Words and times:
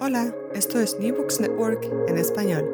Hola, 0.00 0.34
esto 0.54 0.80
es 0.80 0.98
New 0.98 1.16
Books 1.16 1.40
Network 1.40 1.90
en 2.08 2.18
español. 2.18 2.68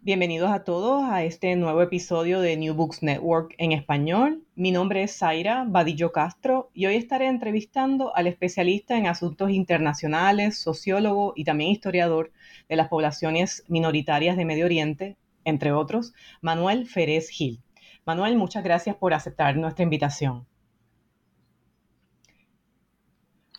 Bienvenidos 0.00 0.50
a 0.50 0.62
todos 0.62 1.04
a 1.04 1.24
este 1.24 1.56
nuevo 1.56 1.82
episodio 1.82 2.40
de 2.40 2.56
New 2.56 2.74
Books 2.74 3.02
Network 3.02 3.54
en 3.58 3.72
español. 3.72 4.44
Mi 4.54 4.70
nombre 4.70 5.02
es 5.02 5.18
Zaira 5.18 5.64
Badillo 5.66 6.12
Castro 6.12 6.70
y 6.72 6.86
hoy 6.86 6.94
estaré 6.94 7.26
entrevistando 7.26 8.14
al 8.14 8.28
especialista 8.28 8.96
en 8.96 9.08
asuntos 9.08 9.50
internacionales, 9.50 10.58
sociólogo 10.58 11.32
y 11.34 11.44
también 11.44 11.70
historiador 11.70 12.30
de 12.68 12.76
las 12.76 12.88
poblaciones 12.88 13.64
minoritarias 13.66 14.36
de 14.36 14.44
Medio 14.44 14.66
Oriente, 14.66 15.16
entre 15.44 15.72
otros, 15.72 16.14
Manuel 16.40 16.86
Férez 16.86 17.28
Gil. 17.28 17.60
Manuel, 18.04 18.36
muchas 18.36 18.62
gracias 18.62 18.94
por 18.94 19.14
aceptar 19.14 19.56
nuestra 19.56 19.82
invitación. 19.82 20.46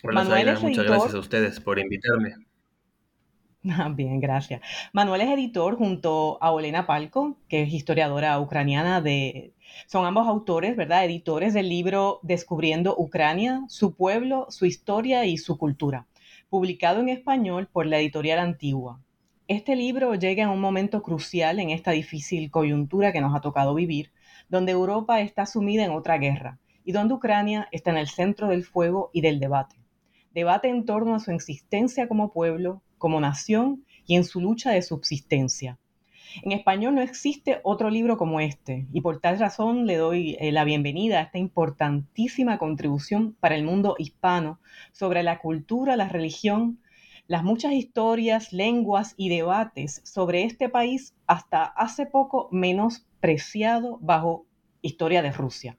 Hola, 0.04 0.24
Manuel 0.24 0.60
muchas 0.62 0.86
gracias 0.86 1.16
a 1.16 1.20
ustedes 1.20 1.60
por 1.60 1.80
invitarme. 1.80 2.36
Ah, 3.70 3.90
bien, 3.94 4.22
gracias. 4.22 4.62
Manuel 4.94 5.22
es 5.22 5.30
editor 5.30 5.76
junto 5.76 6.38
a 6.42 6.52
Olena 6.52 6.86
Palco, 6.86 7.38
que 7.50 7.64
es 7.64 7.74
historiadora 7.74 8.40
ucraniana 8.40 9.02
de... 9.02 9.56
Son 9.88 10.06
ambos 10.06 10.28
autores, 10.28 10.78
¿verdad? 10.78 11.04
Editores 11.04 11.54
del 11.54 11.68
libro 11.68 12.20
Descubriendo 12.22 12.96
Ucrania, 12.98 13.64
su 13.68 13.96
pueblo, 13.96 14.46
su 14.50 14.66
historia 14.66 15.26
y 15.26 15.38
su 15.38 15.58
cultura, 15.58 16.08
publicado 16.50 17.02
en 17.02 17.10
español 17.10 17.68
por 17.68 17.88
la 17.88 18.00
editorial 18.00 18.40
Antigua. 18.40 19.02
Este 19.48 19.76
libro 19.76 20.14
llega 20.16 20.44
en 20.44 20.50
un 20.50 20.62
momento 20.62 21.02
crucial 21.02 21.60
en 21.60 21.72
esta 21.72 21.92
difícil 21.92 22.52
coyuntura 22.52 23.12
que 23.12 23.22
nos 23.22 23.36
ha 23.36 23.42
tocado 23.42 23.74
vivir, 23.74 24.12
donde 24.48 24.72
Europa 24.72 25.20
está 25.20 25.46
sumida 25.46 25.84
en 25.84 25.92
otra 25.92 26.20
guerra 26.20 26.60
y 26.86 26.94
donde 26.94 27.16
Ucrania 27.16 27.68
está 27.72 27.90
en 27.92 27.98
el 27.98 28.08
centro 28.08 28.48
del 28.48 28.64
fuego 28.64 29.10
y 29.12 29.22
del 29.22 29.40
debate 29.40 29.87
debate 30.38 30.70
en 30.70 30.86
torno 30.86 31.16
a 31.16 31.20
su 31.20 31.32
existencia 31.32 32.08
como 32.08 32.32
pueblo, 32.32 32.84
como 33.00 33.20
nación 33.20 33.84
y 34.06 34.16
en 34.18 34.24
su 34.24 34.40
lucha 34.40 34.70
de 34.70 34.84
subsistencia. 34.84 35.80
En 36.44 36.52
español 36.52 36.94
no 36.94 37.02
existe 37.02 37.60
otro 37.64 37.90
libro 37.90 38.20
como 38.20 38.40
este 38.40 38.86
y 38.94 39.02
por 39.02 39.20
tal 39.20 39.40
razón 39.40 39.88
le 39.88 39.96
doy 39.96 40.38
eh, 40.40 40.52
la 40.52 40.64
bienvenida 40.64 41.18
a 41.18 41.24
esta 41.24 41.40
importantísima 41.40 42.60
contribución 42.60 43.36
para 43.40 43.56
el 43.56 43.64
mundo 43.64 43.96
hispano 43.98 44.60
sobre 44.92 45.24
la 45.24 45.40
cultura, 45.40 45.98
la 45.98 46.08
religión, 46.08 46.78
las 47.26 47.44
muchas 47.44 47.72
historias, 47.72 48.54
lenguas 48.54 49.16
y 49.18 49.30
debates 49.30 50.02
sobre 50.04 50.44
este 50.44 50.70
país 50.70 51.16
hasta 51.26 51.64
hace 51.64 52.06
poco 52.06 52.48
menospreciado 52.52 53.98
bajo 54.02 54.46
historia 54.84 55.24
de 55.24 55.32
Rusia. 55.32 55.78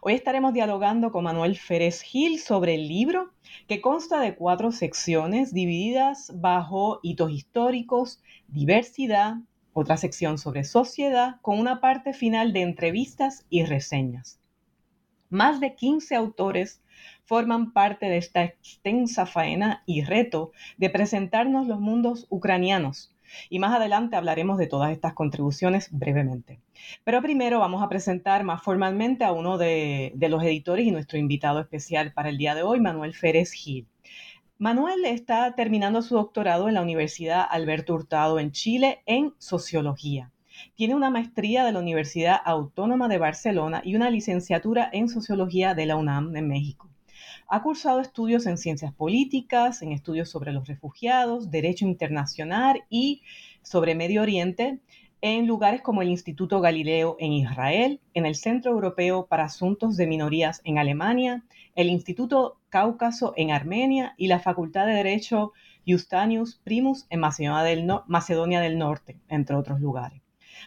Hoy 0.00 0.14
estaremos 0.14 0.52
dialogando 0.52 1.12
con 1.12 1.24
Manuel 1.24 1.56
Férez 1.56 2.02
Gil 2.02 2.38
sobre 2.38 2.74
el 2.74 2.88
libro 2.88 3.32
que 3.68 3.80
consta 3.80 4.20
de 4.20 4.34
cuatro 4.34 4.72
secciones 4.72 5.52
divididas 5.52 6.32
bajo 6.34 7.00
hitos 7.02 7.30
históricos, 7.30 8.22
diversidad, 8.48 9.36
otra 9.72 9.96
sección 9.96 10.38
sobre 10.38 10.64
sociedad, 10.64 11.36
con 11.42 11.58
una 11.58 11.80
parte 11.80 12.12
final 12.12 12.52
de 12.52 12.62
entrevistas 12.62 13.46
y 13.50 13.64
reseñas. 13.64 14.40
Más 15.28 15.60
de 15.60 15.74
15 15.74 16.16
autores 16.16 16.82
forman 17.24 17.72
parte 17.72 18.06
de 18.06 18.16
esta 18.16 18.42
extensa 18.42 19.26
faena 19.26 19.84
y 19.86 20.02
reto 20.02 20.50
de 20.76 20.90
presentarnos 20.90 21.68
los 21.68 21.78
mundos 21.78 22.26
ucranianos, 22.30 23.14
y 23.48 23.58
más 23.58 23.74
adelante 23.74 24.16
hablaremos 24.16 24.58
de 24.58 24.66
todas 24.66 24.92
estas 24.92 25.14
contribuciones 25.14 25.88
brevemente. 25.90 26.60
Pero 27.04 27.22
primero 27.22 27.58
vamos 27.58 27.82
a 27.82 27.88
presentar 27.88 28.44
más 28.44 28.62
formalmente 28.62 29.24
a 29.24 29.32
uno 29.32 29.58
de, 29.58 30.12
los 30.16 30.42
editores 30.42 30.86
y 30.86 30.90
nuestro 30.90 31.18
invitado 31.18 31.60
especial 31.60 32.12
para 32.12 32.28
el 32.28 32.38
día 32.38 32.54
de 32.54 32.62
hoy, 32.62 32.80
Manuel 32.80 33.14
Férez 33.14 33.52
Gil. 33.52 33.86
Manuel 34.58 35.06
está 35.06 35.54
terminando 35.54 36.02
su 36.02 36.14
doctorado 36.16 36.68
en 36.68 36.74
la 36.74 36.82
Universidad 36.82 37.46
Alberto 37.48 37.94
Hurtado 37.94 38.38
en 38.38 38.52
Chile 38.52 39.02
en 39.06 39.32
Sociología. 39.38 40.30
Tiene 40.74 40.94
una 40.94 41.08
maestría 41.08 41.64
de 41.64 41.72
la 41.72 41.78
Universidad 41.78 42.36
Autónoma 42.44 43.08
de 43.08 43.16
Barcelona 43.16 43.80
y 43.84 43.96
una 43.96 44.10
licenciatura 44.10 44.90
en 44.92 45.08
Sociología 45.08 45.74
de 45.74 45.86
la 45.86 45.96
UNAM 45.96 46.36
en 46.36 46.48
México. 46.48 46.89
Ha 47.52 47.62
cursado 47.62 47.98
estudios 47.98 48.46
en 48.46 48.56
ciencias 48.56 48.92
políticas, 48.92 49.82
en 49.82 49.90
estudios 49.90 50.30
sobre 50.30 50.52
los 50.52 50.68
refugiados, 50.68 51.50
derecho 51.50 51.84
internacional 51.84 52.84
y 52.88 53.22
sobre 53.62 53.96
Medio 53.96 54.22
Oriente 54.22 54.78
en 55.20 55.48
lugares 55.48 55.82
como 55.82 56.00
el 56.00 56.10
Instituto 56.10 56.60
Galileo 56.60 57.16
en 57.18 57.32
Israel, 57.32 58.00
en 58.14 58.24
el 58.24 58.36
Centro 58.36 58.70
Europeo 58.70 59.26
para 59.26 59.44
Asuntos 59.44 59.96
de 59.96 60.06
Minorías 60.06 60.60
en 60.62 60.78
Alemania, 60.78 61.42
el 61.74 61.88
Instituto 61.88 62.60
Cáucaso 62.68 63.34
en 63.36 63.50
Armenia 63.50 64.14
y 64.16 64.28
la 64.28 64.38
Facultad 64.38 64.86
de 64.86 64.94
Derecho 64.94 65.52
Justanius 65.84 66.60
Primus 66.62 67.06
en 67.10 67.18
Macedonia 67.18 68.60
del 68.60 68.78
Norte, 68.78 69.18
entre 69.28 69.56
otros 69.56 69.80
lugares. 69.80 70.19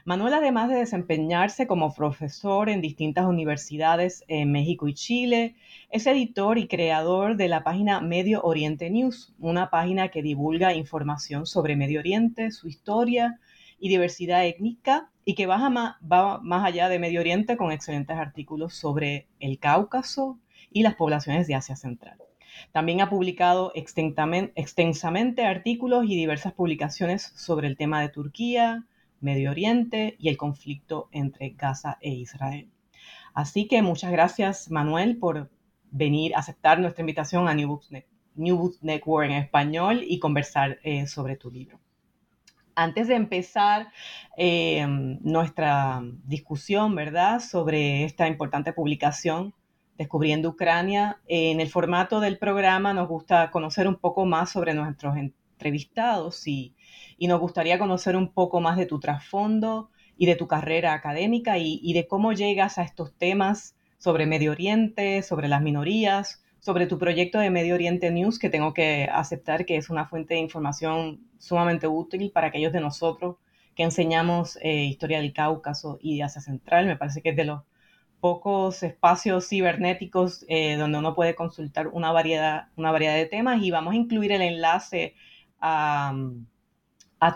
Manuel, 0.06 0.34
además 0.34 0.68
de 0.68 0.75
desempeñarse 0.75 1.66
como 1.66 1.94
profesor 1.94 2.68
en 2.68 2.81
distintas 2.81 3.25
universidades 3.25 4.25
en 4.28 4.52
México 4.52 4.90
y 4.90 4.94
Chile, 4.94 5.56
es 5.91 6.06
editor 6.08 6.58
y 6.58 6.68
creador 6.68 7.38
de 7.38 7.47
la 7.47 7.64
página 7.64 8.02
Medio 8.02 8.41
Oriente 8.41 8.90
News, 8.90 9.34
una 9.40 9.69
página 9.69 10.09
que 10.09 10.22
divulga 10.22 10.74
información 10.74 11.46
sobre 11.46 11.78
Medio 11.78 12.02
Oriente, 12.02 12.52
su 12.52 12.68
historia 12.68 13.40
y 13.80 13.88
diversidad 13.88 14.46
étnica 14.46 15.09
y 15.24 15.36
que 15.36 15.46
va 15.46 15.69
más, 15.69 15.96
va 16.03 16.38
más 16.40 16.66
allá 16.66 16.90
de 16.90 17.00
Medio 17.00 17.22
Oriente 17.22 17.56
con 17.56 17.72
excelentes 17.72 18.18
artículos 18.18 18.74
sobre 18.74 19.28
el 19.40 19.58
Cáucaso 19.58 20.38
y 20.70 20.84
las 20.84 20.96
poblaciones 20.96 21.47
de 21.47 21.56
Asia 21.56 21.78
Central. 21.78 22.18
También 22.74 23.00
ha 23.00 23.09
publicado 23.09 23.72
extensamente 23.74 25.46
artículos 25.46 26.03
y 26.06 26.18
diversas 26.18 26.52
publicaciones 26.52 27.31
sobre 27.38 27.70
el 27.70 27.78
tema 27.78 28.02
de 28.02 28.09
Turquía, 28.09 28.84
Medio 29.23 29.51
Oriente 29.51 30.16
y 30.19 30.29
el 30.29 30.38
conflicto 30.38 31.09
entre 31.11 31.50
Gaza 31.51 31.97
e 32.01 32.11
Israel. 32.11 32.69
Así 33.34 33.67
que 33.67 33.81
muchas 33.81 34.11
gracias, 34.11 34.69
Manuel, 34.69 35.17
por 35.17 35.50
venir 35.89 36.35
a 36.35 36.39
aceptar 36.39 36.79
nuestra 36.79 37.01
invitación 37.01 37.47
a 37.47 37.53
New 37.53 37.67
Books, 37.67 38.84
Network 38.84 39.25
en 39.25 39.37
español 39.37 40.03
y 40.08 40.20
conversar 40.20 40.79
eh, 40.84 41.08
sobre 41.08 41.35
tu 41.35 41.49
libro. 41.49 41.79
Antes 42.75 43.08
de 43.08 43.16
empezar 43.16 43.90
eh, 44.35 44.85
nuestra 44.87 46.02
discusión, 46.26 46.96
¿verdad?, 46.96 47.40
sobre 47.40 48.03
esta 48.03 48.28
importante 48.28 48.73
publicación, 48.73 49.53
Descubriendo 49.97 50.49
Ucrania, 50.49 51.22
en 51.28 51.59
el 51.59 51.69
formato 51.69 52.19
del 52.19 52.40
programa 52.40 52.96
nos 52.96 53.08
gusta 53.08 53.52
conocer 53.52 53.87
un 53.87 53.96
poco 53.96 54.26
más 54.26 54.52
sobre 54.52 54.73
nuestros 54.73 55.16
entrevistados 55.16 56.47
y 56.47 56.73
y 57.18 57.28
nos 57.28 57.40
gustaría 57.40 57.80
conocer 57.80 58.16
un 58.16 58.30
poco 58.34 58.62
más 58.62 58.78
de 58.78 58.86
tu 58.86 59.00
trasfondo 59.00 59.90
y 60.18 60.26
de 60.26 60.36
tu 60.36 60.48
carrera 60.48 60.94
académica 60.94 61.58
y, 61.58 61.94
de 61.94 62.08
cómo 62.08 62.34
llegas 62.34 62.78
a 62.78 62.84
estos 62.84 63.14
temas 63.16 63.76
sobre 63.98 64.26
Medio 64.26 64.52
Oriente, 64.52 65.22
sobre 65.22 65.48
las 65.48 65.62
minorías, 65.62 66.44
sobre 66.60 66.88
tu 66.88 66.98
proyecto 66.98 67.40
de 67.40 67.50
Medio 67.50 67.76
Oriente 67.76 68.12
News, 68.12 68.40
que 68.40 68.50
tengo 68.50 68.74
que 68.74 69.10
aceptar 69.12 69.66
que 69.66 69.78
es 69.78 69.90
una 69.90 70.06
fuente 70.06 70.36
de 70.36 70.40
información 70.40 71.22
sumamente 71.38 71.88
útil 71.88 72.32
para 72.32 72.48
aquellos 72.48 72.72
de 72.72 72.80
nosotros 72.80 73.38
que 73.76 73.84
enseñamos 73.84 74.58
eh, 74.62 74.84
historia 74.86 75.20
del 75.20 75.34
Cáucaso 75.34 75.98
y 76.02 76.18
de 76.18 76.24
Asia 76.24 76.42
Central. 76.42 76.86
Me 76.86 76.96
parece 76.96 77.22
que 77.22 77.30
es 77.30 77.36
de 77.36 77.46
los 77.46 77.62
pocos 78.20 78.84
espacios 78.84 79.50
cibernéticos 79.50 80.46
eh, 80.48 80.78
donde 80.78 81.00
uno 81.00 81.16
puede 81.16 81.36
consultar 81.36 81.88
una 81.88 82.12
variedad, 82.12 82.68
una 82.78 82.92
variedad 82.92 83.16
de 83.16 83.26
temas 83.26 83.62
y 83.62 83.72
vamos 83.72 83.94
a 83.94 83.98
incluir 83.98 84.32
el 84.32 84.42
enlace 84.42 85.16
a, 85.60 86.14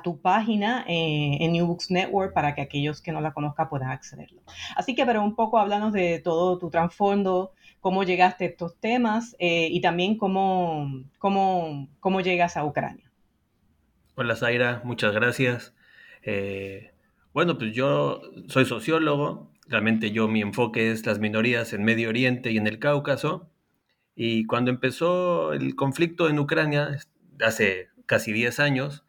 tu 0.04 0.22
página 0.22 0.86
eh, 0.88 1.38
en 1.39 1.51
New 1.54 1.66
Books 1.66 1.92
Network 1.92 2.34
para 2.34 2.56
que 2.56 2.62
aquellos 2.62 3.01
que 3.01 3.12
no 3.12 3.22
la 3.22 3.34
conozcan 3.34 3.69
puedan 3.69 3.92
accederlo. 3.92 4.42
Así 4.75 4.95
que, 4.95 5.06
pero 5.06 5.24
un 5.24 5.36
poco 5.36 5.57
háblanos 5.57 5.94
de 5.94 6.19
todo 6.19 6.57
tu 6.57 6.69
trasfondo, 6.69 7.51
cómo 7.80 8.04
llegaste 8.04 8.45
a 8.45 8.48
estos 8.48 8.78
temas 8.80 9.36
eh, 9.39 9.68
y 9.72 9.81
también 9.81 10.18
cómo, 10.18 11.04
cómo, 11.18 11.88
cómo 12.00 12.22
llegas 12.22 12.57
a 12.57 12.66
Ucrania. 12.66 13.12
Hola 14.16 14.36
Zaira, 14.36 14.81
muchas 14.84 15.13
gracias. 15.13 15.74
bueno, 17.33 17.57
pues 17.57 17.74
yo 17.74 18.22
soy 18.48 18.66
sociólogo, 18.66 19.51
Realmente 19.69 20.12
yo 20.12 20.28
mi 20.28 20.42
enfoque 20.42 20.92
es 20.92 21.06
las 21.06 21.19
minorías 21.19 21.74
en 21.74 21.83
Medio 21.83 22.10
Oriente 22.10 22.51
y 22.51 22.57
en 22.57 22.68
el 22.68 22.80
Cáucaso. 22.80 23.50
Y 24.16 24.45
cuando 24.45 24.72
empezó 24.72 25.54
el 25.54 25.75
conflicto 25.75 26.30
en 26.30 26.40
Ucrania, 26.40 26.98
hace 27.45 27.90
casi 28.06 28.31
10 28.31 28.60
años, 28.60 29.04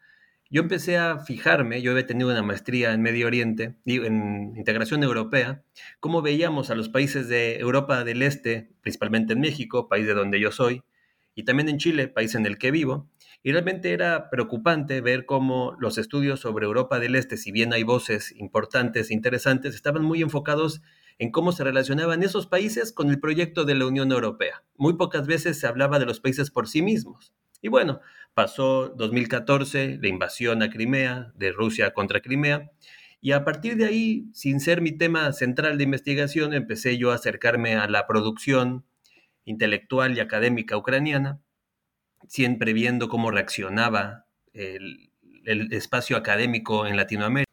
yo 0.49 0.61
empecé 0.61 0.97
a 0.97 1.19
fijarme, 1.19 1.81
yo 1.81 1.91
había 1.91 2.07
tenido 2.07 2.29
una 2.29 2.41
maestría 2.41 2.91
en 2.93 3.01
Medio 3.01 3.27
Oriente, 3.27 3.75
en 3.85 4.53
integración 4.55 5.03
europea, 5.03 5.63
cómo 5.99 6.21
veíamos 6.21 6.71
a 6.71 6.75
los 6.75 6.89
países 6.89 7.27
de 7.27 7.59
Europa 7.59 8.03
del 8.03 8.23
Este, 8.23 8.71
principalmente 8.81 9.33
en 9.33 9.41
México, 9.41 9.87
país 9.87 10.07
de 10.07 10.15
donde 10.15 10.39
yo 10.39 10.51
soy, 10.51 10.83
y 11.35 11.43
también 11.43 11.69
en 11.69 11.77
Chile, 11.77 12.07
país 12.07 12.33
en 12.33 12.45
el 12.47 12.57
que 12.57 12.71
vivo, 12.71 13.09
y 13.43 13.51
realmente 13.51 13.93
era 13.93 14.29
preocupante 14.29 15.01
ver 15.01 15.25
cómo 15.25 15.75
los 15.79 15.97
estudios 15.97 16.39
sobre 16.39 16.65
Europa 16.65 16.99
del 16.99 17.15
Este, 17.15 17.37
si 17.37 17.51
bien 17.51 17.71
hay 17.71 17.83
voces 17.83 18.33
importantes 18.35 19.11
e 19.11 19.13
interesantes, 19.13 19.75
estaban 19.75 20.03
muy 20.03 20.21
enfocados 20.21 20.81
en 21.19 21.31
cómo 21.31 21.51
se 21.51 21.63
relacionaban 21.63 22.23
esos 22.23 22.47
países 22.47 22.91
con 22.91 23.09
el 23.09 23.19
proyecto 23.19 23.65
de 23.65 23.75
la 23.75 23.85
Unión 23.85 24.11
Europea. 24.11 24.63
Muy 24.77 24.93
pocas 24.93 25.27
veces 25.27 25.59
se 25.59 25.67
hablaba 25.67 25.99
de 25.99 26.05
los 26.05 26.19
países 26.19 26.49
por 26.49 26.67
sí 26.67 26.81
mismos. 26.81 27.33
Y 27.61 27.67
bueno, 27.67 27.99
pasó 28.39 28.87
2014, 28.87 29.99
la 30.01 30.07
invasión 30.07 30.63
a 30.63 30.69
Crimea, 30.69 31.33
de 31.35 31.51
Rusia 31.51 31.91
contra 31.91 32.21
Crimea, 32.21 32.71
y 33.19 33.33
a 33.33 33.43
partir 33.43 33.75
de 33.75 33.83
ahí, 33.83 34.29
sin 34.33 34.61
ser 34.61 34.79
mi 34.79 34.93
tema 34.93 35.33
central 35.33 35.77
de 35.77 35.83
investigación, 35.83 36.53
empecé 36.53 36.97
yo 36.97 37.11
a 37.11 37.15
acercarme 37.15 37.75
a 37.75 37.89
la 37.89 38.07
producción 38.07 38.85
intelectual 39.43 40.15
y 40.15 40.21
académica 40.21 40.77
ucraniana 40.77 41.41
siempre 42.29 42.71
viendo 42.71 43.09
cómo 43.09 43.29
reaccionaba 43.29 44.25
el, 44.53 45.11
espacio 45.71 46.15
académico 46.15 46.87
en 46.87 46.95
Latinoamérica. 46.95 47.51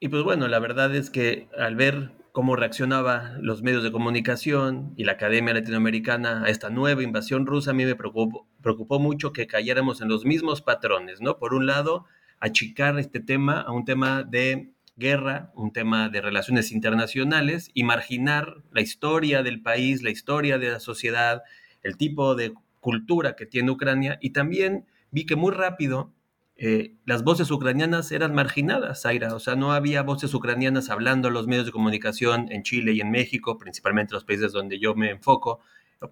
Y 0.00 0.08
pues 0.08 0.22
bueno, 0.22 0.48
la 0.48 0.58
verdad 0.58 0.96
es 0.96 1.10
que 1.10 1.48
al 1.58 1.76
ver 1.76 2.12
cómo 2.32 2.56
reaccionaba 2.56 3.36
los 3.40 3.62
medios 3.62 3.84
de 3.84 3.92
comunicación 3.92 4.94
y 4.96 5.04
la 5.04 5.12
academia 5.12 5.52
latinoamericana 5.52 6.44
a 6.44 6.48
esta 6.48 6.70
nueva 6.70 7.02
invasión 7.02 7.46
rusa, 7.46 7.70
a 7.70 7.74
mí 7.74 7.84
me 7.84 7.94
preocupó, 7.94 8.48
preocupó 8.62 8.98
mucho 8.98 9.34
que 9.34 9.46
cayéramos 9.46 10.00
en 10.00 10.08
los 10.08 10.24
mismos 10.24 10.62
patrones, 10.62 11.20
¿no? 11.20 11.38
Por 11.38 11.52
un 11.52 11.66
lado, 11.66 12.06
achicar 12.40 12.98
este 12.98 13.20
tema 13.20 13.60
a 13.60 13.70
un 13.72 13.84
tema 13.84 14.22
de 14.22 14.72
guerra, 14.96 15.52
un 15.54 15.72
tema 15.72 16.08
de 16.08 16.22
relaciones 16.22 16.72
internacionales 16.72 17.70
y 17.74 17.84
marginar 17.84 18.62
la 18.72 18.80
historia 18.80 19.42
del 19.42 19.60
país, 19.60 20.02
la 20.02 20.10
historia 20.10 20.58
de 20.58 20.70
la 20.70 20.80
sociedad, 20.80 21.42
el 21.82 21.98
tipo 21.98 22.34
de 22.34 22.54
cultura 22.80 23.36
que 23.36 23.46
tiene 23.46 23.70
Ucrania 23.70 24.18
y 24.22 24.30
también 24.30 24.86
vi 25.10 25.26
que 25.26 25.36
muy 25.36 25.52
rápido 25.52 26.12
eh, 26.56 26.96
las 27.04 27.24
voces 27.24 27.50
ucranianas 27.50 28.12
eran 28.12 28.34
marginadas, 28.34 29.02
Zaira, 29.02 29.34
o 29.34 29.40
sea, 29.40 29.56
no 29.56 29.72
había 29.72 30.02
voces 30.02 30.32
ucranianas 30.34 30.90
hablando 30.90 31.28
en 31.28 31.34
los 31.34 31.46
medios 31.46 31.66
de 31.66 31.72
comunicación 31.72 32.52
en 32.52 32.62
Chile 32.62 32.92
y 32.92 33.00
en 33.00 33.10
México, 33.10 33.58
principalmente 33.58 34.14
los 34.14 34.24
países 34.24 34.52
donde 34.52 34.78
yo 34.78 34.94
me 34.94 35.10
enfoco, 35.10 35.60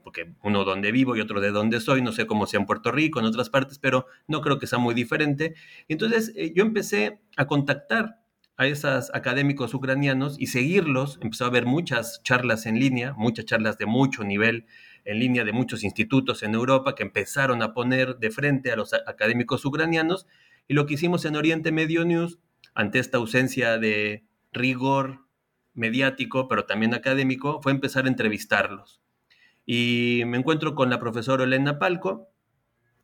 porque 0.02 0.32
uno 0.42 0.64
donde 0.64 0.92
vivo 0.92 1.16
y 1.16 1.20
otro 1.20 1.40
de 1.40 1.50
donde 1.50 1.80
soy, 1.80 2.02
no 2.02 2.12
sé 2.12 2.26
cómo 2.26 2.46
sea 2.46 2.60
en 2.60 2.66
Puerto 2.66 2.92
Rico, 2.92 3.20
en 3.20 3.26
otras 3.26 3.50
partes, 3.50 3.78
pero 3.78 4.06
no 4.28 4.40
creo 4.40 4.58
que 4.58 4.66
sea 4.66 4.78
muy 4.78 4.94
diferente. 4.94 5.54
Entonces 5.88 6.32
eh, 6.36 6.52
yo 6.54 6.62
empecé 6.62 7.20
a 7.36 7.46
contactar 7.46 8.20
a 8.56 8.66
esos 8.66 9.10
académicos 9.14 9.72
ucranianos 9.72 10.36
y 10.38 10.48
seguirlos, 10.48 11.18
empezó 11.22 11.44
a 11.44 11.48
haber 11.48 11.64
muchas 11.64 12.22
charlas 12.22 12.66
en 12.66 12.78
línea, 12.78 13.14
muchas 13.16 13.46
charlas 13.46 13.78
de 13.78 13.86
mucho 13.86 14.22
nivel, 14.22 14.66
en 15.04 15.18
línea 15.18 15.44
de 15.44 15.52
muchos 15.52 15.84
institutos 15.84 16.42
en 16.42 16.54
Europa 16.54 16.94
que 16.94 17.02
empezaron 17.02 17.62
a 17.62 17.72
poner 17.72 18.16
de 18.18 18.30
frente 18.30 18.72
a 18.72 18.76
los 18.76 18.92
académicos 18.92 19.64
ucranianos. 19.64 20.26
Y 20.68 20.74
lo 20.74 20.86
que 20.86 20.94
hicimos 20.94 21.24
en 21.24 21.36
Oriente 21.36 21.72
Medio 21.72 22.04
News, 22.04 22.38
ante 22.74 22.98
esta 22.98 23.18
ausencia 23.18 23.78
de 23.78 24.24
rigor 24.52 25.26
mediático, 25.74 26.48
pero 26.48 26.66
también 26.66 26.94
académico, 26.94 27.60
fue 27.62 27.72
empezar 27.72 28.04
a 28.04 28.08
entrevistarlos. 28.08 29.00
Y 29.66 30.22
me 30.26 30.38
encuentro 30.38 30.74
con 30.74 30.90
la 30.90 30.98
profesora 30.98 31.44
Olena 31.44 31.78
Palco. 31.78 32.28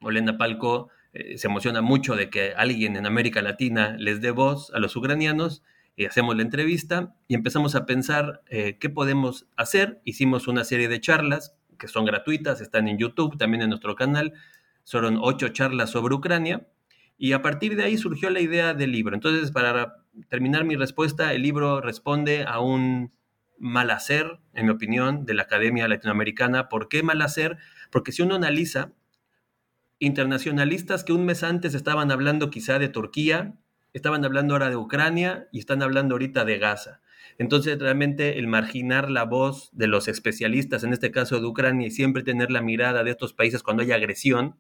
Olena 0.00 0.36
Palco 0.36 0.88
eh, 1.12 1.38
se 1.38 1.46
emociona 1.46 1.80
mucho 1.80 2.16
de 2.16 2.28
que 2.28 2.52
alguien 2.56 2.96
en 2.96 3.06
América 3.06 3.42
Latina 3.42 3.96
les 3.98 4.20
dé 4.20 4.30
voz 4.30 4.70
a 4.74 4.78
los 4.78 4.96
ucranianos 4.96 5.62
y 5.96 6.04
hacemos 6.04 6.36
la 6.36 6.42
entrevista 6.42 7.14
y 7.26 7.34
empezamos 7.34 7.74
a 7.74 7.86
pensar 7.86 8.42
eh, 8.48 8.76
qué 8.78 8.90
podemos 8.90 9.46
hacer. 9.56 10.00
Hicimos 10.04 10.46
una 10.46 10.64
serie 10.64 10.88
de 10.88 11.00
charlas 11.00 11.56
que 11.78 11.88
son 11.88 12.04
gratuitas, 12.04 12.60
están 12.60 12.88
en 12.88 12.98
YouTube, 12.98 13.38
también 13.38 13.62
en 13.62 13.70
nuestro 13.70 13.94
canal. 13.94 14.32
Fueron 14.84 15.18
ocho 15.20 15.48
charlas 15.48 15.90
sobre 15.90 16.14
Ucrania. 16.14 16.66
Y 17.18 17.32
a 17.32 17.42
partir 17.42 17.76
de 17.76 17.84
ahí 17.84 17.96
surgió 17.96 18.30
la 18.30 18.40
idea 18.40 18.74
del 18.74 18.92
libro. 18.92 19.14
Entonces, 19.14 19.50
para 19.50 20.04
terminar 20.28 20.64
mi 20.64 20.76
respuesta, 20.76 21.32
el 21.32 21.42
libro 21.42 21.80
responde 21.80 22.44
a 22.46 22.60
un 22.60 23.12
mal 23.58 23.90
hacer, 23.90 24.38
en 24.52 24.66
mi 24.66 24.72
opinión, 24.72 25.24
de 25.24 25.34
la 25.34 25.42
Academia 25.44 25.88
Latinoamericana. 25.88 26.68
¿Por 26.68 26.88
qué 26.88 27.02
mal 27.02 27.22
hacer? 27.22 27.56
Porque 27.90 28.12
si 28.12 28.22
uno 28.22 28.34
analiza, 28.34 28.92
internacionalistas 29.98 31.04
que 31.04 31.12
un 31.12 31.24
mes 31.24 31.42
antes 31.42 31.74
estaban 31.74 32.10
hablando 32.10 32.50
quizá 32.50 32.78
de 32.78 32.88
Turquía, 32.88 33.54
estaban 33.94 34.24
hablando 34.24 34.54
ahora 34.54 34.68
de 34.68 34.76
Ucrania 34.76 35.48
y 35.52 35.58
están 35.58 35.82
hablando 35.82 36.14
ahorita 36.14 36.44
de 36.44 36.58
Gaza. 36.58 37.00
Entonces, 37.38 37.78
realmente 37.78 38.38
el 38.38 38.46
marginar 38.46 39.10
la 39.10 39.24
voz 39.24 39.70
de 39.72 39.88
los 39.88 40.08
especialistas, 40.08 40.84
en 40.84 40.92
este 40.92 41.10
caso 41.10 41.38
de 41.38 41.46
Ucrania, 41.46 41.88
y 41.88 41.90
siempre 41.90 42.22
tener 42.22 42.50
la 42.50 42.62
mirada 42.62 43.04
de 43.04 43.10
estos 43.10 43.34
países 43.34 43.62
cuando 43.62 43.82
hay 43.82 43.92
agresión, 43.92 44.56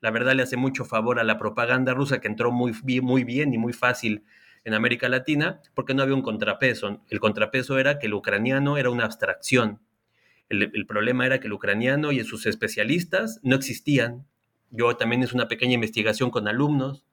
la 0.00 0.10
verdad 0.10 0.34
le 0.34 0.42
hace 0.42 0.56
mucho 0.56 0.84
favor 0.84 1.18
a 1.18 1.24
la 1.24 1.38
propaganda 1.38 1.94
rusa 1.94 2.20
que 2.20 2.28
entró 2.28 2.52
muy, 2.52 2.72
muy 3.02 3.24
bien 3.24 3.54
y 3.54 3.58
muy 3.58 3.72
fácil 3.72 4.24
en 4.64 4.74
América 4.74 5.08
Latina, 5.08 5.60
porque 5.74 5.94
no 5.94 6.02
había 6.02 6.14
un 6.14 6.22
contrapeso. 6.22 7.02
El 7.08 7.20
contrapeso 7.20 7.78
era 7.78 7.98
que 7.98 8.06
el 8.06 8.14
ucraniano 8.14 8.76
era 8.76 8.90
una 8.90 9.04
abstracción. 9.04 9.80
El, 10.48 10.62
el 10.62 10.86
problema 10.86 11.26
era 11.26 11.40
que 11.40 11.48
el 11.48 11.52
ucraniano 11.52 12.12
y 12.12 12.22
sus 12.24 12.46
especialistas 12.46 13.40
no 13.42 13.56
existían. 13.56 14.26
Yo 14.70 14.96
también 14.96 15.22
hice 15.22 15.34
una 15.34 15.48
pequeña 15.48 15.74
investigación 15.74 16.30
con 16.30 16.48
alumnos 16.48 17.04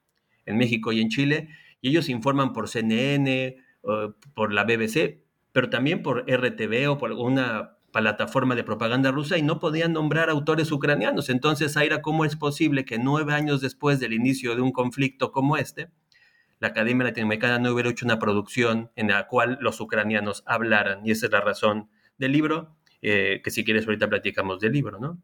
en 0.46 0.56
México 0.56 0.92
y 0.92 1.00
en 1.00 1.08
Chile, 1.08 1.48
y 1.80 1.90
ellos 1.90 2.08
informan 2.08 2.52
por 2.52 2.68
CNN, 2.68 3.56
por 3.82 4.52
la 4.52 4.64
BBC, 4.64 5.22
pero 5.52 5.70
también 5.70 6.02
por 6.02 6.24
RTV 6.30 6.90
o 6.90 6.98
por 6.98 7.12
una 7.12 7.76
plataforma 7.92 8.54
de 8.54 8.64
propaganda 8.64 9.10
rusa 9.10 9.36
y 9.36 9.42
no 9.42 9.60
podían 9.60 9.92
nombrar 9.92 10.30
autores 10.30 10.72
ucranianos. 10.72 11.28
Entonces, 11.28 11.76
Aira, 11.76 12.02
¿cómo 12.02 12.24
es 12.24 12.36
posible 12.36 12.84
que 12.84 12.98
nueve 12.98 13.34
años 13.34 13.60
después 13.60 14.00
del 14.00 14.14
inicio 14.14 14.56
de 14.56 14.62
un 14.62 14.72
conflicto 14.72 15.30
como 15.30 15.56
este, 15.56 15.90
la 16.58 16.68
Academia 16.68 17.04
Latinoamericana 17.04 17.58
no 17.58 17.72
hubiera 17.72 17.90
hecho 17.90 18.06
una 18.06 18.18
producción 18.18 18.90
en 18.96 19.08
la 19.08 19.26
cual 19.26 19.58
los 19.60 19.80
ucranianos 19.80 20.42
hablaran? 20.46 21.06
Y 21.06 21.10
esa 21.10 21.26
es 21.26 21.32
la 21.32 21.40
razón 21.40 21.90
del 22.16 22.32
libro, 22.32 22.74
eh, 23.02 23.40
que 23.44 23.50
si 23.50 23.64
quieres 23.64 23.86
ahorita 23.86 24.08
platicamos 24.08 24.58
del 24.60 24.72
libro, 24.72 24.98
¿no? 24.98 25.20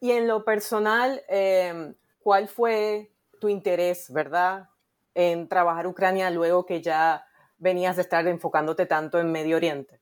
Y 0.00 0.12
en 0.12 0.28
lo 0.28 0.44
personal, 0.44 1.22
eh, 1.28 1.94
¿cuál 2.20 2.48
fue 2.48 3.10
tu 3.40 3.48
interés, 3.48 4.12
verdad? 4.12 4.68
En 5.14 5.48
trabajar 5.48 5.86
Ucrania 5.86 6.30
luego 6.30 6.66
que 6.66 6.82
ya 6.82 7.24
venías 7.58 7.96
de 7.96 8.02
estar 8.02 8.26
enfocándote 8.26 8.86
tanto 8.86 9.18
en 9.18 9.32
Medio 9.32 9.56
Oriente? 9.56 10.00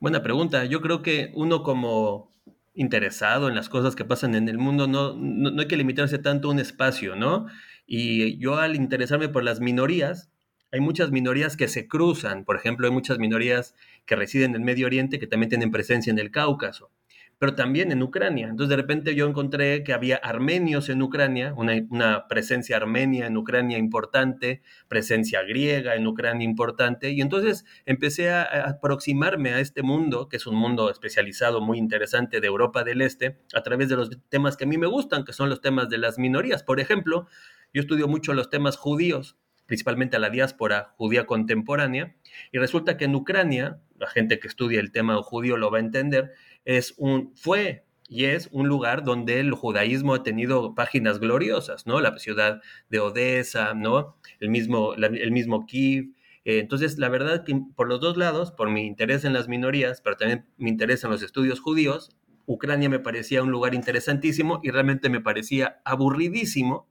Buena 0.00 0.22
pregunta. 0.22 0.64
Yo 0.64 0.80
creo 0.80 1.02
que 1.02 1.32
uno 1.34 1.62
como 1.62 2.30
interesado 2.74 3.48
en 3.48 3.56
las 3.56 3.68
cosas 3.68 3.96
que 3.96 4.04
pasan 4.04 4.36
en 4.36 4.48
el 4.48 4.58
mundo, 4.58 4.86
no, 4.86 5.14
no, 5.14 5.60
hay 5.60 5.66
que 5.66 5.76
limitarse 5.76 6.18
tanto 6.18 6.48
a 6.48 6.52
un 6.52 6.60
espacio, 6.60 7.16
¿no? 7.16 7.46
Y 7.86 8.38
yo 8.38 8.56
al 8.56 8.76
interesarme 8.76 9.28
por 9.28 9.42
las 9.42 9.60
minorías, 9.60 10.30
hay 10.70 10.80
muchas 10.80 11.10
minorías 11.10 11.56
que 11.56 11.66
se 11.66 11.88
cruzan. 11.88 12.44
Por 12.44 12.56
ejemplo, 12.56 12.86
hay 12.86 12.92
muchas 12.92 13.18
minorías 13.18 13.74
que 14.06 14.14
residen 14.14 14.54
en 14.54 14.62
Medio 14.62 14.86
Oriente 14.86 15.18
que 15.18 15.26
también 15.26 15.48
tienen 15.48 15.72
presencia 15.72 16.10
en 16.12 16.18
el 16.18 16.30
Cáucaso 16.30 16.90
pero 17.38 17.54
también 17.54 17.92
en 17.92 18.02
Ucrania. 18.02 18.48
Entonces 18.48 18.70
de 18.70 18.76
repente 18.76 19.14
yo 19.14 19.26
encontré 19.26 19.84
que 19.84 19.92
había 19.92 20.16
armenios 20.16 20.88
en 20.88 21.00
Ucrania, 21.02 21.54
una, 21.56 22.26
presencia 22.28 22.76
armenia 22.76 23.26
en 23.26 23.36
Ucrania 23.36 23.78
importante, 23.78 24.62
presencia 24.88 25.42
griega 25.42 25.94
en 25.94 26.06
Ucrania 26.06 26.44
importante, 26.44 27.10
y 27.12 27.20
entonces 27.20 27.64
empecé 27.86 28.30
a, 28.30 28.42
aproximarme 28.42 29.50
a 29.54 29.60
este 29.60 29.82
mundo, 29.82 30.28
que 30.28 30.36
es 30.36 30.46
un 30.46 30.56
mundo 30.56 30.90
especializado 30.90 31.60
muy 31.60 31.78
interesante 31.78 32.40
de 32.40 32.46
Europa 32.48 32.82
del 32.82 33.02
Este, 33.02 33.38
a 33.54 33.62
través 33.62 33.88
de 33.88 33.96
los 33.96 34.10
temas 34.28 34.56
que 34.56 34.64
a 34.64 34.66
mí 34.66 34.76
me 34.76 34.86
gustan, 34.88 35.24
que 35.24 35.32
son 35.32 35.48
los 35.48 35.60
temas 35.60 35.88
de 35.88 35.98
las 35.98 36.18
minorías. 36.18 36.64
Por 36.64 36.80
ejemplo, 36.80 37.28
yo 37.72 37.82
estudio 37.82 38.08
mucho 38.08 38.34
los 38.34 38.50
temas 38.50 38.76
judíos. 38.76 39.36
principalmente 39.66 40.16
a 40.16 40.18
la 40.18 40.30
diáspora 40.30 40.94
judía 40.96 41.26
contemporánea, 41.26 42.16
y 42.52 42.58
resulta 42.58 42.96
que 42.96 43.04
en 43.04 43.14
Ucrania, 43.14 43.82
la 43.98 44.06
gente 44.06 44.40
que 44.40 44.48
estudia 44.48 44.80
el 44.80 44.92
tema 44.92 45.22
judío 45.22 45.58
lo 45.58 45.70
va 45.70 45.76
a 45.76 45.82
entender, 45.82 46.32
es 46.68 46.94
un, 46.98 47.32
fue 47.34 47.86
y 48.10 48.26
es 48.26 48.50
un 48.52 48.68
lugar 48.68 49.02
donde 49.02 49.40
el 49.40 49.52
judaísmo 49.52 50.14
ha 50.14 50.22
tenido 50.22 50.74
páginas 50.74 51.18
gloriosas, 51.18 51.86
¿no? 51.86 51.98
La 52.00 52.18
ciudad 52.18 52.60
de 52.90 53.00
Odessa, 53.00 53.72
¿no? 53.72 54.18
El 54.38 54.50
mismo, 54.50 54.92
el 54.94 55.32
mismo 55.32 55.64
Kiev. 55.64 56.10
Eh, 56.44 56.58
entonces, 56.58 56.98
la 56.98 57.08
verdad 57.08 57.42
que 57.44 57.58
por 57.74 57.88
los 57.88 58.00
dos 58.00 58.18
lados, 58.18 58.52
por 58.52 58.68
mi 58.68 58.86
interés 58.86 59.24
en 59.24 59.32
las 59.32 59.48
minorías, 59.48 60.02
pero 60.02 60.18
también 60.18 60.46
mi 60.58 60.68
interés 60.68 61.02
en 61.04 61.10
los 61.10 61.22
estudios 61.22 61.60
judíos, 61.60 62.10
Ucrania 62.44 62.90
me 62.90 62.98
parecía 62.98 63.42
un 63.42 63.50
lugar 63.50 63.74
interesantísimo 63.74 64.60
y 64.62 64.70
realmente 64.70 65.08
me 65.08 65.22
parecía 65.22 65.80
aburridísimo 65.86 66.86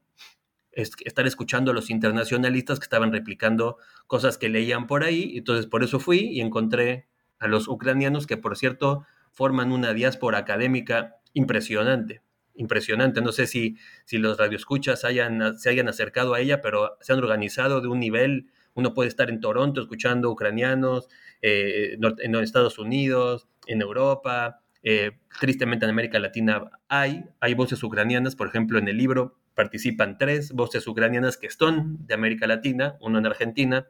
estar 0.72 1.28
escuchando 1.28 1.70
a 1.70 1.74
los 1.76 1.92
internacionalistas 1.92 2.80
que 2.80 2.86
estaban 2.86 3.12
replicando 3.12 3.78
cosas 4.08 4.40
que 4.40 4.50
leían 4.50 4.88
por 4.88 5.04
ahí. 5.04 5.38
Entonces, 5.38 5.68
por 5.68 5.84
eso 5.84 6.00
fui 6.00 6.20
y 6.20 6.42
encontré 6.42 7.08
a 7.38 7.48
los 7.48 7.68
ucranianos 7.68 8.26
que, 8.26 8.38
por 8.38 8.58
cierto, 8.58 9.06
forman 9.38 9.72
una 9.72 9.94
diáspora 9.94 10.40
académica 10.40 11.18
impresionante, 11.34 12.24
impresionante. 12.56 13.22
No 13.22 13.32
sé 13.32 13.46
si, 13.46 13.78
si 14.04 14.18
los 14.18 14.40
radioescuchas 14.40 15.02
se 15.02 15.08
hayan 15.08 15.88
acercado 15.88 16.34
a 16.34 16.40
ella, 16.40 16.60
pero 16.60 16.98
se 17.02 17.14
han 17.14 17.20
organizado 17.20 17.80
de 17.80 17.88
un 17.88 18.00
nivel, 18.00 18.48
uno 18.74 18.96
puede 18.96 19.10
estar 19.10 19.30
en 19.30 19.40
Toronto 19.40 19.80
escuchando 19.80 20.32
ucranianos, 20.32 21.08
eh, 21.44 22.00
en 22.02 22.36
Estados 22.36 22.80
Unidos, 22.80 23.48
en 23.68 23.84
Europa, 23.84 24.62
eh, 24.82 25.12
tristemente 25.40 25.86
en 25.86 25.92
América 25.92 26.18
Latina 26.18 26.72
hay, 26.88 27.26
hay 27.40 27.54
voces 27.54 27.84
ucranianas, 27.84 28.36
por 28.36 28.48
ejemplo, 28.48 28.80
en 28.80 28.88
el 28.88 28.98
libro 28.98 29.38
participan 29.54 30.18
tres 30.18 30.52
voces 30.52 30.88
ucranianas 30.88 31.38
que 31.38 31.52
son 31.52 32.08
de 32.08 32.16
América 32.16 32.48
Latina, 32.48 32.98
uno 33.02 33.20
en 33.20 33.28
Argentina 33.28 33.88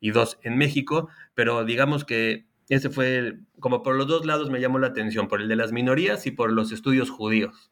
y 0.00 0.10
dos 0.10 0.40
en 0.42 0.58
México, 0.58 1.08
pero 1.34 1.64
digamos 1.64 2.04
que 2.04 2.49
ese 2.70 2.88
fue, 2.88 3.34
como 3.58 3.82
por 3.82 3.96
los 3.96 4.06
dos 4.06 4.24
lados 4.24 4.48
me 4.48 4.60
llamó 4.60 4.78
la 4.78 4.86
atención, 4.86 5.26
por 5.26 5.42
el 5.42 5.48
de 5.48 5.56
las 5.56 5.72
minorías 5.72 6.26
y 6.26 6.30
por 6.30 6.52
los 6.52 6.70
estudios 6.70 7.10
judíos. 7.10 7.70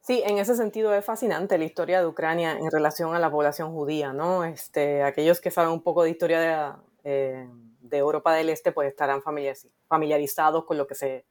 Sí, 0.00 0.22
en 0.24 0.38
ese 0.38 0.54
sentido 0.54 0.94
es 0.94 1.04
fascinante 1.04 1.58
la 1.58 1.64
historia 1.64 2.00
de 2.00 2.06
Ucrania 2.06 2.52
en 2.52 2.70
relación 2.70 3.14
a 3.14 3.18
la 3.18 3.30
población 3.30 3.72
judía, 3.72 4.12
¿no? 4.12 4.44
Este, 4.44 5.02
aquellos 5.02 5.40
que 5.40 5.50
saben 5.50 5.72
un 5.72 5.82
poco 5.82 6.04
de 6.04 6.10
historia 6.10 6.78
de, 7.02 7.42
eh, 7.42 7.48
Europa 7.90 8.32
del 8.32 8.48
Este, 8.48 8.70
pues 8.70 8.88
estarán 8.88 9.22
familiarizados 9.88 10.64
con 10.64 10.78
lo 10.78 10.86
que 10.86 10.94
se, 10.94 11.26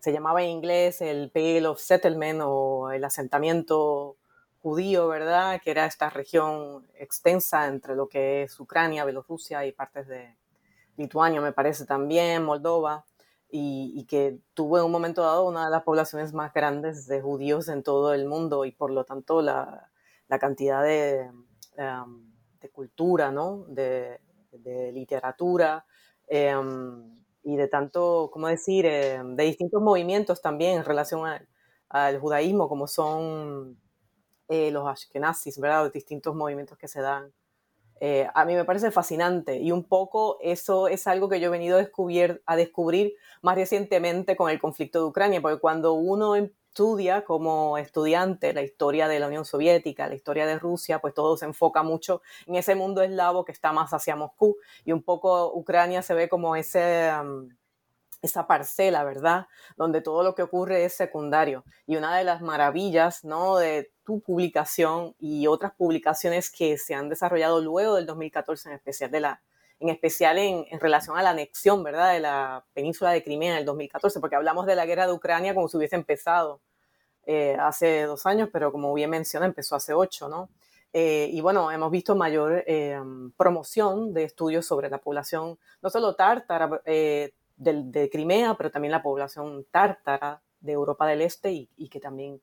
se 0.00 0.12
llamaba 0.12 0.42
en 0.42 0.50
inglés 0.50 1.00
el 1.00 1.30
Pale 1.30 1.66
of 1.66 1.80
Settlement 1.80 2.42
o 2.44 2.90
el 2.92 3.04
asentamiento 3.04 4.16
judío, 4.62 5.08
¿verdad? 5.08 5.60
Que 5.62 5.70
era 5.70 5.86
esta 5.86 6.10
región 6.10 6.86
extensa 6.94 7.66
entre 7.66 7.96
lo 7.96 8.06
que 8.08 8.42
es 8.42 8.60
Ucrania, 8.60 9.04
Bielorrusia 9.04 9.64
y 9.64 9.72
partes 9.72 10.06
de, 10.06 10.36
Lituania 11.00 11.40
me 11.40 11.52
parece 11.52 11.86
también, 11.86 12.44
Moldova, 12.44 13.06
y, 13.50 14.04
que 14.04 14.38
tuvo 14.54 14.78
en 14.78 14.84
un 14.84 14.92
momento 14.92 15.22
dado 15.22 15.48
una 15.48 15.64
de 15.64 15.70
las 15.70 15.82
poblaciones 15.82 16.32
más 16.32 16.52
grandes 16.52 17.06
de 17.06 17.20
judíos 17.20 17.68
en 17.68 17.82
todo 17.82 18.14
el 18.14 18.26
mundo 18.26 18.64
y 18.64 18.72
por 18.72 18.90
lo 18.92 19.04
tanto 19.04 19.42
la, 19.42 19.90
cantidad 20.38 20.82
de, 20.84 21.30
em, 21.76 22.32
de, 22.60 22.70
cultura, 22.70 23.32
¿no? 23.32 23.64
de, 23.68 24.20
literatura 24.92 25.84
em, 26.28 27.18
y 27.42 27.56
de 27.56 27.68
tanto, 27.68 28.30
¿cómo 28.32 28.48
decir?, 28.48 28.86
em, 28.86 29.34
de 29.36 29.44
distintos 29.44 29.82
movimientos 29.82 30.42
también 30.42 30.78
en 30.78 30.84
relación 30.84 31.22
al, 31.88 32.18
judaísmo, 32.20 32.68
como 32.68 32.86
son 32.86 33.76
eh, 34.48 34.70
los 34.70 34.86
ashkenazis, 34.86 35.58
¿verdad? 35.58 35.84
Los 35.84 35.92
distintos 35.92 36.34
movimientos 36.36 36.78
que 36.78 36.88
se 36.88 37.00
dan 37.00 37.32
eh, 38.00 38.26
a 38.34 38.46
mí 38.46 38.54
me 38.54 38.64
parece 38.64 38.90
fascinante 38.90 39.58
y 39.58 39.72
un 39.72 39.84
poco 39.84 40.38
eso 40.40 40.88
es 40.88 41.06
algo 41.06 41.28
que 41.28 41.38
yo 41.38 41.48
he 41.48 41.50
venido 41.50 41.76
a 41.76 42.56
descubrir, 42.56 43.14
más 43.42 43.54
recientemente 43.54 44.36
con 44.36 44.50
el 44.50 44.58
conflicto 44.58 45.00
de 45.00 45.04
Ucrania, 45.04 45.42
porque 45.42 45.60
cuando 45.60 45.92
uno 45.92 46.34
estudia 46.34 47.24
como 47.24 47.76
estudiante 47.76 48.54
la 48.54 48.62
historia 48.62 49.06
de 49.06 49.20
la 49.20 49.26
Unión 49.26 49.44
Soviética, 49.44 50.08
la 50.08 50.14
historia 50.14 50.46
de 50.46 50.58
Rusia, 50.58 51.00
pues 51.00 51.12
todo 51.12 51.36
se 51.36 51.44
enfoca 51.44 51.82
mucho 51.82 52.22
en 52.46 52.54
ese 52.54 52.74
mundo 52.74 53.02
eslavo 53.02 53.44
que 53.44 53.52
está 53.52 53.72
más 53.72 53.92
hacia 53.92 54.16
Moscú 54.16 54.56
y 54.84 54.92
un 54.92 55.02
poco 55.02 55.52
Ucrania 55.54 56.02
se 56.02 56.14
ve 56.14 56.28
como 56.28 56.56
ese... 56.56 57.10
Um, 57.20 57.48
esa 58.22 58.46
parcela, 58.46 59.04
¿verdad? 59.04 59.46
Donde 59.76 60.00
todo 60.00 60.22
lo 60.22 60.34
que 60.34 60.42
ocurre 60.42 60.84
es 60.84 60.94
secundario. 60.94 61.64
Y 61.86 61.96
una 61.96 62.16
de 62.16 62.24
las 62.24 62.42
maravillas, 62.42 63.24
¿no? 63.24 63.56
De 63.56 63.92
tu 64.04 64.20
publicación 64.20 65.14
y 65.18 65.46
otras 65.46 65.72
publicaciones 65.72 66.50
que 66.50 66.76
se 66.78 66.94
han 66.94 67.08
desarrollado 67.08 67.60
luego 67.60 67.94
del 67.94 68.06
2014, 68.06 68.68
en 68.68 68.74
especial, 68.74 69.10
de 69.10 69.20
la, 69.20 69.42
en, 69.78 69.88
especial 69.88 70.38
en, 70.38 70.66
relación 70.80 71.16
a 71.16 71.22
la 71.22 71.30
anexión, 71.30 71.82
¿verdad? 71.82 72.12
De 72.12 72.20
la 72.20 72.64
península 72.74 73.12
de 73.12 73.24
Crimea 73.24 73.52
en 73.52 73.58
el 73.58 73.64
2014, 73.64 74.20
porque 74.20 74.36
hablamos 74.36 74.66
de 74.66 74.76
la 74.76 74.86
guerra 74.86 75.06
de 75.06 75.12
Ucrania 75.12 75.54
como 75.54 75.68
si 75.68 75.76
hubiese 75.76 75.96
empezado 75.96 76.60
eh, 77.24 77.56
hace 77.58 78.02
dos 78.02 78.26
años, 78.26 78.48
pero 78.52 78.72
como 78.72 78.92
bien 78.92 79.10
menciona, 79.10 79.46
empezó 79.46 79.76
hace 79.76 79.94
ocho, 79.94 80.28
¿no? 80.28 80.50
Eh, 80.92 81.30
y 81.32 81.40
bueno, 81.40 81.70
hemos 81.70 81.90
visto 81.92 82.16
mayor 82.16 82.64
eh, 82.66 82.98
promoción 83.36 84.12
de 84.12 84.24
estudios 84.24 84.66
sobre 84.66 84.90
la 84.90 84.98
población, 84.98 85.56
no 85.82 85.88
solo 85.88 86.16
tártara, 86.16 86.82
de, 87.60 88.08
Crimea, 88.10 88.54
pero 88.54 88.70
también 88.70 88.92
la 88.92 89.02
población 89.02 89.66
tártara 89.70 90.42
de 90.60 90.72
Europa 90.72 91.06
del 91.06 91.20
Este 91.20 91.52
y, 91.52 91.88
que 91.88 92.00
también 92.00 92.40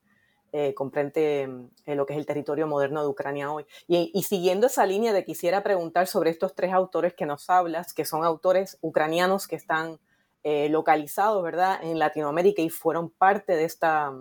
eh, 0.51 0.73
comprende 0.73 1.69
eh, 1.85 1.95
lo 1.95 2.05
que 2.05 2.13
es 2.13 2.19
el 2.19 2.25
territorio 2.25 2.67
moderno 2.67 3.01
de 3.01 3.07
Ucrania 3.07 3.51
hoy. 3.51 3.65
Y, 3.87 4.21
siguiendo 4.23 4.67
esa 4.67 4.85
línea 4.85 5.13
de 5.13 5.25
quisiera 5.25 5.63
preguntar 5.63 6.07
sobre 6.07 6.29
estos 6.29 6.53
tres 6.53 6.71
autores 6.71 7.13
que 7.13 7.25
nos 7.25 7.49
hablas, 7.49 7.93
que 7.93 8.05
son 8.05 8.23
autores 8.23 8.77
ucranianos 8.81 9.47
que 9.47 9.55
están 9.55 9.99
eh, 10.43 10.69
localizados, 10.69 11.43
¿verdad?, 11.43 11.79
en 11.81 11.99
Latinoamérica 11.99 12.61
y 12.61 12.69
fueron 12.69 13.09
parte 13.09 13.55
de 13.55 13.65
esta, 13.65 14.13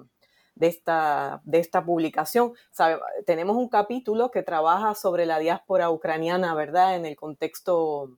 de 0.54 0.66
esta, 0.66 1.42
de 1.44 1.58
esta 1.58 1.84
publicación. 1.84 2.54
tenemos 3.26 3.56
un 3.56 3.68
capítulo 3.68 4.30
que 4.30 4.42
trabaja 4.42 4.94
sobre 4.94 5.26
la 5.26 5.38
diáspora 5.38 5.90
ucraniana, 5.90 6.54
¿verdad?, 6.54 6.96
en 6.96 7.04
el 7.04 7.16
contexto 7.16 8.16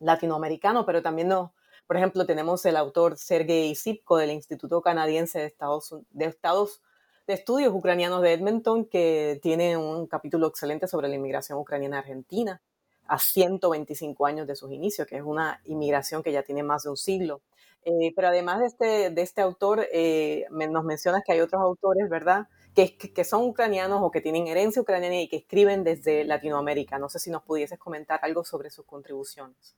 latinoamericano, 0.00 0.84
pero 0.84 1.00
también 1.00 1.28
nos, 1.28 1.52
por 1.86 1.96
ejemplo, 1.96 2.26
tenemos 2.26 2.64
el 2.64 2.76
autor 2.76 3.16
Sergei 3.18 3.74
Sipko 3.74 4.16
del 4.16 4.30
Instituto 4.30 4.80
Canadiense 4.82 5.40
de 5.40 5.46
Estados, 5.46 5.94
de 6.10 6.24
Estados 6.24 6.80
de 7.26 7.34
Estudios 7.34 7.72
Ucranianos 7.72 8.22
de 8.22 8.32
Edmonton, 8.32 8.84
que 8.84 9.38
tiene 9.42 9.76
un 9.76 10.06
capítulo 10.06 10.48
excelente 10.48 10.88
sobre 10.88 11.08
la 11.08 11.14
inmigración 11.14 11.58
ucraniana 11.58 11.98
argentina 11.98 12.60
a 13.06 13.18
125 13.18 14.26
años 14.26 14.46
de 14.46 14.56
sus 14.56 14.72
inicios, 14.72 15.06
que 15.06 15.16
es 15.16 15.22
una 15.22 15.60
inmigración 15.64 16.22
que 16.22 16.32
ya 16.32 16.42
tiene 16.42 16.62
más 16.62 16.84
de 16.84 16.90
un 16.90 16.96
siglo. 16.96 17.42
Eh, 17.84 18.12
pero 18.14 18.28
además 18.28 18.60
de 18.60 18.66
este, 18.66 19.10
de 19.10 19.22
este 19.22 19.40
autor, 19.40 19.86
eh, 19.92 20.46
nos 20.50 20.84
mencionas 20.84 21.22
que 21.24 21.32
hay 21.32 21.40
otros 21.40 21.60
autores, 21.60 22.08
¿verdad? 22.08 22.46
Que, 22.74 22.96
que, 22.96 23.24
son 23.24 23.44
ucranianos 23.44 24.00
o 24.02 24.10
que 24.10 24.20
tienen 24.20 24.46
herencia 24.46 24.80
ucraniana 24.80 25.20
y 25.20 25.28
que 25.28 25.36
escriben 25.36 25.84
desde 25.84 26.24
Latinoamérica. 26.24 26.98
No 26.98 27.08
sé 27.08 27.18
si 27.18 27.30
nos 27.30 27.42
pudieses 27.42 27.78
comentar 27.78 28.20
algo 28.22 28.44
sobre 28.44 28.70
sus 28.70 28.86
contribuciones. 28.86 29.74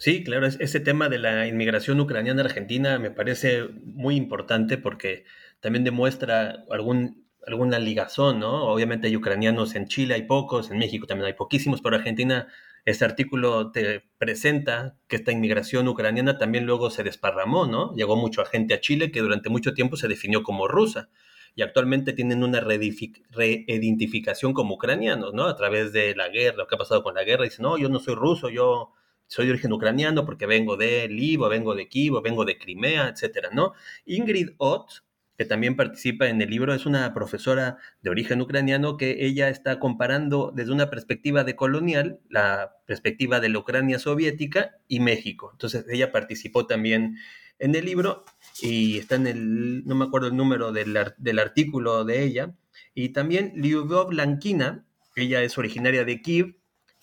Sí, 0.00 0.24
claro, 0.24 0.46
ese 0.46 0.80
tema 0.80 1.10
de 1.10 1.18
la 1.18 1.46
inmigración 1.46 2.00
ucraniana 2.00 2.40
argentina 2.42 2.98
me 2.98 3.10
parece 3.10 3.68
muy 3.84 4.16
importante 4.16 4.78
porque 4.78 5.24
también 5.60 5.84
demuestra 5.84 6.64
algún, 6.70 7.26
alguna 7.46 7.78
ligazón, 7.78 8.40
¿no? 8.40 8.64
Obviamente 8.64 9.08
hay 9.08 9.16
ucranianos 9.16 9.74
en 9.74 9.88
Chile, 9.88 10.14
hay 10.14 10.22
pocos, 10.22 10.70
en 10.70 10.78
México 10.78 11.06
también 11.06 11.26
hay 11.26 11.34
poquísimos, 11.34 11.82
pero 11.82 11.96
Argentina, 11.96 12.48
este 12.86 13.04
artículo 13.04 13.72
te 13.72 14.02
presenta 14.16 14.96
que 15.06 15.16
esta 15.16 15.32
inmigración 15.32 15.86
ucraniana 15.86 16.38
también 16.38 16.64
luego 16.64 16.88
se 16.88 17.02
desparramó, 17.04 17.66
¿no? 17.66 17.94
Llegó 17.94 18.16
mucha 18.16 18.46
gente 18.46 18.72
a 18.72 18.80
Chile 18.80 19.10
que 19.12 19.20
durante 19.20 19.50
mucho 19.50 19.74
tiempo 19.74 19.98
se 19.98 20.08
definió 20.08 20.42
como 20.42 20.66
rusa 20.66 21.10
y 21.54 21.60
actualmente 21.60 22.14
tienen 22.14 22.42
una 22.42 22.60
reidentificación 22.60 24.54
como 24.54 24.76
ucranianos, 24.76 25.34
¿no? 25.34 25.44
A 25.44 25.56
través 25.56 25.92
de 25.92 26.14
la 26.16 26.30
guerra, 26.30 26.56
lo 26.56 26.66
que 26.66 26.76
ha 26.76 26.78
pasado 26.78 27.02
con 27.02 27.14
la 27.16 27.24
guerra, 27.24 27.44
dicen, 27.44 27.64
no, 27.64 27.76
yo 27.76 27.90
no 27.90 27.98
soy 27.98 28.14
ruso, 28.14 28.48
yo 28.48 28.94
soy 29.30 29.46
de 29.46 29.52
origen 29.52 29.72
ucraniano 29.72 30.26
porque 30.26 30.44
vengo 30.44 30.76
de 30.76 31.08
Livo, 31.08 31.48
vengo 31.48 31.76
de 31.76 31.88
Kiev, 31.88 32.20
vengo 32.20 32.44
de 32.44 32.58
Crimea, 32.58 33.08
etcétera, 33.08 33.50
¿no? 33.52 33.74
Ingrid 34.04 34.50
Ott, 34.56 35.04
que 35.38 35.44
también 35.44 35.76
participa 35.76 36.26
en 36.28 36.42
el 36.42 36.50
libro, 36.50 36.74
es 36.74 36.84
una 36.84 37.14
profesora 37.14 37.78
de 38.02 38.10
origen 38.10 38.40
ucraniano 38.40 38.96
que 38.96 39.24
ella 39.24 39.48
está 39.48 39.78
comparando 39.78 40.52
desde 40.52 40.72
una 40.72 40.90
perspectiva 40.90 41.44
de 41.44 41.54
colonial, 41.54 42.18
la 42.28 42.76
perspectiva 42.86 43.38
de 43.38 43.50
la 43.50 43.60
Ucrania 43.60 44.00
soviética 44.00 44.78
y 44.88 44.98
México. 44.98 45.50
Entonces 45.52 45.86
ella 45.88 46.10
participó 46.10 46.66
también 46.66 47.16
en 47.60 47.74
el 47.76 47.84
libro 47.84 48.24
y 48.60 48.98
está 48.98 49.14
en 49.14 49.28
el, 49.28 49.84
no 49.86 49.94
me 49.94 50.06
acuerdo 50.06 50.26
el 50.26 50.36
número 50.36 50.72
del, 50.72 50.98
del 51.18 51.38
artículo 51.38 52.04
de 52.04 52.24
ella. 52.24 52.56
Y 52.94 53.10
también 53.10 53.52
Lyubov 53.54 54.10
Lankina, 54.12 54.84
ella 55.14 55.40
es 55.44 55.56
originaria 55.56 56.04
de 56.04 56.20
Kiev 56.20 56.56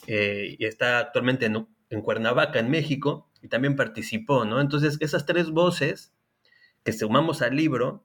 eh, 0.07 0.57
y 0.59 0.65
está 0.65 0.99
actualmente 0.99 1.45
en, 1.45 1.67
en 1.89 2.01
Cuernavaca, 2.01 2.59
en 2.59 2.69
México, 2.69 3.29
y 3.41 3.47
también 3.47 3.75
participó, 3.75 4.45
¿no? 4.45 4.59
Entonces, 4.59 4.97
esas 4.99 5.25
tres 5.25 5.51
voces 5.51 6.13
que 6.83 6.93
sumamos 6.93 7.41
al 7.41 7.55
libro, 7.55 8.03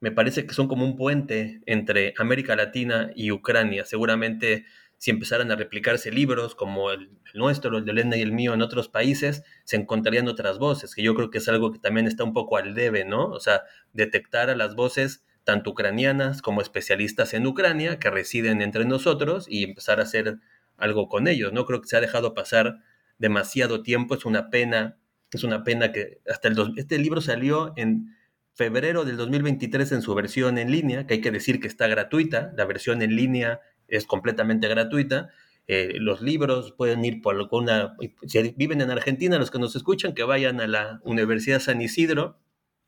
me 0.00 0.10
parece 0.10 0.46
que 0.46 0.54
son 0.54 0.68
como 0.68 0.84
un 0.84 0.96
puente 0.96 1.62
entre 1.66 2.14
América 2.18 2.56
Latina 2.56 3.10
y 3.14 3.30
Ucrania. 3.30 3.84
Seguramente 3.84 4.64
si 5.04 5.10
empezaran 5.10 5.50
a 5.50 5.56
replicarse 5.56 6.10
libros 6.10 6.54
como 6.54 6.90
el, 6.90 7.10
nuestro, 7.34 7.76
el 7.76 7.84
de 7.84 7.90
Elena 7.92 8.16
y 8.16 8.22
el 8.22 8.32
mío 8.32 8.54
en 8.54 8.62
otros 8.62 8.88
países, 8.88 9.42
se 9.64 9.76
encontrarían 9.76 10.28
otras 10.28 10.58
voces, 10.58 10.94
que 10.94 11.02
yo 11.02 11.14
creo 11.14 11.30
que 11.30 11.38
es 11.38 11.48
algo 11.48 11.72
que 11.72 11.78
también 11.78 12.06
está 12.06 12.24
un 12.24 12.32
poco 12.32 12.56
al 12.56 12.74
debe, 12.74 13.04
¿no? 13.04 13.26
O 13.26 13.38
sea, 13.38 13.64
detectar 13.92 14.48
a 14.48 14.56
las 14.56 14.74
voces 14.74 15.22
tanto 15.44 15.72
ucranianas 15.72 16.40
como 16.40 16.62
especialistas 16.62 17.34
en 17.34 17.46
Ucrania 17.46 17.98
que 17.98 18.08
residen 18.08 18.62
entre 18.62 18.86
nosotros 18.86 19.44
y 19.46 19.64
empezar 19.64 20.00
a 20.00 20.04
hacer 20.04 20.38
algo 20.78 21.08
con 21.10 21.28
ellos, 21.28 21.52
¿no? 21.52 21.66
Creo 21.66 21.82
que 21.82 21.88
se 21.88 21.98
ha 21.98 22.00
dejado 22.00 22.32
pasar 22.32 22.78
demasiado 23.18 23.82
tiempo, 23.82 24.14
es 24.14 24.24
una 24.24 24.50
pena, 24.50 24.98
es 25.30 25.44
una 25.44 25.64
pena 25.64 25.92
que 25.92 26.20
hasta 26.28 26.48
el... 26.48 26.56
este 26.76 26.98
libro 26.98 27.20
salió 27.20 27.72
en 27.76 28.14
febrero 28.54 29.04
del 29.04 29.16
2023 29.16 29.92
en 29.92 30.02
su 30.02 30.14
versión 30.14 30.58
en 30.58 30.70
línea, 30.70 31.06
que 31.06 31.14
hay 31.14 31.20
que 31.20 31.30
decir 31.30 31.60
que 31.60 31.68
está 31.68 31.86
gratuita, 31.86 32.52
la 32.56 32.64
versión 32.64 33.02
en 33.02 33.16
línea 33.16 33.60
es 33.88 34.06
completamente 34.06 34.68
gratuita. 34.68 35.30
Eh, 35.66 35.94
los 35.98 36.20
libros 36.20 36.72
pueden 36.72 37.04
ir 37.04 37.22
por 37.22 37.34
alguna, 37.34 37.96
si 38.26 38.54
viven 38.56 38.80
en 38.80 38.90
Argentina, 38.90 39.38
los 39.38 39.50
que 39.50 39.58
nos 39.58 39.74
escuchan, 39.74 40.14
que 40.14 40.22
vayan 40.22 40.60
a 40.60 40.66
la 40.66 41.00
Universidad 41.04 41.60
San 41.60 41.80
Isidro 41.80 42.38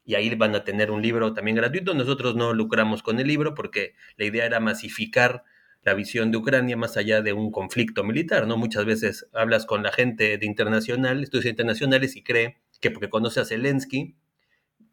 y 0.04 0.14
ahí 0.14 0.32
van 0.34 0.54
a 0.54 0.62
tener 0.62 0.90
un 0.90 1.02
libro 1.02 1.34
también 1.34 1.56
gratuito. 1.56 1.94
Nosotros 1.94 2.36
no 2.36 2.52
lucramos 2.52 3.02
con 3.02 3.18
el 3.18 3.26
libro 3.26 3.54
porque 3.54 3.94
la 4.16 4.26
idea 4.26 4.44
era 4.46 4.60
masificar 4.60 5.42
la 5.86 5.94
visión 5.94 6.32
de 6.32 6.36
Ucrania 6.36 6.76
más 6.76 6.96
allá 6.96 7.22
de 7.22 7.32
un 7.32 7.52
conflicto 7.52 8.02
militar, 8.02 8.48
¿no? 8.48 8.56
Muchas 8.56 8.84
veces 8.84 9.28
hablas 9.32 9.66
con 9.66 9.84
la 9.84 9.92
gente 9.92 10.36
de 10.36 10.44
internacional, 10.44 11.22
estudios 11.22 11.46
internacionales 11.46 12.16
y 12.16 12.24
cree 12.24 12.58
que 12.80 12.90
porque 12.90 13.08
conoce 13.08 13.38
a 13.38 13.44
Zelensky, 13.44 14.16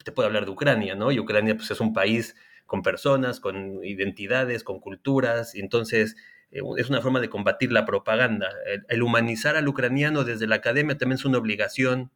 te 0.05 0.11
puede 0.11 0.27
hablar 0.27 0.45
de 0.45 0.51
Ucrania, 0.51 0.93
¿no? 0.93 1.11
Y 1.11 1.17
Ucrania 1.17 1.55
pues, 1.55 1.71
es 1.71 1.81
un 1.81 1.93
país 1.93 2.35
con 2.67 2.83
personas, 2.83 3.39
con 3.39 3.83
identidades, 3.83 4.63
con 4.63 4.79
culturas, 4.79 5.55
y 5.55 5.61
entonces 5.61 6.15
eh, 6.51 6.61
es 6.77 6.91
una 6.91 7.01
forma 7.01 7.19
de 7.19 7.29
combatir 7.29 7.71
la 7.71 7.85
propaganda. 7.85 8.49
El, 8.87 9.01
humanizar 9.01 9.55
al 9.55 9.67
ucraniano 9.67 10.23
desde 10.23 10.45
la 10.45 10.57
academia 10.57 10.95
también 10.95 11.17
es 11.17 11.25
una 11.25 11.39
obligación 11.39 12.11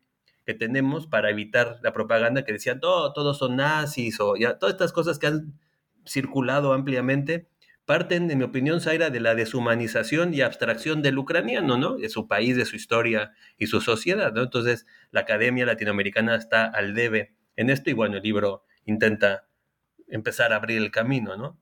que 0.46 0.53
tenemos 0.53 1.07
para 1.07 1.31
evitar 1.31 1.79
la 1.81 1.93
propaganda 1.93 2.46
que 2.46 2.53
decía, 2.53 2.79
todo, 2.79 3.12
todos 3.13 3.39
son 3.39 3.55
nazis, 3.55 4.19
o 4.19 4.36
ya, 4.36 4.60
todas 4.60 4.75
estas 4.75 4.93
cosas 4.93 5.17
que 5.17 5.25
han 5.25 5.60
circulado 6.05 6.74
ampliamente, 6.74 7.48
parten, 7.88 8.29
en 8.29 8.38
mi 8.38 8.44
opinión, 8.44 8.82
Zaira, 8.82 9.10
de 9.10 9.22
la 9.22 9.34
deshumanización 9.34 10.34
y 10.34 10.41
abstracción 10.41 11.01
del 11.01 11.17
ucraniano, 11.17 11.77
¿no? 11.77 11.96
De 11.96 12.10
su 12.10 12.27
país, 12.27 12.58
de 12.58 12.65
su 12.65 12.75
historia 12.75 13.32
y 13.58 13.67
su 13.67 13.79
sociedad, 13.79 14.34
¿no? 14.34 14.44
Entonces, 14.44 14.86
la 15.10 15.22
academia 15.22 15.65
latinoamericana 15.65 16.36
está 16.36 16.65
al 16.65 16.94
debe 16.94 17.34
en 17.56 17.70
esto 17.70 17.89
y 17.89 17.94
bueno, 17.94 18.17
el 18.17 18.24
libro 18.24 18.65
intenta 18.84 19.48
empezar 20.10 20.51
a 20.51 20.58
abrir 20.58 20.79
el 20.79 20.91
camino, 20.91 21.38
¿no? 21.38 21.58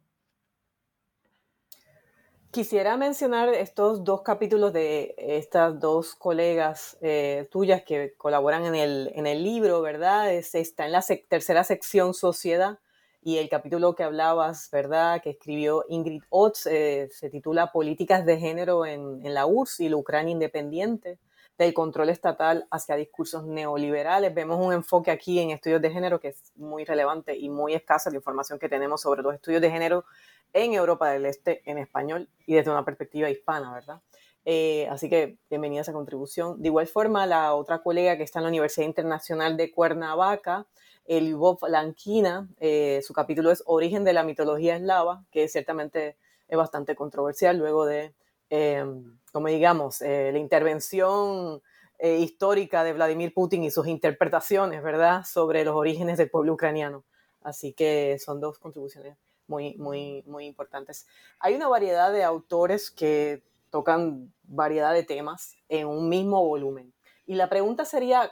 Quisiera 2.50 2.98
mencionar 2.98 3.50
estos 3.50 4.04
dos 4.04 4.24
capítulos 4.24 4.74
de 4.74 5.14
estas 5.18 5.80
dos 5.80 6.16
colegas 6.16 6.98
eh, 7.02 7.48
tuyas 7.52 7.84
que 7.84 8.16
colaboran 8.18 8.66
en 8.66 8.74
el, 8.74 9.12
en 9.14 9.28
el 9.28 9.44
libro, 9.44 9.82
¿verdad? 9.84 10.34
está 10.34 10.86
en 10.88 10.92
la 10.92 11.04
tercera 11.30 11.64
sección 11.64 12.16
Sociedad 12.16 12.80
y 13.26 13.40
el 13.40 13.50
capítulo 13.50 13.96
que 13.96 14.04
hablabas, 14.04 14.70
¿verdad? 14.72 15.20
Que 15.20 15.32
escribió 15.32 15.84
Ingrid 15.90 16.22
Ots, 16.30 16.68
eh, 16.68 17.10
se 17.12 17.32
titula 17.32 17.72
Políticas 17.72 18.24
de 18.24 18.38
Género 18.38 18.86
en, 18.86 19.26
en 19.26 19.34
la 19.34 19.48
URSS 19.48 19.80
y 19.80 19.90
la 19.90 19.98
Ucrania 19.98 20.32
Independiente 20.32 21.18
del 21.58 21.74
control 21.74 22.10
estatal 22.10 22.68
hacia 22.70 22.96
discursos 22.96 23.44
neoliberales. 23.44 24.32
Vemos 24.32 24.64
un 24.64 24.74
enfoque 24.74 25.10
aquí 25.10 25.40
en 25.40 25.50
estudios 25.50 25.82
de 25.82 25.90
género 25.90 26.20
que 26.20 26.28
es 26.28 26.52
muy 26.56 26.86
relevante 26.86 27.36
y 27.36 27.50
muy 27.50 27.74
escasa 27.74 28.12
la 28.12 28.18
información 28.18 28.60
que 28.60 28.70
tenemos 28.70 29.02
sobre 29.02 29.24
los 29.24 29.34
estudios 29.34 29.60
de 29.60 29.72
género 29.72 30.06
en 30.54 30.74
Europa 30.74 31.10
del 31.10 31.26
Este 31.26 31.64
en 31.66 31.80
español 31.80 32.30
y 32.46 32.54
desde 32.54 32.70
una 32.70 32.86
perspectiva 32.86 33.28
hispana, 33.32 33.74
¿verdad? 33.74 34.02
Eh, 34.48 34.88
así 34.92 35.10
que 35.10 35.40
bienvenida 35.50 35.80
a 35.80 35.82
esa 35.82 35.94
contribución. 35.94 36.62
De 36.62 36.68
igual 36.68 36.86
forma, 36.86 37.26
la 37.26 37.56
otra 37.56 37.82
colega 37.82 38.18
que 38.18 38.24
está 38.24 38.38
en 38.38 38.44
la 38.44 38.50
Universidad 38.50 38.86
Internacional 38.86 39.58
de 39.58 39.72
Cuernavaca, 39.72 40.68
el 41.06 41.36
Bob 41.36 41.60
Lankina, 41.68 42.50
eh, 42.60 43.02
su 43.04 43.14
capítulo 43.14 43.52
es 43.52 43.64
Origen 43.66 44.04
de 44.04 44.14
la 44.14 44.24
mitología 44.24 44.76
eslava, 44.76 45.24
que 45.32 45.48
ciertamente 45.48 46.18
es 46.48 46.58
bastante 46.58 46.96
controversial 46.96 47.58
luego 47.58 47.86
de 47.86 48.14
Em, 48.50 49.18
como 49.32 49.48
digamos, 49.48 50.02
eh, 50.02 50.32
la 50.32 50.40
intervención 50.40 51.62
eh, 51.98 52.18
histórica 52.20 52.84
de 52.84 52.94
Vladimir 52.94 53.34
Putin 53.34 53.64
y 53.64 53.72
sus 53.72 53.88
interpretaciones, 53.88 54.84
¿verdad?, 54.84 55.24
sobre 55.26 55.66
los 55.66 55.76
orígenes 55.76 56.18
del 56.18 56.30
pueblo 56.30 56.54
ucraniano. 56.54 57.04
Así 57.42 57.74
que 57.74 58.18
son 58.20 58.40
dos 58.40 58.60
contribuciones 58.60 59.18
muy, 59.48 59.76
muy, 59.78 60.24
muy 60.26 60.46
importantes. 60.46 61.08
Hay 61.40 61.56
una 61.56 61.68
variedad 61.68 62.12
de 62.12 62.24
autores 62.24 62.92
que 62.92 63.44
tocan 63.72 64.34
variedad 64.44 64.94
de 64.94 65.04
temas 65.04 65.56
en 65.70 65.88
un 65.88 66.10
mismo 66.10 66.46
volumen. 66.46 66.94
Y 67.26 67.36
la 67.36 67.50
pregunta 67.50 67.86
sería, 67.86 68.32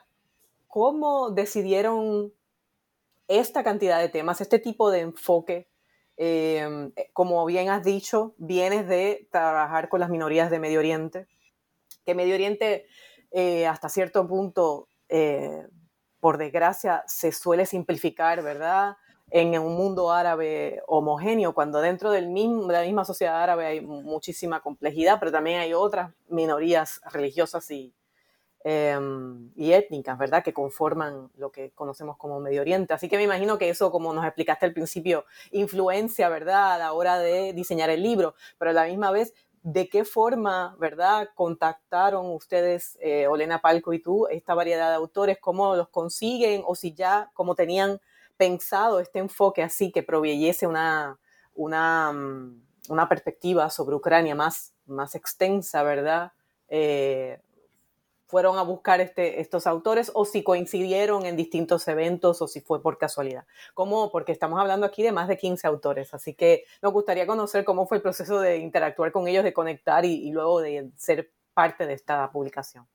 ¿cómo 0.67 1.31
decidieron 1.31 2.33
esta 3.27 3.63
cantidad 3.63 3.99
de 3.99 4.09
temas, 4.09 4.41
este 4.41 4.59
tipo 4.59 4.91
de 4.91 5.01
enfoque 5.01 5.67
eh, 6.17 6.91
como 7.13 7.45
bien 7.45 7.69
has 7.69 7.83
dicho, 7.83 8.35
vienes 8.37 8.87
de 8.87 9.27
trabajar 9.31 9.89
con 9.89 9.99
las 9.99 10.09
minorías 10.09 10.51
de 10.51 10.59
Medio 10.59 10.79
Oriente, 10.79 11.27
que 12.05 12.15
Medio 12.15 12.35
Oriente 12.35 12.85
eh, 13.31 13.65
hasta 13.67 13.89
cierto 13.89 14.27
punto, 14.27 14.87
eh, 15.09 15.67
por 16.19 16.37
desgracia, 16.37 17.03
se 17.07 17.31
suele 17.31 17.65
simplificar, 17.65 18.43
¿verdad? 18.43 18.97
En 19.31 19.57
un 19.59 19.75
mundo 19.75 20.11
árabe 20.11 20.81
homogéneo, 20.87 21.53
cuando 21.53 21.81
dentro 21.81 22.11
del 22.11 22.29
mismo, 22.29 22.67
de 22.67 22.73
la 22.73 22.83
misma 22.83 23.05
sociedad 23.05 23.41
árabe 23.41 23.65
hay 23.65 23.81
muchísima 23.81 24.61
complejidad, 24.61 25.17
pero 25.19 25.31
también 25.31 25.59
hay 25.59 25.73
otras 25.73 26.13
minorías 26.27 27.01
religiosas 27.11 27.69
y, 27.71 27.93
Em, 28.65 29.51
y 29.57 29.73
étnicas, 29.73 30.17
¿verdad? 30.17 30.41
Que 30.41 30.53
conforman 30.53 31.29
lo 31.35 31.51
que 31.51 31.71
conocemos 31.71 32.15
como 32.15 32.39
Medio 32.39 32.61
Oriente. 32.61 32.93
Así 32.93 33.09
que 33.09 33.17
me 33.17 33.23
imagino 33.23 33.57
que 33.57 33.67
eso, 33.67 33.91
como 33.91 34.13
nos 34.13 34.23
explicaste 34.23 34.65
al 34.65 34.71
principio, 34.73 35.25
influencia, 35.51 36.29
¿verdad? 36.29 36.75
A 36.75 36.77
la 36.77 36.93
hora 36.93 37.19
de 37.19 37.51
diseñar 37.51 37.89
el 37.89 38.01
libro, 38.01 38.35
pero 38.57 38.71
a 38.71 38.73
la 38.73 38.85
misma 38.85 39.11
vez, 39.11 39.33
¿de 39.63 39.89
qué 39.89 40.05
forma, 40.05 40.77
¿verdad? 40.79 41.27
Contactaron 41.35 42.31
ustedes, 42.31 42.97
eh, 43.01 43.27
Olena 43.27 43.59
Palco 43.59 43.91
y 43.91 43.99
tú, 43.99 44.27
esta 44.27 44.53
variedad 44.53 44.91
de 44.91 44.95
autores, 44.95 45.39
cómo 45.41 45.75
los 45.75 45.89
consiguen 45.89 46.63
o 46.65 46.73
si 46.73 46.93
ya, 46.93 47.31
como 47.33 47.55
tenían 47.55 47.99
pensado 48.37 49.01
este 49.01 49.19
enfoque 49.19 49.61
así 49.61 49.91
que 49.91 50.03
proveyese 50.03 50.67
una, 50.67 51.19
una, 51.53 52.13
mm, 52.13 52.61
una 52.89 53.09
perspectiva 53.09 53.69
sobre 53.69 53.95
Ucrania 53.95 54.35
más, 54.35 54.73
más 54.85 55.15
extensa, 55.15 55.83
¿verdad? 55.83 56.31
Eh, 56.69 57.39
fueron 58.33 58.57
a 58.57 58.63
buscar 58.63 58.99
este, 58.99 59.41
estos 59.41 59.67
autores 59.67 60.11
o 60.15 60.25
si 60.25 60.41
coincidieron 60.41 61.27
en 61.27 61.35
distintos 61.37 61.87
eventos 61.87 62.41
o 62.41 62.47
si 62.47 62.61
fue 62.61 62.81
por 62.81 62.97
casualidad. 62.97 63.45
¿Cómo? 63.75 64.11
Porque 64.11 64.31
estamos 64.31 64.59
hablando 64.59 64.87
aquí 64.87 65.03
de 65.03 65.11
más 65.11 65.27
de 65.27 65.37
15 65.37 65.67
autores, 65.67 66.15
así 66.15 66.33
que 66.33 66.63
nos 66.81 66.93
gustaría 66.93 67.27
conocer 67.27 67.63
cómo 67.63 67.85
fue 67.85 67.97
el 67.97 68.01
proceso 68.01 68.39
de 68.39 68.57
interactuar 68.57 69.11
con 69.11 69.27
ellos, 69.27 69.43
de 69.43 69.53
conectar 69.53 70.03
y, 70.03 70.31
luego 70.31 70.61
de 70.61 70.89
ser 70.95 71.31
parte 71.53 71.85
de 71.85 71.93
esta 71.93 72.31
publicación. 72.31 72.87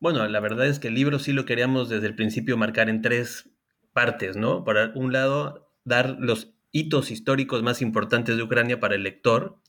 Bueno, 0.00 0.26
la 0.26 0.40
verdad 0.40 0.66
es 0.66 0.80
que 0.80 0.88
el 0.88 0.94
libro 0.94 1.20
sí 1.20 1.32
lo 1.32 1.44
queríamos 1.44 1.88
desde 1.88 2.08
el 2.08 2.16
principio 2.16 2.56
marcar 2.56 2.88
en 2.88 3.00
tres 3.00 3.48
partes, 3.92 4.36
¿no? 4.36 4.64
Por 4.64 4.76
un 4.96 5.12
lado, 5.12 5.70
dar 5.84 6.16
los 6.18 6.52
hitos 6.72 7.12
históricos 7.12 7.62
más 7.62 7.80
importantes 7.80 8.36
de 8.36 8.42
Ucrania 8.42 8.80
para 8.80 8.96
el 8.96 9.04
lector, 9.04 9.61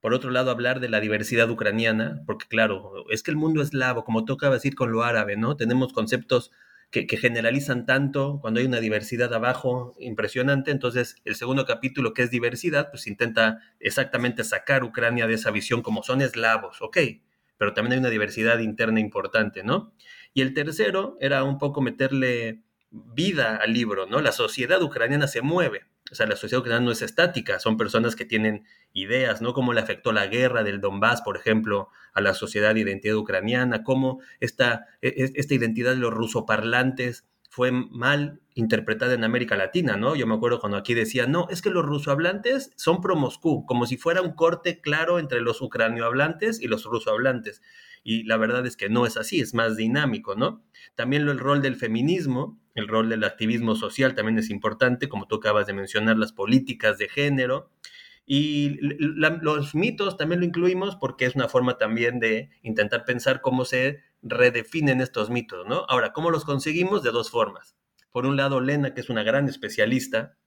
por 0.00 0.14
otro 0.14 0.30
lado, 0.30 0.50
hablar 0.50 0.80
de 0.80 0.88
la 0.88 1.00
diversidad 1.00 1.50
ucraniana, 1.50 2.22
porque 2.26 2.46
claro, 2.48 3.04
es 3.10 3.22
que 3.22 3.30
el 3.30 3.36
mundo 3.36 3.62
eslavo, 3.62 4.04
como 4.04 4.24
toca 4.24 4.50
decir 4.50 4.74
con 4.74 4.92
lo 4.92 5.02
árabe, 5.02 5.36
¿no? 5.36 5.56
Tenemos 5.56 5.92
conceptos 5.92 6.52
que, 6.90 7.06
generalizan 7.16 7.84
tanto 7.86 8.38
cuando 8.40 8.60
hay 8.60 8.66
una 8.66 8.80
diversidad 8.80 9.32
abajo 9.34 9.94
impresionante. 9.98 10.70
Entonces, 10.70 11.16
el 11.24 11.34
segundo 11.34 11.66
capítulo, 11.66 12.14
que 12.14 12.22
es 12.22 12.30
diversidad, 12.30 12.90
pues 12.90 13.06
intenta 13.06 13.60
exactamente 13.80 14.44
sacar 14.44 14.84
Ucrania 14.84 15.26
de 15.26 15.34
esa 15.34 15.50
visión 15.50 15.82
como 15.82 16.02
son 16.02 16.22
eslavos, 16.22 16.80
ok, 16.80 16.98
pero 17.58 17.74
también 17.74 17.94
hay 17.94 17.98
una 17.98 18.10
diversidad 18.10 18.58
interna 18.60 19.00
importante, 19.00 19.64
¿no? 19.64 19.92
Y 20.32 20.42
el 20.42 20.54
tercero 20.54 21.16
era 21.20 21.42
un 21.44 21.58
poco 21.58 21.80
meterle 21.80 22.62
vida 22.90 23.56
al 23.56 23.72
libro, 23.72 24.06
¿no? 24.06 24.20
La 24.20 24.32
sociedad 24.32 24.82
ucraniana 24.82 25.26
se 25.26 25.42
mueve. 25.42 25.82
O 26.10 26.14
sea, 26.14 26.26
la 26.26 26.36
sociedad 26.36 26.60
ucraniana 26.60 26.86
no 26.86 26.92
es 26.92 27.02
estática, 27.02 27.58
son 27.58 27.76
personas 27.76 28.16
que 28.16 28.24
tienen 28.24 28.64
ideas, 28.92 29.42
¿no? 29.42 29.52
Cómo 29.52 29.72
le 29.72 29.80
afectó 29.80 30.12
la 30.12 30.26
guerra 30.26 30.64
del 30.64 30.80
Donbass, 30.80 31.22
por 31.22 31.36
ejemplo, 31.36 31.90
a 32.14 32.20
la 32.20 32.34
sociedad 32.34 32.74
de 32.74 32.80
identidad 32.80 33.16
ucraniana, 33.16 33.82
cómo 33.82 34.20
esta, 34.40 34.86
e, 35.02 35.08
e, 35.08 35.32
esta 35.34 35.54
identidad 35.54 35.92
de 35.92 35.98
los 35.98 36.12
rusoparlantes 36.12 37.26
fue 37.50 37.72
mal 37.72 38.40
interpretada 38.54 39.14
en 39.14 39.24
América 39.24 39.56
Latina, 39.56 39.96
¿no? 39.96 40.16
Yo 40.16 40.26
me 40.26 40.34
acuerdo 40.34 40.60
cuando 40.60 40.78
aquí 40.78 40.94
decía, 40.94 41.26
no, 41.26 41.46
es 41.50 41.62
que 41.62 41.70
los 41.70 41.84
rusohablantes 41.84 42.72
son 42.76 43.00
pro-Moscú, 43.00 43.64
como 43.66 43.86
si 43.86 43.96
fuera 43.96 44.22
un 44.22 44.34
corte 44.34 44.80
claro 44.80 45.18
entre 45.18 45.40
los 45.40 45.60
ucraniohablantes 45.60 46.60
y 46.60 46.68
los 46.68 46.84
rusohablantes. 46.84 47.62
Y 48.08 48.22
la 48.22 48.38
verdad 48.38 48.64
es 48.64 48.78
que 48.78 48.88
no 48.88 49.04
es 49.04 49.18
así, 49.18 49.38
es 49.38 49.52
más 49.52 49.76
dinámico, 49.76 50.34
¿no? 50.34 50.64
También 50.94 51.28
el 51.28 51.38
rol 51.38 51.60
del 51.60 51.76
feminismo, 51.76 52.58
el 52.74 52.88
rol 52.88 53.10
del 53.10 53.22
activismo 53.22 53.74
social 53.74 54.14
también 54.14 54.38
es 54.38 54.48
importante, 54.48 55.10
como 55.10 55.26
tú 55.28 55.34
acabas 55.34 55.66
de 55.66 55.74
mencionar, 55.74 56.16
las 56.16 56.32
políticas 56.32 56.96
de 56.96 57.10
género. 57.10 57.70
Y 58.24 58.78
los 58.80 59.74
mitos 59.74 60.16
también 60.16 60.40
lo 60.40 60.46
incluimos 60.46 60.96
porque 60.96 61.26
es 61.26 61.34
una 61.34 61.48
forma 61.50 61.76
también 61.76 62.18
de 62.18 62.48
intentar 62.62 63.04
pensar 63.04 63.42
cómo 63.42 63.66
se 63.66 63.98
redefinen 64.22 65.02
estos 65.02 65.28
mitos, 65.28 65.66
¿no? 65.66 65.84
Ahora, 65.90 66.14
¿cómo 66.14 66.30
los 66.30 66.46
conseguimos? 66.46 67.02
De 67.02 67.10
dos 67.10 67.30
formas. 67.30 67.76
Por 68.10 68.24
un 68.24 68.38
lado, 68.38 68.62
Lena, 68.62 68.94
que 68.94 69.02
es 69.02 69.10
una 69.10 69.22
gran 69.22 69.50
especialista, 69.50 70.38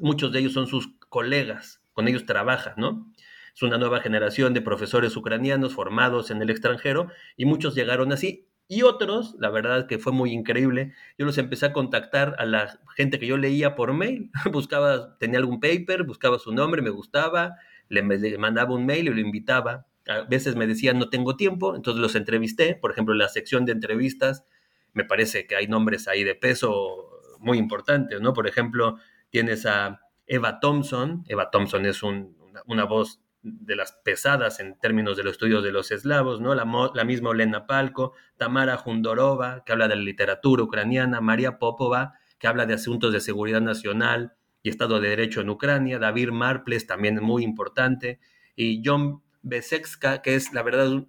muchos 0.00 0.32
de 0.32 0.40
ellos 0.40 0.54
son 0.54 0.66
sus 0.66 0.88
colegas, 1.08 1.82
con 1.92 2.08
ellos 2.08 2.26
trabaja, 2.26 2.74
¿no? 2.76 3.12
Es 3.54 3.62
una 3.62 3.78
nueva 3.78 4.00
generación 4.00 4.54
de 4.54 4.62
profesores 4.62 5.16
ucranianos 5.16 5.74
formados 5.74 6.30
en 6.30 6.42
el 6.42 6.50
extranjero 6.50 7.08
y 7.36 7.44
muchos 7.44 7.74
llegaron 7.74 8.12
así. 8.12 8.46
Y 8.68 8.82
otros, 8.82 9.34
la 9.40 9.50
verdad 9.50 9.88
que 9.88 9.98
fue 9.98 10.12
muy 10.12 10.32
increíble, 10.32 10.92
yo 11.18 11.26
los 11.26 11.38
empecé 11.38 11.66
a 11.66 11.72
contactar 11.72 12.36
a 12.38 12.44
la 12.44 12.78
gente 12.96 13.18
que 13.18 13.26
yo 13.26 13.36
leía 13.36 13.74
por 13.74 13.92
mail, 13.92 14.30
buscaba, 14.52 15.18
tenía 15.18 15.40
algún 15.40 15.58
paper, 15.58 16.04
buscaba 16.04 16.38
su 16.38 16.52
nombre, 16.52 16.80
me 16.80 16.90
gustaba, 16.90 17.56
le, 17.88 18.02
mandaba 18.38 18.72
un 18.74 18.86
mail 18.86 19.08
y 19.08 19.10
lo 19.10 19.20
invitaba. 19.20 19.86
A 20.06 20.22
veces 20.22 20.54
me 20.54 20.66
decían 20.66 20.98
no 20.98 21.10
tengo 21.10 21.36
tiempo, 21.36 21.74
entonces 21.74 22.00
los 22.00 22.14
entrevisté, 22.14 22.76
por 22.76 22.92
ejemplo, 22.92 23.12
en 23.12 23.18
la 23.18 23.28
sección 23.28 23.64
de 23.64 23.72
entrevistas, 23.72 24.44
me 24.92 25.04
parece 25.04 25.46
que 25.46 25.56
hay 25.56 25.66
nombres 25.66 26.08
ahí 26.08 26.24
de 26.24 26.34
peso 26.34 27.10
muy 27.40 27.58
importantes, 27.58 28.20
¿no? 28.20 28.32
Por 28.32 28.46
ejemplo, 28.46 28.98
tienes 29.30 29.66
a 29.66 30.00
Eva 30.26 30.60
Thompson, 30.60 31.24
Eva 31.26 31.50
Thompson 31.50 31.86
es 31.86 32.02
una, 32.02 32.84
voz 32.84 33.20
de 33.42 33.76
las 33.76 33.92
pesadas 33.92 34.60
en 34.60 34.78
términos 34.78 35.16
de 35.16 35.24
los 35.24 35.32
estudios 35.32 35.64
de 35.64 35.72
los 35.72 35.90
eslavos, 35.90 36.40
¿no? 36.40 36.54
La, 36.54 36.64
la, 36.94 37.04
misma 37.04 37.30
Olena 37.30 37.66
Palko, 37.66 38.12
Tamara 38.36 38.76
Jundorova, 38.76 39.64
que 39.64 39.72
habla 39.72 39.88
de 39.88 39.96
la 39.96 40.02
literatura 40.02 40.62
ucraniana, 40.62 41.20
María 41.20 41.58
Popova, 41.58 42.14
que 42.38 42.48
habla 42.48 42.66
de 42.66 42.74
asuntos 42.74 43.12
de 43.12 43.20
seguridad 43.20 43.60
nacional 43.60 44.34
y 44.62 44.68
Estado 44.68 45.00
de 45.00 45.08
Derecho 45.08 45.40
en 45.40 45.50
Ucrania, 45.50 45.98
David 45.98 46.30
Marples, 46.30 46.86
también 46.86 47.22
muy 47.22 47.44
importante, 47.44 48.20
y 48.56 48.82
John 48.84 49.22
Besekska, 49.42 50.20
que 50.20 50.34
es, 50.34 50.52
la 50.52 50.62
verdad, 50.62 51.06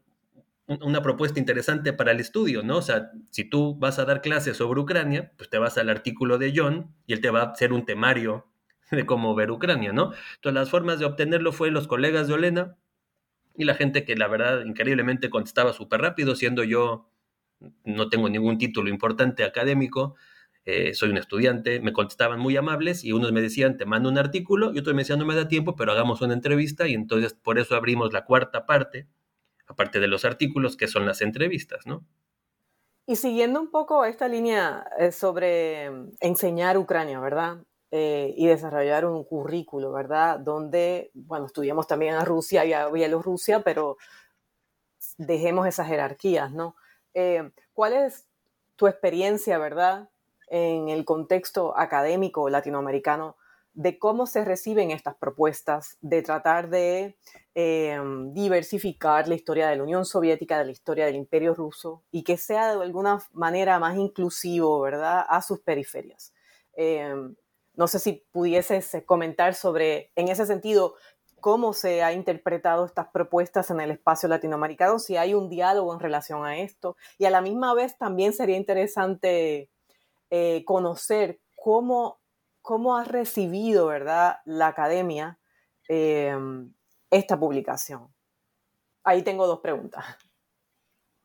una 0.68 1.02
propuesta 1.02 1.40
interesante 1.40 1.92
para 1.92 2.12
el 2.12 2.20
estudio, 2.20 2.64
¿no? 2.64 2.78
O 2.78 2.82
sea, 2.82 3.12
si 3.30 3.44
tú 3.44 3.76
vas 3.76 4.00
a 4.00 4.06
dar 4.06 4.22
clases 4.22 4.58
sobre 4.58 4.80
Ucrania, 4.80 5.32
pues 5.38 5.50
te 5.50 5.58
vas 5.58 5.78
al 5.78 5.90
artículo 5.90 6.38
de 6.38 6.54
John 6.56 6.96
y 7.08 7.14
él 7.14 7.22
te 7.22 7.30
va 7.30 7.42
a 7.42 7.52
hacer 7.52 7.74
un 7.74 7.86
temario 7.86 8.48
de 8.92 9.06
cómo 9.06 9.34
ver 9.36 9.52
Ucrania, 9.52 9.94
¿no? 9.94 10.14
Entonces 10.36 10.54
las 10.54 10.70
formas 10.70 11.00
de 11.00 11.06
obtenerlo 11.06 11.52
fue 11.52 11.72
los 11.72 11.88
colegas 11.88 12.28
de 12.28 12.34
Olena 12.34 12.78
y 13.56 13.66
la 13.66 13.76
gente 13.76 14.06
que 14.06 14.16
la 14.16 14.28
verdad 14.28 14.64
increíblemente 14.66 15.30
contestaba 15.30 15.74
súper 15.74 16.02
rápido, 16.02 16.36
siendo 16.36 16.64
yo, 16.64 17.10
no 17.84 18.10
tengo 18.10 18.30
ningún 18.30 18.58
título 18.58 18.90
importante 18.90 19.44
académico, 19.44 20.16
eh, 20.64 20.94
soy 20.94 21.10
un 21.10 21.18
estudiante, 21.18 21.80
me 21.80 21.92
contestaban 21.92 22.40
muy 22.40 22.56
amables 22.56 23.04
y 23.04 23.14
unos 23.14 23.32
me 23.32 23.42
decían, 23.42 23.78
te 23.78 23.86
mando 23.86 24.10
un 24.10 24.18
artículo 24.18 24.72
y 24.74 24.80
otros 24.80 24.96
me 24.96 25.02
decían, 25.02 25.20
no 25.20 25.26
me 25.26 25.36
da 25.36 25.48
tiempo, 25.48 25.76
pero 25.76 25.92
hagamos 25.92 26.22
una 26.22 26.34
entrevista 26.34 26.88
y 26.88 26.94
entonces 26.94 27.34
por 27.34 27.58
eso 27.58 27.76
abrimos 27.76 28.14
la 28.14 28.26
cuarta 28.26 28.66
parte, 28.66 29.08
aparte 29.68 30.00
de 30.00 30.08
los 30.08 30.24
artículos, 30.24 30.78
que 30.78 30.88
son 30.88 31.06
las 31.06 31.22
entrevistas, 31.22 31.88
¿no? 31.88 32.06
Y 33.08 33.16
siguiendo 33.16 33.60
un 33.60 33.72
poco 33.72 34.06
esta 34.06 34.28
línea 34.28 34.86
eh, 35.00 35.12
sobre 35.12 35.86
enseñar 36.20 36.78
Ucrania, 36.78 37.20
¿verdad? 37.20 37.58
Eh, 37.94 38.34
y 38.38 38.48
desarrollar 38.48 39.06
un 39.06 39.26
currículo, 39.26 39.92
¿verdad? 39.92 40.40
Donde, 40.40 41.12
bueno, 41.14 41.48
estudiamos 41.48 41.88
también 41.88 42.16
a 42.16 42.24
Rusia 42.24 42.64
y 42.64 42.72
a 42.72 42.88
Bielorrusia, 42.88 43.64
pero 43.64 43.98
dejemos 45.18 45.68
esas 45.68 45.88
jerarquías, 45.88 46.54
¿no? 46.54 46.78
Eh, 47.14 47.52
¿Cuál 47.74 47.92
es 47.92 48.26
tu 48.78 48.88
experiencia, 48.88 49.58
¿verdad? 49.58 50.10
En 50.48 50.88
el 50.88 51.04
contexto 51.04 51.78
académico 51.78 52.50
latinoamericano 52.50 53.36
de 53.74 54.00
cómo 54.00 54.26
se 54.26 54.46
reciben 54.46 54.92
estas 54.92 55.16
propuestas 55.16 55.98
de 56.00 56.22
tratar 56.22 56.70
de 56.70 57.18
eh, 57.56 58.00
diversificar 58.28 59.28
la 59.28 59.36
historia 59.36 59.68
de 59.68 59.76
la 59.76 59.84
Unión 59.84 60.06
Soviética, 60.06 60.60
de 60.60 60.66
la 60.66 60.72
historia 60.72 61.06
del 61.08 61.16
Imperio 61.16 61.54
Ruso 61.54 62.04
y 62.10 62.24
que 62.24 62.38
sea 62.38 62.74
de 62.74 62.82
alguna 62.84 63.20
manera 63.34 63.80
más 63.80 63.98
inclusivo, 63.98 64.80
¿verdad?, 64.80 65.26
a 65.28 65.42
sus 65.42 65.60
periferias. 65.60 66.34
No 67.74 67.88
sé 67.88 68.00
si 68.00 68.26
pudieses 68.32 68.94
eh, 68.94 69.06
comentar 69.06 69.54
sobre, 69.56 70.12
en 70.16 70.28
ese 70.28 70.46
sentido, 70.46 70.96
cómo 71.42 71.74
se 71.74 72.04
ha 72.04 72.14
interpretado 72.14 72.86
estas 72.86 73.08
propuestas 73.08 73.70
en 73.72 73.82
el 73.82 73.92
espacio 73.92 74.30
latinoamericano, 74.30 75.00
si 75.00 75.18
hay 75.18 75.34
un 75.34 75.50
diálogo 75.50 75.94
en 75.94 76.00
relación 76.00 76.46
a 76.46 76.60
esto. 76.60 76.96
Y 77.18 77.26
a 77.26 77.32
la 77.32 77.42
misma 77.42 77.74
vez 77.74 77.98
también 77.98 78.32
sería 78.32 78.56
interesante 78.56 79.70
eh, 80.30 80.64
conocer 80.66 81.42
cómo, 81.56 82.22
cómo 82.62 82.96
ha 82.96 83.04
recibido 83.04 83.88
¿verdad? 83.88 84.38
la 84.46 84.68
academia 84.68 85.40
em, 85.90 86.74
esta 87.10 87.38
publicación. 87.38 88.14
Ahí 89.04 89.24
tengo 89.24 89.48
dos 89.48 89.60
preguntas. 89.60 90.06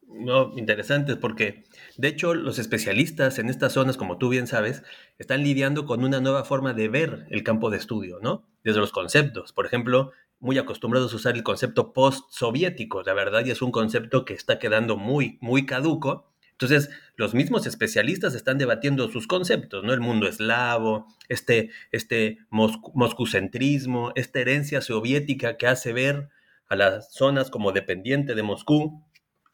No, 0.09 0.53
interesantes 0.57 1.17
porque, 1.17 1.65
de 1.97 2.09
hecho, 2.09 2.35
los 2.35 2.59
especialistas 2.59 3.39
en 3.39 3.49
estas 3.49 3.73
zonas, 3.73 3.97
como 3.97 4.19
tú 4.19 4.29
bien 4.29 4.47
sabes, 4.47 4.83
están 5.19 5.43
lidiando 5.43 5.85
con 5.85 6.05
una 6.05 6.21
nueva 6.21 6.45
forma 6.45 6.73
de 6.73 6.89
ver 6.89 7.27
el 7.31 7.43
campo 7.43 7.71
de 7.71 7.77
estudio, 7.77 8.19
¿no? 8.23 8.47
Desde 8.63 8.81
los 8.81 8.93
conceptos. 8.93 9.53
Por 9.53 9.67
ejemplo, 9.67 10.13
muy 10.39 10.59
acostumbrados 10.59 11.13
a 11.13 11.17
usar 11.17 11.35
el 11.35 11.43
concepto 11.43 11.93
post-soviético, 11.93 13.03
la 13.03 13.15
verdad, 13.15 13.45
y 13.45 13.51
es 13.51 13.63
un 13.63 13.73
concepto 13.73 14.25
que 14.25 14.35
está 14.35 14.59
quedando 14.59 14.97
muy, 14.97 15.39
muy 15.41 15.67
caduco. 15.67 16.33
Entonces, 16.53 16.89
los 17.17 17.35
mismos 17.35 17.67
especialistas 17.67 18.35
están 18.35 18.59
debatiendo 18.59 19.11
sus 19.11 19.27
conceptos, 19.27 19.85
¿no? 19.85 19.93
El 19.93 20.01
mundo 20.01 20.29
eslavo, 20.29 21.07
este, 21.29 21.71
este 21.91 22.39
moscucentrismo, 22.51 24.13
esta 24.15 24.41
herencia 24.41 24.81
soviética 24.81 25.57
que 25.57 25.67
hace 25.67 25.93
ver 25.93 26.29
a 26.69 26.77
las 26.77 27.13
zonas 27.13 27.51
como 27.51 27.73
dependiente 27.73 28.35
de 28.35 28.43
Moscú, 28.43 29.05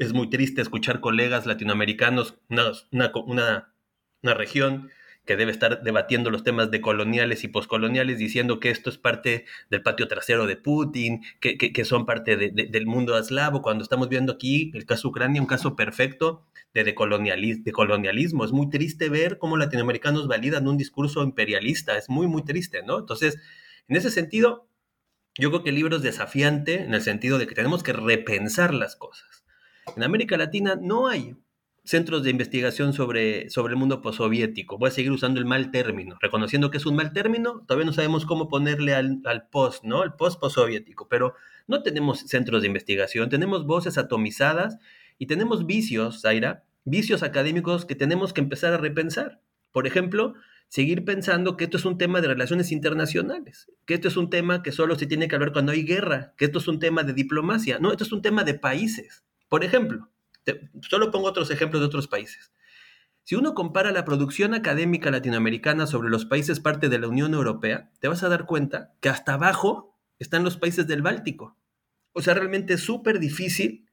es 0.02 0.12
muy 0.12 0.28
triste 0.28 0.60
escuchar 0.60 1.00
colegas 1.00 1.46
latinoamericanos, 1.46 2.38
una, 2.48 2.72
una, 4.22 4.34
región 4.34 4.90
que 5.24 5.36
debe 5.36 5.52
estar 5.52 5.82
debatiendo 5.82 6.30
los 6.30 6.42
temas 6.42 6.70
de 6.70 6.80
coloniales 6.80 7.44
y 7.44 7.48
poscoloniales, 7.48 8.18
diciendo 8.18 8.58
que 8.58 8.70
esto 8.70 8.90
es 8.90 8.98
parte 8.98 9.46
del 9.70 9.82
patio 9.82 10.08
trasero 10.08 10.46
de 10.46 10.56
Putin, 10.56 11.22
que, 11.40 11.56
que, 11.56 11.84
son 11.84 12.06
parte 12.06 12.36
del 12.36 12.86
mundo 12.86 13.16
eslavo, 13.16 13.62
cuando 13.62 13.84
estamos 13.84 14.08
viendo 14.08 14.32
aquí 14.32 14.72
el 14.74 14.84
caso 14.84 15.08
Ucrania, 15.08 15.40
un 15.40 15.46
caso 15.46 15.76
perfecto 15.76 16.44
de, 16.74 16.82
de 16.82 16.94
colonialismo. 17.72 18.44
Es 18.44 18.52
muy 18.52 18.68
triste 18.68 19.08
ver 19.08 19.38
cómo 19.38 19.56
latinoamericanos 19.56 20.26
validan 20.26 20.66
un 20.66 20.76
discurso 20.76 21.22
imperialista, 21.22 21.96
es 21.96 22.08
muy, 22.08 22.26
muy 22.26 22.44
triste, 22.44 22.82
¿no? 22.82 22.98
Entonces, 22.98 23.38
en 23.86 23.96
ese 23.96 24.10
sentido, 24.10 24.68
yo 25.38 25.50
creo 25.50 25.62
que 25.62 25.70
el 25.70 25.76
libro 25.76 25.96
es 25.96 26.02
desafiante 26.02 26.82
en 26.82 26.94
el 26.94 27.02
sentido 27.02 27.38
de 27.38 27.46
que 27.46 27.54
tenemos 27.54 27.84
que 27.84 27.92
repensar 27.92 28.74
las 28.74 28.96
cosas 28.96 29.41
en 29.96 30.02
América 30.02 30.36
Latina 30.36 30.78
no 30.80 31.08
hay 31.08 31.36
centros 31.84 32.22
de 32.22 32.30
investigación 32.30 32.92
sobre, 32.92 33.50
sobre 33.50 33.72
el 33.72 33.78
mundo 33.78 34.02
postsoviético. 34.02 34.78
Voy 34.78 34.88
a 34.88 34.92
seguir 34.92 35.10
usando 35.10 35.40
el 35.40 35.46
mal 35.46 35.70
término, 35.70 36.16
reconociendo 36.20 36.70
que 36.70 36.78
es 36.78 36.86
un 36.86 36.94
mal 36.94 37.12
término, 37.12 37.64
todavía 37.66 37.86
no 37.86 37.92
sabemos 37.92 38.24
cómo 38.24 38.48
ponerle 38.48 38.94
al, 38.94 39.48
post, 39.50 39.84
¿no? 39.84 40.04
El 40.04 40.12
post 40.14 40.40
postsoviético, 40.40 41.08
pero 41.08 41.34
no 41.66 41.82
tenemos 41.82 42.20
centros 42.20 42.62
de 42.62 42.68
investigación, 42.68 43.28
tenemos 43.28 43.66
voces 43.66 43.98
atomizadas 43.98 44.78
y 45.18 45.26
tenemos 45.26 45.66
vicios, 45.66 46.20
Zaira, 46.22 46.64
vicios 46.84 47.22
académicos 47.22 47.84
que 47.84 47.94
tenemos 47.94 48.32
que 48.32 48.40
empezar 48.40 48.72
a 48.72 48.78
repensar. 48.78 49.40
Por 49.72 49.86
ejemplo, 49.86 50.34
seguir 50.68 51.04
pensando 51.04 51.56
que 51.56 51.64
esto 51.64 51.78
es 51.78 51.84
un 51.84 51.98
tema 51.98 52.20
de 52.20 52.28
relaciones 52.28 52.70
internacionales, 52.70 53.70
que 53.86 53.94
esto 53.94 54.08
es 54.08 54.16
un 54.16 54.30
tema 54.30 54.62
que 54.62 54.72
solo 54.72 54.96
se 54.96 55.06
tiene 55.06 55.28
que 55.28 55.34
hablar 55.34 55.52
cuando 55.52 55.72
hay 55.72 55.84
guerra, 55.84 56.34
que 56.36 56.44
esto 56.44 56.58
es 56.58 56.68
un 56.68 56.78
tema 56.78 57.02
de 57.02 57.12
diplomacia. 57.12 57.78
No, 57.78 57.90
esto 57.90 58.04
es 58.04 58.12
un 58.12 58.22
tema 58.22 58.44
de 58.44 58.54
países. 58.54 59.24
Por 59.52 59.64
ejemplo, 59.64 60.08
solo 60.80 61.10
pongo 61.10 61.28
otros 61.28 61.50
ejemplos 61.50 61.82
de 61.82 61.86
otros 61.86 62.08
países. 62.08 62.54
Si 63.22 63.34
uno 63.34 63.52
compara 63.52 63.92
la 63.92 64.06
producción 64.06 64.54
académica 64.54 65.10
latinoamericana 65.10 65.86
sobre 65.86 66.08
los 66.08 66.24
países 66.24 66.58
parte 66.58 66.88
de 66.88 66.98
la 66.98 67.08
Unión 67.08 67.34
Europea, 67.34 67.90
te 68.00 68.08
vas 68.08 68.22
a 68.22 68.30
dar 68.30 68.46
cuenta 68.46 68.94
que 69.02 69.10
hasta 69.10 69.34
abajo 69.34 70.00
están 70.18 70.42
los 70.42 70.56
países 70.56 70.86
del 70.86 71.02
Báltico. 71.02 71.58
O 72.14 72.22
sea, 72.22 72.32
realmente 72.32 72.72
es 72.72 72.80
súper 72.80 73.18
difícil 73.18 73.90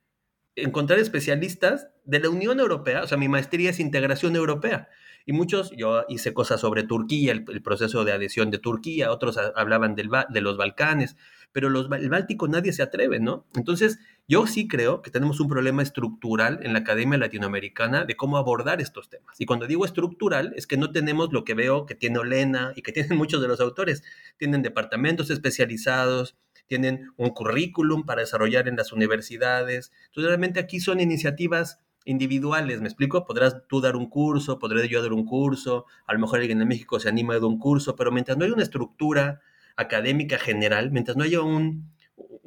encontrar 0.56 0.98
especialistas 0.98 1.90
de 2.06 2.22
la 2.22 2.30
Unión 2.30 2.62
Europea, 2.62 3.04
o 3.04 3.08
sea, 3.08 3.18
mi 3.18 3.28
maestría 3.28 3.72
es 3.72 3.82
integración 3.82 4.38
europea. 4.38 4.88
Y 5.26 5.34
muchos, 5.34 5.72
yo 5.76 6.06
hice 6.08 6.34
cosas 6.34 6.62
sobre 6.62 6.84
Turquía, 6.84 7.34
el, 7.34 7.44
proceso 7.62 8.06
de 8.06 8.14
adhesión 8.14 8.50
de 8.50 8.60
Turquía, 8.60 9.12
otros 9.12 9.38
hablaban 9.38 9.96
del, 9.96 10.10
de 10.30 10.40
los 10.40 10.56
Balcanes, 10.56 11.18
pero 11.52 11.70
los, 11.70 11.92
el 11.92 12.10
Báltico 12.10 12.48
nadie 12.48 12.72
se 12.72 12.82
atreve, 12.82 13.20
¿no? 13.20 13.46
Entonces, 13.56 14.00
yo 14.30 14.46
sí 14.46 14.68
creo 14.68 15.02
que 15.02 15.10
tenemos 15.10 15.40
un 15.40 15.48
problema 15.48 15.82
estructural 15.82 16.60
en 16.62 16.74
la 16.74 16.80
academia 16.80 17.18
latinoamericana 17.18 18.06
de 18.06 18.16
cómo 18.16 18.38
abordar 18.38 18.80
estos 18.80 19.10
temas. 19.10 19.42
Y 19.42 19.48
cuando 19.48 19.66
digo 19.66 19.86
estructural, 19.86 20.54
es 20.56 20.68
que 20.68 20.78
no 20.78 20.92
tenemos 20.92 21.34
lo 21.34 21.44
que 21.44 21.56
veo 21.56 21.88
que 21.88 21.96
tiene 21.96 22.20
Olena 22.20 22.72
y 22.76 22.84
que 22.84 22.92
tienen 22.94 23.18
muchos 23.18 23.42
de 23.42 23.48
los 23.48 23.60
autores. 23.60 24.04
Tienen 24.38 24.62
departamentos 24.62 25.32
especializados, 25.32 26.38
tienen 26.68 27.12
un 27.18 27.32
currículum 27.32 28.06
para 28.06 28.22
desarrollar 28.22 28.68
en 28.68 28.76
las 28.76 28.94
universidades. 28.94 29.92
Entonces, 30.06 30.28
realmente 30.28 30.60
aquí 30.60 30.80
son 30.80 31.00
iniciativas 31.00 31.80
individuales, 32.06 32.82
¿me 32.82 32.88
explico? 32.88 33.26
Podrás 33.26 33.68
tú 33.68 33.82
dar 33.82 33.96
un 33.96 34.12
curso, 34.12 34.60
podré 34.60 34.88
yo 34.88 35.02
dar 35.02 35.12
un 35.12 35.26
curso, 35.26 35.86
a 36.06 36.14
lo 36.14 36.20
mejor 36.20 36.42
alguien 36.42 36.62
en 36.62 36.68
México 36.68 37.00
se 37.00 37.10
anima 37.10 37.34
a 37.34 37.38
dar 37.38 37.46
un 37.46 37.58
curso, 37.58 37.96
pero 37.96 38.12
mientras 38.12 38.38
no 38.38 38.46
hay 38.46 38.52
una 38.52 38.62
estructura 38.62 39.42
académica 39.76 40.38
general, 40.38 40.92
mientras 40.92 41.18
no 41.18 41.24
haya 41.24 41.42
un, 41.42 41.90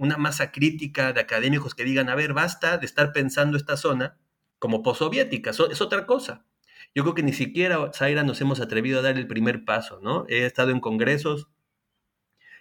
una 0.03 0.17
masa 0.17 0.51
crítica 0.51 1.12
de 1.12 1.21
académicos 1.21 1.77
que 1.77 1.85
digan, 1.85 2.09
a 2.09 2.17
ver, 2.17 2.33
basta 2.33 2.77
de 2.77 2.87
estar 2.87 3.12
pensando 3.12 3.57
esta 3.57 3.77
zona 3.77 4.19
como 4.59 4.83
postsoviética, 4.83 5.51
es 5.51 5.81
otra 5.81 6.07
cosa. 6.07 6.45
Yo 6.93 7.05
creo 7.05 7.15
que 7.15 7.23
ni 7.23 7.33
siquiera, 7.33 7.91
Zaira, 7.95 8.25
nos 8.25 8.41
hemos 8.41 8.61
atrevido 8.61 8.99
a 8.99 9.03
dar 9.03 9.17
el 9.17 9.29
primer 9.29 9.65
paso, 9.65 10.01
¿no? 10.03 10.27
He 10.29 10.45
estado 10.45 10.73
en 10.73 10.81
congresos 10.81 11.49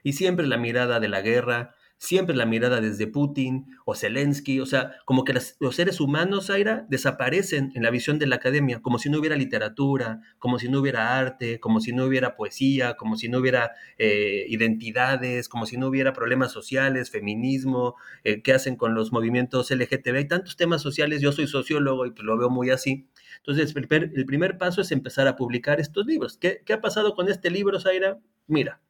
y 0.03 0.13
siempre 0.13 0.45
la 0.45 0.57
mirada 0.57 0.99
de 0.99 1.09
la 1.09 1.21
guerra, 1.21 1.73
siempre 2.01 2.35
la 2.35 2.47
mirada 2.47 2.81
desde 2.81 3.05
Putin 3.05 3.67
o 3.85 3.93
Zelensky, 3.93 4.59
o 4.59 4.65
sea, 4.65 4.97
como 5.05 5.23
que 5.23 5.33
los 5.33 5.75
seres 5.75 5.99
humanos, 5.99 6.47
Zaira, 6.47 6.87
desaparecen 6.89 7.71
en 7.75 7.83
la 7.83 7.91
visión 7.91 8.17
de 8.17 8.25
la 8.25 8.37
academia, 8.37 8.81
como 8.81 8.97
si 8.97 9.07
no 9.11 9.19
hubiera 9.19 9.35
literatura, 9.35 10.19
como 10.39 10.57
si 10.57 10.67
no 10.67 10.79
hubiera 10.79 11.19
arte, 11.19 11.59
como 11.59 11.79
si 11.79 11.93
no 11.93 12.05
hubiera 12.05 12.35
poesía, 12.35 12.95
como 12.95 13.17
si 13.17 13.29
no 13.29 13.37
hubiera 13.37 13.73
eh, 13.99 14.45
identidades, 14.49 15.47
como 15.47 15.67
si 15.67 15.77
no 15.77 15.87
hubiera 15.87 16.11
problemas 16.11 16.51
sociales, 16.51 17.11
feminismo, 17.11 17.95
eh, 18.23 18.41
qué 18.41 18.53
hacen 18.53 18.77
con 18.77 18.95
los 18.95 19.11
movimientos 19.11 19.69
LGTB. 19.69 20.15
Hay 20.15 20.27
tantos 20.27 20.57
temas 20.57 20.81
sociales, 20.81 21.21
yo 21.21 21.31
soy 21.31 21.45
sociólogo 21.45 22.07
y 22.07 22.11
pues 22.11 22.23
lo 22.23 22.35
veo 22.35 22.49
muy 22.49 22.71
así. 22.71 23.09
Entonces, 23.37 23.75
el 23.75 23.87
primer, 23.87 24.11
el 24.15 24.25
primer 24.25 24.57
paso 24.57 24.81
es 24.81 24.91
empezar 24.91 25.27
a 25.27 25.35
publicar 25.35 25.79
estos 25.79 26.07
libros. 26.07 26.37
¿Qué, 26.39 26.63
¿Qué 26.65 26.73
ha 26.73 26.81
pasado 26.81 27.13
con 27.13 27.29
este 27.29 27.51
libro, 27.51 27.79
Zaira? 27.79 28.19
Mira, 28.47 28.81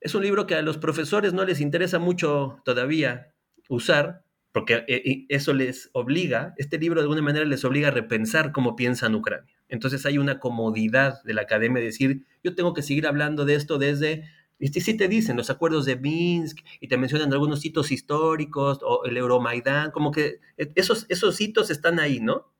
es 0.00 0.14
un 0.14 0.22
libro 0.22 0.46
que 0.46 0.54
a 0.54 0.62
los 0.62 0.78
profesores 0.78 1.32
no 1.32 1.44
les 1.44 1.60
interesa 1.60 1.98
mucho 1.98 2.60
todavía 2.64 3.34
usar, 3.68 4.22
porque 4.52 4.84
eh, 4.88 5.26
eso 5.28 5.52
les 5.52 5.90
obliga, 5.92 6.54
este 6.56 6.78
libro 6.78 7.00
de 7.00 7.04
alguna 7.04 7.22
manera 7.22 7.44
les 7.44 7.64
obliga 7.64 7.88
a 7.88 7.92
repensar 7.92 8.52
cómo 8.52 8.76
piensan 8.76 9.14
Ucrania. 9.14 9.52
Entonces 9.68 10.06
hay 10.06 10.18
una 10.18 10.38
comodidad 10.38 11.22
de 11.24 11.34
la 11.34 11.42
academia 11.42 11.80
de 11.80 11.86
decir, 11.86 12.24
yo 12.42 12.54
tengo 12.54 12.74
que 12.74 12.82
seguir 12.82 13.06
hablando 13.06 13.44
de 13.44 13.54
esto 13.54 13.78
desde, 13.78 14.24
y 14.58 14.68
sí 14.68 14.96
te 14.96 15.08
dicen 15.08 15.36
los 15.36 15.50
acuerdos 15.50 15.84
de 15.84 15.96
Minsk 15.96 16.58
y 16.80 16.88
te 16.88 16.96
mencionan 16.96 17.32
algunos 17.32 17.64
hitos 17.64 17.92
históricos 17.92 18.80
o 18.82 19.04
el 19.04 19.16
Euromaidán, 19.16 19.90
como 19.90 20.10
que 20.10 20.40
e, 20.56 20.72
esos, 20.74 21.06
esos 21.08 21.40
hitos 21.40 21.70
están 21.70 22.00
ahí, 22.00 22.20
¿no? 22.20 22.52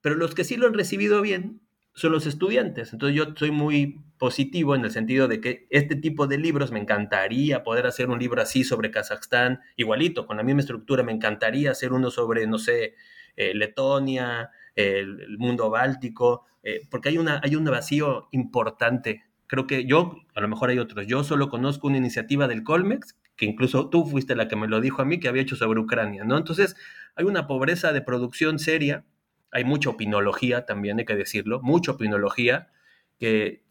Pero 0.00 0.14
los 0.14 0.34
que 0.34 0.44
sí 0.44 0.56
lo 0.56 0.66
han 0.66 0.74
recibido 0.74 1.20
bien 1.22 1.60
son 1.98 2.12
los 2.12 2.26
estudiantes. 2.26 2.92
Entonces 2.92 3.16
yo 3.16 3.34
soy 3.34 3.50
muy 3.50 4.00
positivo 4.18 4.74
en 4.76 4.84
el 4.84 4.90
sentido 4.90 5.26
de 5.26 5.40
que 5.40 5.66
este 5.70 5.96
tipo 5.96 6.28
de 6.28 6.38
libros 6.38 6.70
me 6.70 6.78
encantaría 6.78 7.64
poder 7.64 7.86
hacer 7.86 8.08
un 8.08 8.18
libro 8.20 8.40
así 8.40 8.62
sobre 8.62 8.90
Kazajstán, 8.92 9.60
igualito, 9.76 10.26
con 10.26 10.36
la 10.36 10.44
misma 10.44 10.60
estructura, 10.60 11.02
me 11.02 11.12
encantaría 11.12 11.72
hacer 11.72 11.92
uno 11.92 12.10
sobre, 12.10 12.46
no 12.46 12.58
sé, 12.58 12.94
eh, 13.36 13.52
Letonia, 13.54 14.50
el, 14.76 15.38
mundo 15.38 15.70
báltico, 15.70 16.46
eh, 16.62 16.82
porque 16.88 17.08
hay, 17.08 17.18
una, 17.18 17.40
hay 17.42 17.56
un 17.56 17.64
vacío 17.64 18.28
importante. 18.30 19.24
Creo 19.48 19.66
que 19.66 19.84
yo, 19.84 20.16
a 20.36 20.40
lo 20.40 20.48
mejor 20.48 20.70
hay 20.70 20.78
otros, 20.78 21.04
yo 21.06 21.24
solo 21.24 21.48
conozco 21.48 21.88
una 21.88 21.96
iniciativa 21.96 22.46
del 22.46 22.62
Colmex, 22.62 23.16
que 23.36 23.46
incluso 23.46 23.88
tú 23.88 24.04
fuiste 24.04 24.36
la 24.36 24.46
que 24.46 24.56
me 24.56 24.68
lo 24.68 24.80
dijo 24.80 25.02
a 25.02 25.04
mí, 25.04 25.18
que 25.18 25.28
había 25.28 25.42
hecho 25.42 25.56
sobre 25.56 25.80
Ucrania, 25.80 26.24
¿no? 26.24 26.36
Entonces, 26.36 26.76
hay 27.16 27.24
una 27.24 27.48
pobreza 27.48 27.92
de 27.92 28.02
producción 28.02 28.60
seria 28.60 29.04
hay 29.50 29.64
mucha 29.64 29.90
opinología 29.90 30.66
también, 30.66 30.98
hay 30.98 31.04
que 31.04 31.16
decirlo, 31.16 31.60
mucha 31.62 31.92
opinología, 31.92 32.70
que 33.18 33.64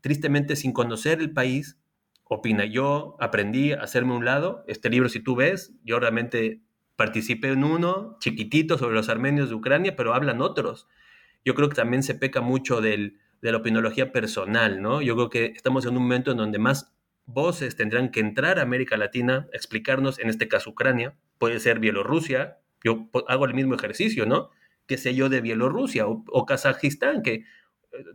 tristemente 0.00 0.56
sin 0.56 0.72
conocer 0.72 1.20
el 1.20 1.32
país, 1.32 1.78
opina. 2.24 2.64
Yo 2.64 3.16
aprendí 3.20 3.72
a 3.72 3.82
hacerme 3.82 4.14
un 4.14 4.24
lado. 4.24 4.64
Este 4.66 4.90
libro, 4.90 5.08
si 5.08 5.20
tú 5.20 5.36
ves, 5.36 5.74
yo 5.84 6.00
realmente 6.00 6.62
participé 6.96 7.48
en 7.48 7.64
uno 7.64 8.16
chiquitito 8.20 8.78
sobre 8.78 8.94
los 8.94 9.08
armenios 9.08 9.48
de 9.48 9.56
Ucrania, 9.56 9.96
pero 9.96 10.14
hablan 10.14 10.40
otros. 10.40 10.88
Yo 11.44 11.54
creo 11.54 11.68
que 11.68 11.76
también 11.76 12.02
se 12.02 12.14
peca 12.14 12.40
mucho 12.40 12.80
del, 12.80 13.18
de 13.42 13.52
la 13.52 13.58
opinología 13.58 14.12
personal, 14.12 14.80
¿no? 14.80 15.02
Yo 15.02 15.14
creo 15.16 15.30
que 15.30 15.44
estamos 15.54 15.84
en 15.84 15.96
un 15.96 16.02
momento 16.02 16.30
en 16.30 16.38
donde 16.38 16.58
más 16.58 16.94
voces 17.26 17.76
tendrán 17.76 18.10
que 18.10 18.20
entrar 18.20 18.58
a 18.58 18.62
América 18.62 18.96
Latina, 18.96 19.48
explicarnos, 19.52 20.18
en 20.18 20.30
este 20.30 20.48
caso 20.48 20.70
Ucrania, 20.70 21.14
puede 21.38 21.58
ser 21.60 21.78
Bielorrusia, 21.78 22.58
yo 22.82 23.08
hago 23.28 23.46
el 23.46 23.54
mismo 23.54 23.74
ejercicio, 23.74 24.26
¿no? 24.26 24.50
Qué 24.86 24.98
sé 24.98 25.14
yo, 25.14 25.28
de 25.28 25.40
Bielorrusia 25.40 26.06
o, 26.06 26.46
Kazajistán, 26.46 27.22
que 27.22 27.32
eh, 27.34 27.44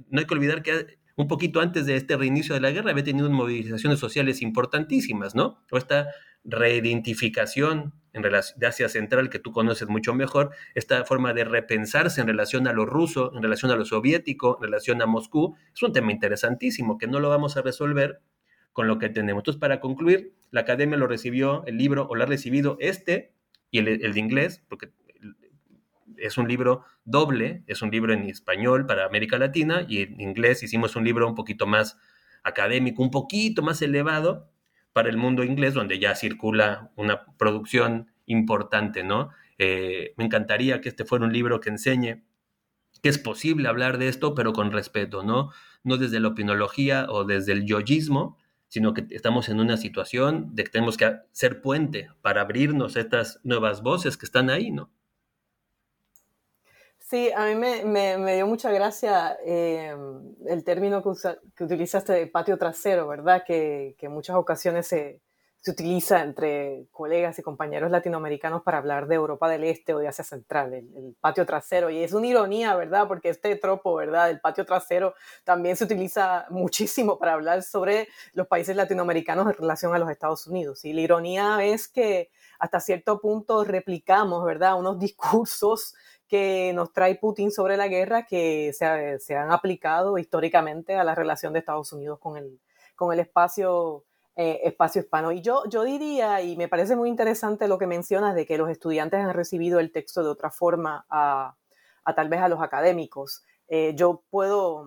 no 0.09 0.19
hay 0.19 0.25
que 0.25 0.33
olvidar 0.33 0.61
que 0.61 0.99
un 1.15 1.27
poquito 1.27 1.59
antes 1.59 1.85
de 1.85 1.95
este 1.95 2.15
reinicio 2.15 2.55
de 2.55 2.61
la 2.61 2.71
guerra 2.71 2.91
había 2.91 3.03
tenido 3.03 3.29
movilizaciones 3.29 3.99
sociales 3.99 4.41
importantísimas, 4.41 5.35
¿no? 5.35 5.63
O 5.69 5.77
esta 5.77 6.07
reidentificación 6.45 7.93
en 8.13 8.23
de 8.23 8.67
Asia 8.67 8.89
Central 8.89 9.29
que 9.29 9.39
tú 9.39 9.51
conoces 9.51 9.87
mucho 9.87 10.13
mejor, 10.13 10.51
esta 10.73 11.05
forma 11.05 11.33
de 11.33 11.43
repensarse 11.43 12.21
en 12.21 12.27
relación 12.27 12.67
a 12.67 12.73
lo 12.73 12.85
ruso, 12.85 13.31
en 13.35 13.43
relación 13.43 13.71
a 13.71 13.75
lo 13.75 13.85
soviético, 13.85 14.57
en 14.57 14.63
relación 14.63 15.01
a 15.01 15.05
Moscú, 15.05 15.55
es 15.73 15.83
un 15.83 15.93
tema 15.93 16.11
interesantísimo 16.11 16.97
que 16.97 17.07
no 17.07 17.19
lo 17.19 17.29
vamos 17.29 17.57
a 17.57 17.61
resolver 17.61 18.21
con 18.73 18.87
lo 18.87 18.97
que 18.97 19.09
tenemos. 19.09 19.41
Entonces, 19.41 19.59
para 19.59 19.79
concluir, 19.79 20.33
la 20.51 20.61
academia 20.61 20.97
lo 20.97 21.07
recibió, 21.07 21.63
el 21.65 21.77
libro, 21.77 22.07
o 22.09 22.15
lo 22.15 22.23
ha 22.23 22.27
recibido 22.27 22.77
este 22.79 23.33
y 23.71 23.79
el, 23.79 23.87
el 23.87 24.13
de 24.13 24.19
inglés, 24.19 24.63
porque 24.67 24.91
es 26.21 26.37
un 26.37 26.47
libro 26.47 26.83
doble, 27.05 27.63
es 27.67 27.81
un 27.81 27.91
libro 27.91 28.13
en 28.13 28.23
español 28.29 28.85
para 28.85 29.05
América 29.05 29.37
Latina 29.37 29.85
y 29.87 30.01
en 30.01 30.19
inglés 30.19 30.63
hicimos 30.63 30.95
un 30.95 31.03
libro 31.03 31.27
un 31.27 31.35
poquito 31.35 31.67
más 31.67 31.97
académico, 32.43 33.01
un 33.01 33.11
poquito 33.11 33.61
más 33.61 33.81
elevado 33.81 34.49
para 34.93 35.09
el 35.09 35.17
mundo 35.17 35.43
inglés, 35.43 35.73
donde 35.73 35.99
ya 35.99 36.15
circula 36.15 36.91
una 36.95 37.25
producción 37.37 38.11
importante, 38.25 39.03
¿no? 39.03 39.29
Eh, 39.57 40.13
me 40.17 40.25
encantaría 40.25 40.81
que 40.81 40.89
este 40.89 41.05
fuera 41.05 41.25
un 41.25 41.33
libro 41.33 41.59
que 41.59 41.69
enseñe 41.69 42.23
que 43.01 43.09
es 43.09 43.17
posible 43.17 43.67
hablar 43.67 43.97
de 43.97 44.07
esto, 44.07 44.35
pero 44.35 44.53
con 44.53 44.71
respeto, 44.71 45.23
¿no? 45.23 45.51
No 45.83 45.97
desde 45.97 46.19
la 46.19 46.29
opinología 46.29 47.05
o 47.09 47.23
desde 47.23 47.53
el 47.53 47.65
yoyismo, 47.65 48.37
sino 48.67 48.93
que 48.93 49.05
estamos 49.11 49.49
en 49.49 49.59
una 49.59 49.77
situación 49.77 50.55
de 50.55 50.63
que 50.63 50.71
tenemos 50.71 50.97
que 50.97 51.17
ser 51.31 51.61
puente 51.61 52.09
para 52.21 52.41
abrirnos 52.41 52.95
estas 52.95 53.39
nuevas 53.43 53.81
voces 53.81 54.17
que 54.17 54.25
están 54.25 54.49
ahí, 54.49 54.71
¿no? 54.71 54.91
Sí, 57.09 57.31
a 57.35 57.45
mí 57.47 57.55
me, 57.55 58.35
dio 58.35 58.45
mucha 58.45 58.71
gracia 58.71 59.35
eh, 59.43 59.95
el 60.45 60.63
término 60.63 61.01
que, 61.01 61.09
que, 61.55 61.63
utilizaste 61.63 62.13
de 62.13 62.27
patio 62.27 62.55
trasero, 62.59 63.07
¿verdad? 63.07 63.43
Que, 63.47 63.95
en 63.99 64.11
muchas 64.11 64.35
ocasiones 64.35 64.85
se, 64.85 65.19
utiliza 65.67 66.21
entre 66.21 66.85
colegas 66.91 67.37
y 67.39 67.41
compañeros 67.41 67.89
latinoamericanos 67.89 68.61
para 68.61 68.77
hablar 68.77 69.07
de 69.07 69.15
Europa 69.15 69.49
del 69.49 69.63
Este 69.63 69.93
o 69.95 69.99
de 69.99 70.07
Asia 70.07 70.23
Central, 70.23 70.73
el, 70.75 71.15
patio 71.19 71.47
trasero. 71.47 71.89
Y 71.89 72.03
es 72.03 72.13
una 72.13 72.27
ironía, 72.27 72.75
¿verdad? 72.75 73.07
Porque 73.07 73.29
este 73.29 73.55
tropo, 73.55 73.95
¿verdad? 73.95 74.27
Del 74.27 74.39
patio 74.39 74.63
trasero 74.65 75.15
también 75.43 75.77
se 75.77 75.85
utiliza 75.85 76.45
muchísimo 76.51 77.17
para 77.17 77.33
hablar 77.33 77.63
sobre 77.63 78.07
los 78.33 78.45
países 78.45 78.75
latinoamericanos 78.75 79.47
en 79.47 79.53
relación 79.53 79.95
a 79.95 79.99
los 79.99 80.11
Estados 80.11 80.45
Unidos. 80.45 80.85
Y 80.85 80.93
la 80.93 81.01
ironía 81.01 81.63
es 81.63 81.87
que 81.87 82.29
hasta 82.59 82.79
cierto 82.79 83.19
punto 83.19 83.63
replicamos, 83.63 84.45
¿verdad? 84.45 84.77
Unos 84.77 84.99
discursos 84.99 85.95
que 86.29 86.71
nos 86.73 86.93
trae 86.93 87.15
Putin 87.15 87.51
sobre 87.51 87.75
la 87.75 87.87
guerra 87.87 88.27
que 88.27 88.71
se, 88.71 89.35
han 89.35 89.51
aplicado 89.51 90.17
históricamente 90.19 90.95
a 90.95 91.03
la 91.03 91.15
relación 91.15 91.51
de 91.51 91.59
Estados 91.59 91.91
Unidos 91.91 92.19
con 92.19 92.37
el, 92.37 92.61
con 92.95 93.11
el 93.11 93.19
espacio, 93.19 94.05
eh, 94.35 94.61
espacio 94.63 95.01
hispano. 95.01 95.31
Y 95.31 95.41
yo, 95.41 95.63
yo 95.67 95.83
diría, 95.83 96.41
y 96.41 96.55
me 96.55 96.67
parece 96.67 96.95
muy 96.95 97.09
interesante 97.09 97.67
lo 97.67 97.79
que 97.79 97.87
mencionas 97.87 98.35
de 98.35 98.45
que 98.45 98.59
los 98.59 98.69
estudiantes 98.69 99.19
han 99.19 99.33
recibido 99.33 99.79
el 99.79 99.91
texto 99.91 100.23
de 100.23 100.29
otra 100.29 100.51
forma 100.51 101.05
a, 101.09 101.55
tal 102.15 102.29
vez 102.29 102.41
a 102.41 102.47
los 102.47 102.61
académicos. 102.61 103.43
Eh, 103.67 103.93
yo 103.95 104.23
puedo, 104.29 104.85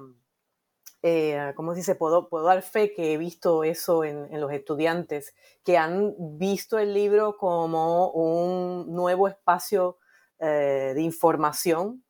eh, 1.03 1.53
¿cómo 1.57 1.73
se 1.73 1.79
dice? 1.79 1.97
Puedo, 1.97 2.29
puedo 2.29 2.45
dar 2.45 2.63
fe 2.63 2.93
que 2.93 3.15
he 3.15 3.17
visto 3.17 3.65
eso 3.65 4.05
en, 4.05 4.33
en, 4.33 4.41
los 4.41 4.53
estudiantes, 4.53 5.35
que 5.65 5.77
han 5.77 6.15
visto 6.39 6.79
el 6.79 6.95
libro 6.95 7.37
como 7.37 8.11
un 8.11 8.95
nuevo 8.95 9.27
espacio 9.27 9.99
eh, 10.43 10.93
de 10.95 11.03
información 11.03 12.03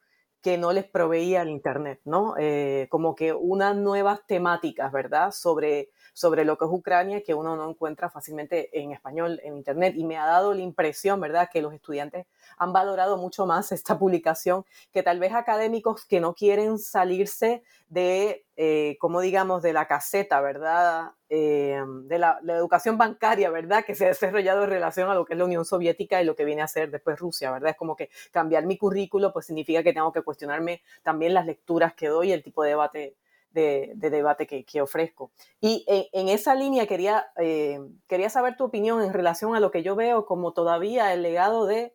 que 0.42 0.59
no 0.59 0.73
les 0.73 0.85
proveía 0.85 1.42
el 1.42 1.51
Internet, 1.51 2.01
¿no? 2.05 2.35
Eh, 2.37 2.88
como 2.90 3.14
que 3.14 3.33
unas 3.33 3.77
nuevas 3.77 4.27
temáticas, 4.27 4.90
¿verdad? 4.90 5.31
Sobre, 5.31 5.90
sobre 6.14 6.45
lo 6.45 6.59
que 6.59 6.64
es 6.64 6.71
Ucrania 6.73 7.23
que 7.23 7.33
uno 7.33 7.55
no 7.55 7.71
encuentra 7.71 8.11
fácilmente 8.11 8.77
en 8.81 8.90
español 8.90 9.40
en 9.45 9.57
Internet. 9.57 9.95
Y 9.97 10.05
me 10.05 10.16
ha 10.16 10.27
dado 10.27 10.53
la 10.53 10.62
impresión, 10.62 11.21
¿verdad?, 11.21 11.49
que 11.51 11.62
los 11.62 11.73
estudiantes 11.73 12.27
han 12.59 12.73
valorado 12.73 13.16
mucho 13.16 13.47
más 13.47 13.71
esta 13.73 13.99
publicación 13.99 14.64
que 14.90 15.05
tal 15.05 15.21
vez 15.21 15.33
académicos 15.33 16.05
que 16.05 16.21
no 16.21 16.35
quieren 16.35 16.79
salirse 16.79 17.62
de, 17.88 18.45
eh, 18.57 18.97
como 19.01 19.23
digamos, 19.23 19.62
de 19.62 19.73
la 19.73 19.87
caseta, 19.87 20.41
¿verdad? 20.43 21.12
Eh, 21.31 21.81
de 22.05 22.19
la, 22.19 22.38
educación 22.49 22.99
bancaria, 22.99 23.49
¿verdad? 23.51 23.85
Que 23.85 23.95
se 23.95 24.05
ha 24.05 24.09
desarrollado 24.09 24.65
en 24.65 24.71
relación 24.71 25.11
a 25.11 25.15
lo 25.15 25.25
que 25.25 25.33
es 25.33 25.38
la 25.38 25.47
Unión 25.47 25.65
Soviética 25.65 26.21
y 26.21 26.27
lo 26.27 26.37
que 26.37 26.45
viene 26.45 26.61
a 26.61 26.69
ser 26.69 26.91
después 26.91 27.19
Rusia, 27.19 27.51
¿verdad? 27.51 27.71
Es 27.71 27.77
como 27.77 27.97
que 27.97 28.11
cambiar 28.31 28.67
mi 28.67 28.77
currículo, 28.77 29.33
pues 29.33 29.47
significa 29.47 29.83
que 29.83 29.95
tengo 29.95 30.12
que 30.12 30.23
cuestionarme 30.23 30.83
también 31.03 31.33
las 31.33 31.47
lecturas 31.47 31.95
que 31.95 32.09
doy, 32.09 32.33
el 32.33 32.43
tipo 32.43 32.62
de 32.62 32.71
debate 32.71 33.17
de, 33.53 33.93
debate 33.97 34.47
que, 34.47 34.83
ofrezco. 34.83 35.33
Y 35.61 35.85
en, 35.87 36.29
esa 36.29 36.55
línea 36.55 36.87
quería, 36.87 37.27
eh, 37.37 37.81
quería 38.07 38.31
saber 38.31 38.57
tu 38.57 38.65
opinión 38.65 39.03
en 39.03 39.12
relación 39.12 39.55
a 39.55 39.61
lo 39.61 39.71
que 39.71 39.83
yo 39.83 39.95
veo 39.95 40.25
como 40.27 40.53
todavía 40.53 41.12
el 41.12 41.23
legado 41.23 41.67
de 41.67 41.95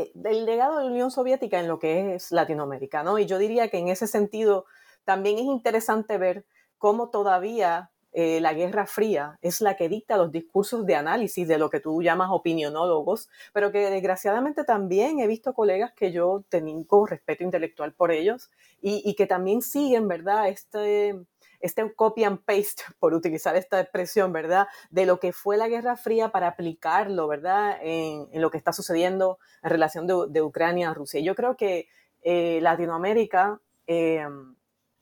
Eh, 0.00 0.10
del 0.14 0.46
legado 0.46 0.78
de 0.78 0.84
la 0.84 0.90
Unión 0.90 1.10
Soviética 1.10 1.60
en 1.60 1.68
lo 1.68 1.78
que 1.78 2.14
es 2.14 2.32
Latinoamérica, 2.32 3.02
¿no? 3.02 3.18
Y 3.18 3.26
yo 3.26 3.38
diría 3.38 3.68
que 3.68 3.78
en 3.78 3.88
ese 3.88 4.06
sentido 4.06 4.64
también 5.04 5.36
es 5.38 5.44
interesante 5.44 6.16
ver 6.16 6.46
cómo 6.78 7.10
todavía 7.10 7.90
eh, 8.12 8.40
la 8.40 8.54
Guerra 8.54 8.86
Fría 8.86 9.38
es 9.42 9.60
la 9.60 9.76
que 9.76 9.88
dicta 9.88 10.16
los 10.16 10.32
discursos 10.32 10.86
de 10.86 10.96
análisis 10.96 11.46
de 11.46 11.58
lo 11.58 11.70
que 11.70 11.80
tú 11.80 12.02
llamas 12.02 12.30
opinionólogos, 12.30 13.28
pero 13.52 13.70
que 13.70 13.90
desgraciadamente 13.90 14.64
también 14.64 15.20
he 15.20 15.26
visto 15.26 15.52
colegas 15.54 15.92
que 15.92 16.12
yo 16.12 16.44
tengo 16.48 17.06
respeto 17.06 17.44
intelectual 17.44 17.92
por 17.92 18.10
ellos 18.10 18.50
y, 18.80 19.14
que 19.14 19.26
también 19.26 19.60
siguen, 19.60 20.08
¿verdad? 20.08 20.48
Este, 20.48 21.14
este 21.60 21.94
copy 21.94 22.24
and 22.24 22.44
paste, 22.44 22.82
por 22.98 23.14
utilizar 23.14 23.56
esta 23.56 23.80
expresión, 23.80 24.32
¿verdad? 24.32 24.66
De 24.90 25.06
lo 25.06 25.20
que 25.20 25.32
fue 25.32 25.56
la 25.56 25.68
Guerra 25.68 25.96
Fría 25.96 26.30
para 26.30 26.48
aplicarlo, 26.48 27.28
¿verdad? 27.28 27.78
En, 27.82 28.28
lo 28.40 28.50
que 28.50 28.58
está 28.58 28.72
sucediendo 28.72 29.38
en 29.62 29.70
relación 29.70 30.06
de, 30.06 30.42
Ucrania 30.42 30.90
a 30.90 30.94
Rusia. 30.94 31.20
Yo 31.20 31.34
creo 31.34 31.56
que 31.56 31.88
eh, 32.22 32.60
Latinoamérica 32.62 33.60
eh, 33.86 34.26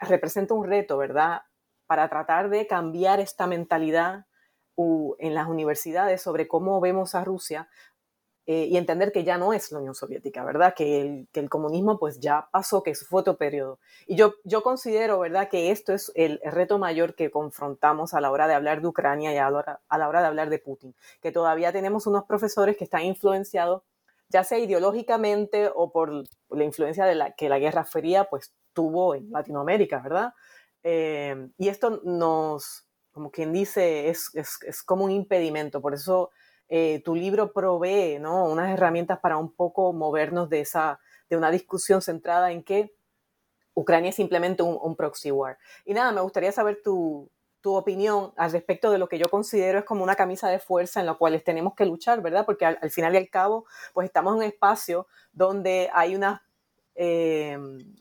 representa 0.00 0.54
un 0.54 0.66
reto, 0.66 0.98
¿verdad? 0.98 1.42
para 1.88 2.08
tratar 2.10 2.50
de 2.50 2.66
cambiar 2.66 3.18
esta 3.18 3.48
mentalidad 3.48 4.26
en 5.18 5.34
las 5.34 5.48
universidades 5.48 6.22
sobre 6.22 6.46
cómo 6.46 6.80
vemos 6.80 7.16
a 7.16 7.24
Rusia 7.24 7.68
eh, 8.50 8.64
y 8.64 8.78
entender 8.78 9.12
que 9.12 9.24
ya 9.24 9.36
no 9.36 9.52
es 9.52 9.70
la 9.72 9.78
Unión 9.78 9.94
Soviética, 9.94 10.42
¿verdad? 10.42 10.72
Que 10.74 11.26
el, 11.34 11.50
comunismo 11.50 11.98
pues 11.98 12.18
ya 12.18 12.48
pasó, 12.50 12.82
que 12.82 12.94
fue 12.94 13.20
otro 13.20 13.36
periodo. 13.36 13.78
Y 14.06 14.16
yo, 14.16 14.36
yo 14.42 14.62
considero, 14.62 15.18
¿verdad? 15.18 15.50
Que 15.50 15.70
esto 15.70 15.92
es 15.92 16.10
el, 16.14 16.40
reto 16.42 16.78
mayor 16.78 17.14
que 17.14 17.30
confrontamos 17.30 18.14
a 18.14 18.22
la 18.22 18.30
hora 18.30 18.48
de 18.48 18.54
hablar 18.54 18.80
de 18.80 18.88
Ucrania 18.88 19.34
y 19.34 19.36
a 19.36 19.50
la, 19.50 19.58
hora, 19.58 19.80
a 19.86 19.98
la 19.98 20.08
hora 20.08 20.22
de 20.22 20.28
hablar 20.28 20.48
de 20.48 20.58
Putin, 20.58 20.94
que 21.20 21.30
todavía 21.30 21.72
tenemos 21.72 22.06
unos 22.06 22.24
profesores 22.24 22.78
que 22.78 22.84
están 22.84 23.02
influenciados 23.02 23.82
ya 24.30 24.44
sea 24.44 24.58
ideológicamente 24.58 25.70
o 25.74 25.90
por 25.92 26.10
la 26.10 26.64
influencia 26.64 27.04
de 27.04 27.14
la 27.14 27.32
que 27.32 27.48
la 27.48 27.58
Guerra 27.58 27.84
Fría 27.84 28.24
pues 28.24 28.54
tuvo 28.72 29.14
en 29.14 29.30
Latinoamérica, 29.30 30.00
¿verdad? 30.00 30.32
Eh, 30.82 31.48
y 31.58 31.68
esto 31.68 32.00
nos, 32.04 32.86
como 33.12 33.30
quien 33.30 33.52
dice, 33.52 34.08
es, 34.08 34.30
es, 34.34 34.82
como 34.82 35.04
un 35.04 35.10
impedimento. 35.10 35.80
Por 35.80 35.94
eso 35.94 36.30
eh, 36.68 37.02
tu 37.04 37.14
libro 37.14 37.52
provee 37.52 38.18
¿no? 38.18 38.44
unas 38.44 38.70
herramientas 38.70 39.18
para 39.18 39.36
un 39.36 39.52
poco 39.52 39.92
movernos 39.92 40.48
de, 40.50 40.60
esa, 40.60 41.00
de 41.28 41.36
una 41.36 41.50
discusión 41.50 42.02
centrada 42.02 42.52
en 42.52 42.62
que 42.62 42.94
Ucrania 43.74 44.10
es 44.10 44.16
simplemente 44.16 44.62
un, 44.62 44.96
proxy 44.96 45.30
war. 45.30 45.58
Y 45.84 45.94
nada, 45.94 46.10
me 46.12 46.20
gustaría 46.20 46.50
saber 46.50 46.80
tu, 46.82 47.30
tu, 47.60 47.74
opinión 47.74 48.32
al 48.36 48.50
respecto 48.50 48.90
de 48.90 48.98
lo 48.98 49.08
que 49.08 49.18
yo 49.18 49.28
considero 49.30 49.78
es 49.78 49.84
como 49.84 50.02
una 50.02 50.16
camisa 50.16 50.48
de 50.48 50.58
fuerza 50.58 50.98
en 50.98 51.06
la 51.06 51.14
cual 51.14 51.40
tenemos 51.44 51.74
que 51.74 51.86
luchar, 51.86 52.20
¿verdad? 52.20 52.44
Porque 52.44 52.66
al, 52.66 52.78
al 52.82 52.90
final 52.90 53.14
y 53.14 53.18
al 53.18 53.30
cabo, 53.30 53.66
pues 53.94 54.06
estamos 54.06 54.32
en 54.32 54.38
un 54.38 54.44
espacio 54.44 55.06
donde 55.32 55.88
hay 55.92 56.16
unas 56.16 56.40
eh, 57.00 57.56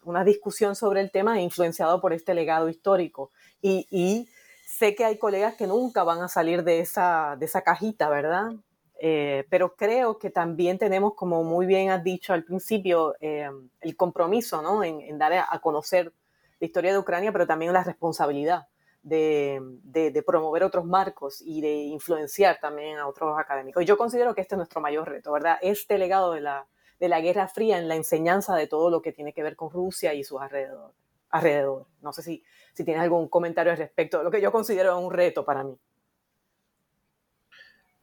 una 0.06 0.23
discusión 0.23 0.75
sobre 0.75 1.01
el 1.01 1.12
tema 1.12 1.39
influenciado 1.39 2.01
por 2.01 2.13
este 2.13 2.34
legado 2.34 2.67
histórico. 2.67 3.30
Y, 3.62 4.27
sé 4.67 4.95
que 4.95 5.06
hay 5.06 5.17
colegas 5.17 5.56
que 5.56 5.65
nunca 5.65 6.03
van 6.03 6.21
a 6.21 6.27
salir 6.27 6.62
de 6.63 6.82
esa, 6.82 7.38
de 7.39 7.45
esa 7.45 7.62
cajita, 7.62 8.10
¿verdad? 8.10 8.51
Eh, 8.99 9.45
pero 9.49 9.75
creo 9.75 10.19
que 10.19 10.30
también 10.30 10.77
tenemos, 10.77 11.13
como 11.13 11.41
muy 11.45 11.65
bien 11.65 11.89
has 11.89 12.03
dicho 12.03 12.34
al 12.34 12.43
principio, 12.43 13.15
eh, 13.21 13.49
el 13.80 13.95
compromiso 13.95 14.62
¿no? 14.62 14.84
en, 14.84 15.17
dar 15.17 15.32
a 15.34 15.60
conocer 15.60 16.12
la 16.60 16.67
historia 16.67 16.91
de 16.91 16.97
Ucrania, 16.97 17.32
pero 17.32 17.47
también 17.47 17.71
la 17.71 17.84
responsabilidad 17.84 18.67
de, 19.03 20.23
promover 20.25 20.65
otros 20.65 20.84
marcos 20.84 21.41
y 21.41 21.62
de 21.62 21.73
influenciar 21.73 22.60
también 22.60 22.97
a 22.97 23.08
otros 23.08 23.39
académicos. 23.39 23.86
yo 23.86 23.97
considero 23.97 24.36
que 24.36 24.41
este 24.41 24.56
es 24.56 24.58
nuestro 24.58 24.82
mayor 24.82 25.08
reto, 25.08 25.32
¿verdad? 25.32 25.58
Este 25.62 25.97
legado 25.97 26.34
de 26.34 26.41
la, 26.41 26.67
de 26.99 27.08
la 27.08 27.21
Guerra 27.21 27.47
Fría 27.47 27.77
en 27.77 27.88
la 27.88 27.95
enseñanza 27.95 28.53
de 28.56 28.67
todo 28.67 28.89
lo 28.89 29.01
que 29.01 29.13
tiene 29.13 29.32
que 29.32 29.43
ver 29.43 29.56
con 29.56 29.69
Rusia 29.69 30.13
y 30.13 30.25
sus 30.25 30.41
alrededores. 30.41 30.93
Alrededor. 31.30 31.86
No 32.01 32.13
sé 32.13 32.21
si, 32.21 32.43
si 32.78 32.84
tienes 32.84 33.02
algún 33.02 33.28
comentario 33.28 33.72
al 33.72 33.78
respecto, 33.80 34.22
lo 34.22 34.30
que 34.30 34.40
yo 34.40 34.52
considero 34.52 35.00
un 35.00 35.12
reto 35.12 35.44
para 35.44 35.63
mí. 35.63 35.74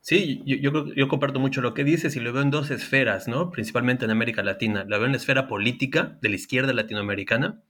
Sí, 0.00 0.42
yo, 0.44 0.92
yo, 0.92 1.08
comparto 1.08 1.38
mucho 1.38 1.62
lo 1.62 1.72
que 1.72 1.84
dices 1.84 2.16
y 2.16 2.20
lo 2.20 2.32
veo 2.32 2.42
en 2.42 2.50
dos 2.50 2.72
esferas, 2.72 3.28
¿no? 3.28 3.50
Principalmente 3.50 4.04
en 4.04 4.10
América 4.10 4.42
Latina. 4.42 4.84
Lo 4.84 4.98
veo 4.98 5.06
en 5.06 5.12
la 5.12 5.16
esfera 5.16 5.46
política 5.46 6.18
de 6.20 6.28
la 6.28 6.34
izquierda 6.34 6.72
latinoamericana 6.72 7.62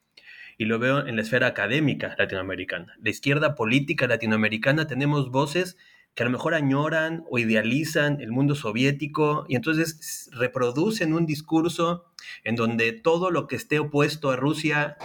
y 0.56 0.64
lo 0.64 0.78
veo 0.78 1.06
en 1.06 1.16
la 1.16 1.22
esfera 1.22 1.46
académica 1.46 2.16
latinoamericana. 2.18 2.96
La 3.02 3.10
izquierda 3.10 3.54
política 3.54 4.06
latinoamericana 4.06 4.86
tenemos 4.86 5.30
voces 5.30 5.76
que 6.14 6.22
a 6.22 6.26
lo 6.26 6.32
mejor 6.32 6.54
añoran 6.54 7.24
o 7.28 7.38
idealizan 7.38 8.20
el 8.20 8.32
mundo 8.32 8.54
soviético 8.54 9.44
y 9.48 9.56
entonces 9.56 10.30
reproducen 10.32 11.12
un 11.12 11.26
discurso 11.26 12.06
en 12.44 12.56
donde 12.56 12.92
todo 12.92 13.30
lo 13.30 13.46
que 13.46 13.56
esté 13.56 13.78
opuesto 13.78 14.30
a 14.30 14.36
Rusia 14.36 14.96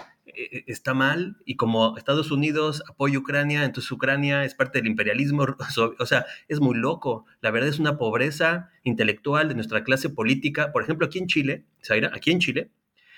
está 0.67 0.93
mal 0.93 1.37
y 1.45 1.55
como 1.55 1.97
Estados 1.97 2.31
Unidos 2.31 2.83
apoya 2.87 3.17
a 3.17 3.19
Ucrania, 3.19 3.63
entonces 3.63 3.91
Ucrania 3.91 4.45
es 4.45 4.55
parte 4.55 4.79
del 4.79 4.87
imperialismo, 4.87 5.45
o 5.99 6.05
sea, 6.05 6.25
es 6.47 6.59
muy 6.59 6.77
loco. 6.77 7.25
La 7.41 7.51
verdad 7.51 7.69
es 7.69 7.79
una 7.79 7.97
pobreza 7.97 8.69
intelectual 8.83 9.47
de 9.47 9.55
nuestra 9.55 9.83
clase 9.83 10.09
política. 10.09 10.71
Por 10.71 10.83
ejemplo, 10.83 11.07
aquí 11.07 11.19
en 11.19 11.27
Chile, 11.27 11.65
Zaira, 11.83 12.11
aquí 12.13 12.31
en 12.31 12.39
Chile, 12.39 12.71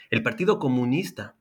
el 0.09 0.23
Partido 0.23 0.59
Comunista 0.59 1.35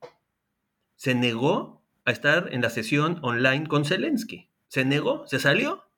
se 0.95 1.15
negó 1.15 1.83
a 2.05 2.11
estar 2.11 2.49
en 2.51 2.61
la 2.61 2.69
sesión 2.69 3.19
online 3.21 3.67
con 3.67 3.85
Zelensky. 3.85 4.49
Se 4.67 4.85
negó, 4.85 5.25
se 5.27 5.39
salió 5.39 5.91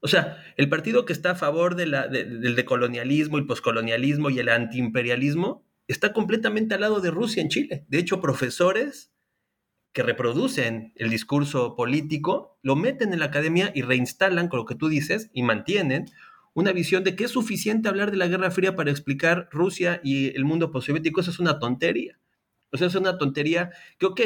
o 0.00 0.08
sea, 0.08 0.42
el 0.56 0.68
partido 0.68 1.04
que 1.04 1.12
está 1.12 1.32
a 1.32 1.34
favor 1.34 1.74
del 1.74 2.54
decolonialismo, 2.54 3.38
el 3.38 3.46
poscolonialismo 3.46 4.30
y 4.30 4.38
el 4.38 4.48
antiimperialismo 4.48 5.64
está 5.88 6.12
completamente 6.12 6.74
al 6.74 6.82
lado 6.82 7.00
de 7.00 7.10
Rusia 7.10 7.42
en 7.42 7.48
Chile. 7.48 7.86
De 7.88 7.98
hecho, 7.98 8.20
profesores 8.20 9.12
que 9.96 10.02
reproducen 10.02 10.92
el 10.96 11.08
discurso 11.08 11.74
político 11.74 12.58
lo 12.60 12.76
meten 12.76 13.14
en 13.14 13.18
la 13.18 13.24
academia 13.24 13.72
y 13.74 13.80
reinstalan 13.80 14.48
con 14.48 14.58
lo 14.58 14.66
que 14.66 14.74
tú 14.74 14.88
dices 14.90 15.30
y 15.32 15.42
mantienen 15.42 16.04
una 16.52 16.72
visión 16.72 17.02
de 17.02 17.16
que 17.16 17.24
es 17.24 17.30
suficiente 17.30 17.88
hablar 17.88 18.10
de 18.10 18.18
la 18.18 18.26
Guerra 18.26 18.50
Fría 18.50 18.76
para 18.76 18.90
explicar 18.90 19.48
Rusia 19.50 20.02
y 20.04 20.36
el 20.36 20.44
mundo 20.44 20.70
postsoviético. 20.70 21.22
Eso 21.22 21.30
es 21.30 21.38
una 21.38 21.58
tontería. 21.58 22.18
O 22.72 22.76
sea, 22.76 22.88
es 22.88 22.94
una 22.94 23.16
tontería 23.16 23.70
que, 23.96 24.04
ok, 24.04 24.20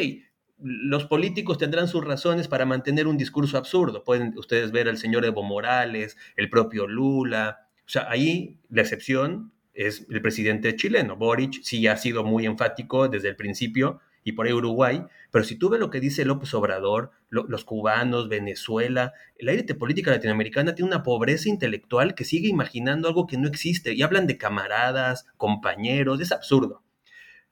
los 0.59 1.05
políticos 1.05 1.57
tendrán 1.57 1.87
sus 1.87 2.05
razones 2.05 2.49
para 2.49 2.67
mantener 2.67 3.07
un 3.07 3.17
discurso 3.17 3.57
absurdo. 3.57 4.03
Pueden 4.03 4.37
ustedes 4.39 4.73
ver 4.73 4.89
al 4.89 4.99
señor 4.99 5.25
Evo 5.25 5.45
Morales, 5.45 6.17
el 6.35 6.51
propio 6.51 6.89
Lula. 6.89 7.69
O 7.87 7.89
sea, 7.89 8.11
ahí 8.11 8.59
la 8.71 8.83
excepción 8.83 9.53
es 9.73 10.05
el 10.11 10.21
presidente 10.21 10.75
chileno. 10.75 11.15
Boric 11.15 11.63
sí 11.63 11.87
ha 11.87 11.97
sido 11.97 12.25
muy 12.25 12.45
enfático 12.45 13.09
desde 13.09 13.29
el 13.29 13.37
principio 13.37 14.01
y 14.25 14.33
por 14.33 14.47
ahí 14.47 14.53
Uruguay. 14.53 15.05
Pero 15.31 15.45
si 15.45 15.57
tú 15.57 15.69
ves 15.69 15.81
lo 15.81 15.91
que 15.91 16.01
dice 16.01 16.25
López 16.25 16.53
Obrador, 16.55 17.11
los 17.31 17.65
cubanos, 17.65 18.29
Venezuela, 18.29 19.13
la 19.39 19.53
élite 19.53 19.75
política 19.75 20.11
latinoamericana 20.11 20.75
tiene 20.75 20.91
una 20.91 21.03
pobreza 21.03 21.49
intelectual 21.49 22.15
que 22.15 22.25
sigue 22.25 22.49
imaginando 22.49 23.09
algo 23.09 23.27
que 23.27 23.39
no 23.39 23.49
existe 23.49 23.95
y 23.95 24.03
hablan 24.03 24.27
de 24.27 24.39
camaradas, 24.39 25.27
compañeros. 25.37 26.21
Es 26.21 26.33
absurdo. 26.33 26.83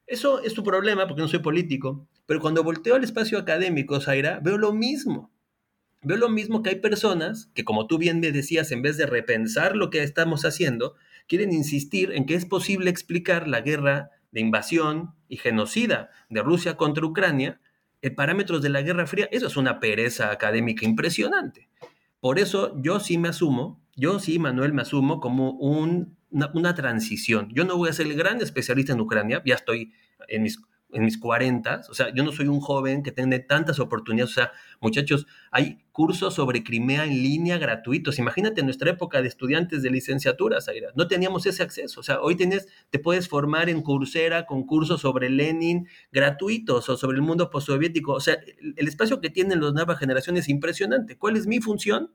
Eso 0.07 0.41
es 0.43 0.55
tu 0.55 0.65
problema 0.65 1.07
porque 1.07 1.23
no 1.23 1.29
soy 1.29 1.41
político, 1.41 2.09
pero 2.27 2.41
cuando 2.41 2.65
volteo 2.65 2.95
al 2.95 3.05
espacio 3.05 3.39
académico, 3.39 4.01
Zaira, 4.01 4.41
veo 4.43 4.57
lo 4.57 4.73
mismo. 4.73 5.31
Veo 6.03 6.17
lo 6.17 6.29
mismo 6.29 6.63
que 6.63 6.71
hay 6.71 6.77
personas 6.77 7.51
que, 7.55 7.65
como 7.65 7.87
tú 7.87 7.99
bien 7.99 8.21
me 8.21 8.33
decías, 8.33 8.71
en 8.71 8.83
vez 8.83 8.97
de 8.97 9.07
repensar 9.07 9.77
lo 9.77 9.91
que 9.91 10.03
estamos 10.03 10.45
haciendo, 10.45 10.95
quieren 11.27 11.53
insistir 11.53 12.13
en 12.13 12.25
que 12.25 12.35
es 12.35 12.47
posible 12.47 12.89
explicar 12.89 13.47
la 13.49 13.61
guerra 13.61 14.11
de 14.31 14.41
invasión 14.41 15.15
y 15.29 15.37
genocida 15.37 16.11
de 16.29 16.43
Rusia 16.43 16.77
contra 16.77 17.07
Ucrania 17.07 17.61
en 18.03 18.15
parámetros 18.15 18.63
de 18.63 18.69
la 18.69 18.83
Guerra 18.83 19.07
Fría. 19.07 19.29
Eso 19.31 19.47
es 19.47 19.57
una 19.57 19.81
pereza 19.81 20.31
académica 20.31 20.85
impresionante. 20.85 21.69
Por 22.21 22.39
eso 22.39 22.75
yo 22.81 23.01
sí 23.01 23.19
me 23.19 23.29
asumo, 23.29 23.81
yo 23.95 24.19
sí, 24.19 24.39
Manuel, 24.39 24.73
me 24.73 24.83
asumo 24.83 25.21
como 25.21 25.53
un 25.53 26.19
una, 26.31 26.75
transición. 26.75 27.49
Yo 27.55 27.65
no 27.65 27.77
voy 27.77 27.89
a 27.89 27.93
ser 27.93 28.07
el 28.07 28.15
gran 28.15 28.41
especialista 28.41 28.93
en 28.93 29.01
Ucrania, 29.01 29.43
ya 29.45 29.55
estoy 29.55 29.93
en 30.29 30.43
mis, 30.43 30.61
en 30.91 31.05
mis 31.05 31.19
40, 31.19 31.83
o 31.91 31.95
sea, 31.95 32.13
yo 32.15 32.25
no 32.25 32.33
soy 32.33 32.49
un 32.49 32.61
joven 32.61 33.03
que 33.03 33.13
tiene 33.13 33.41
tantas 33.41 33.79
oportunidades, 33.79 34.33
o 34.33 34.35
sea, 34.35 34.53
muchachos, 34.81 35.27
hay 35.51 35.85
cursos 35.93 36.35
sobre 36.35 36.65
Crimea 36.65 37.05
en 37.05 37.23
línea 37.23 37.59
gratuitos. 37.59 38.19
Imagínate 38.19 38.61
en 38.61 38.67
nuestra 38.67 38.91
época 38.91 39.21
de 39.21 39.29
estudiantes 39.29 39.83
de 39.83 39.91
licenciatura, 39.91 40.61
Zaira, 40.61 40.89
no 40.95 41.07
teníamos 41.07 41.45
ese 41.47 41.63
acceso, 41.63 42.01
o 42.01 42.03
sea, 42.03 42.21
hoy 42.21 42.37
tienes, 42.37 42.69
te 42.91 42.99
puedes 42.99 43.29
formar 43.29 43.69
en 43.69 43.83
Coursera 43.83 44.47
con 44.47 44.65
cursos 44.65 45.03
sobre 45.03 45.29
Lenin 45.29 45.89
gratuitos 46.11 46.89
o 46.89 46.97
sobre 46.97 47.17
el 47.17 47.23
mundo 47.23 47.51
postsoviético, 47.51 48.13
o 48.15 48.21
sea, 48.21 48.35
el, 48.35 48.75
el 48.77 48.89
espacio 48.89 49.21
que 49.21 49.31
tienen 49.31 49.61
las 49.61 49.75
nuevas 49.75 49.99
generaciones 49.99 50.45
es 50.45 50.49
impresionante. 50.49 51.19
¿Cuál 51.19 51.37
es 51.37 51.47
mi 51.47 51.61
función? 51.61 52.13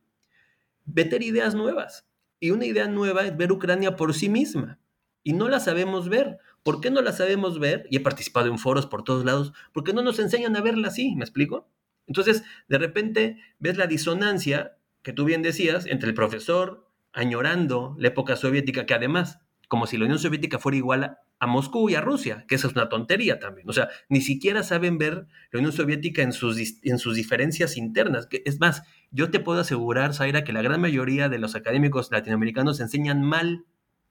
Meter 0.85 1.21
ideas 1.21 1.55
nuevas 1.55 2.05
y 2.43 2.51
una 2.51 2.65
idea 2.65 2.89
nueva 2.89 3.23
es 3.23 3.37
ver 3.37 3.53
Ucrania 3.53 3.95
por 3.95 4.13
sí 4.13 4.27
misma. 4.27 4.77
Y 5.23 5.31
no 5.31 5.47
la 5.47 5.61
sabemos 5.61 6.09
ver. 6.09 6.39
¿Por 6.63 6.79
qué 6.81 6.89
no 6.89 7.01
la 7.01 7.11
sabemos 7.11 7.59
ver? 7.59 7.85
Y 7.89 7.97
he 7.97 7.99
participado 7.99 8.47
en 8.47 8.57
foros 8.57 8.87
por 8.87 9.03
todos 9.03 9.25
lados. 9.25 9.53
Porque 9.73 9.93
no 9.93 10.01
nos 10.01 10.19
enseñan 10.19 10.55
a 10.55 10.61
verla 10.61 10.87
así, 10.87 11.15
¿me 11.15 11.23
explico? 11.23 11.69
Entonces, 12.07 12.43
de 12.67 12.77
repente 12.77 13.37
ves 13.59 13.77
la 13.77 13.87
disonancia 13.87 14.77
que 15.01 15.13
tú 15.13 15.25
bien 15.25 15.41
decías 15.41 15.85
entre 15.85 16.09
el 16.09 16.15
profesor 16.15 16.89
añorando 17.11 17.95
la 17.99 18.07
época 18.07 18.35
soviética, 18.35 18.85
que 18.85 18.93
además, 18.93 19.39
como 19.67 19.87
si 19.87 19.97
la 19.97 20.05
Unión 20.05 20.19
Soviética 20.19 20.57
fuera 20.57 20.77
igual 20.77 21.17
a 21.39 21.47
Moscú 21.47 21.89
y 21.89 21.95
a 21.95 22.01
Rusia, 22.01 22.45
que 22.47 22.55
esa 22.55 22.67
es 22.67 22.73
una 22.73 22.89
tontería 22.89 23.39
también. 23.39 23.69
O 23.69 23.73
sea, 23.73 23.89
ni 24.09 24.21
siquiera 24.21 24.63
saben 24.63 24.97
ver 24.97 25.27
la 25.51 25.59
Unión 25.59 25.73
Soviética 25.73 26.21
en 26.21 26.33
sus, 26.33 26.57
en 26.83 26.97
sus 26.97 27.15
diferencias 27.15 27.77
internas. 27.77 28.27
Es 28.45 28.59
más, 28.59 28.83
yo 29.11 29.29
te 29.29 29.39
puedo 29.39 29.59
asegurar, 29.59 30.13
Zaira, 30.13 30.43
que 30.43 30.53
la 30.53 30.61
gran 30.61 30.81
mayoría 30.81 31.29
de 31.29 31.39
los 31.39 31.55
académicos 31.55 32.11
latinoamericanos 32.11 32.79
enseñan 32.79 33.21
mal 33.21 33.65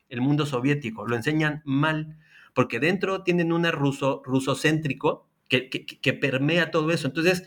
el 0.08 0.20
mundo 0.20 0.44
soviético, 0.44 1.06
lo 1.06 1.16
enseñan 1.16 1.62
mal, 1.64 2.18
porque 2.54 2.80
dentro 2.80 3.22
tienen 3.22 3.52
un 3.52 3.64
ruso, 3.72 4.22
rusocéntrico 4.24 5.28
que, 5.48 5.68
que, 5.68 6.12
permea 6.14 6.70
todo 6.70 6.90
eso. 6.92 7.08
Entonces, 7.08 7.44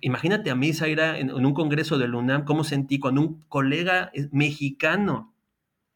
imagínate 0.00 0.50
a 0.50 0.54
mí, 0.54 0.72
Zaira, 0.72 1.18
en, 1.18 1.32
un 1.32 1.54
congreso 1.54 1.98
del 1.98 2.14
UNAM, 2.14 2.44
cómo 2.44 2.64
sentí 2.64 2.98
cuando 2.98 3.20
un 3.22 3.40
colega 3.48 4.12
mexicano 4.30 5.34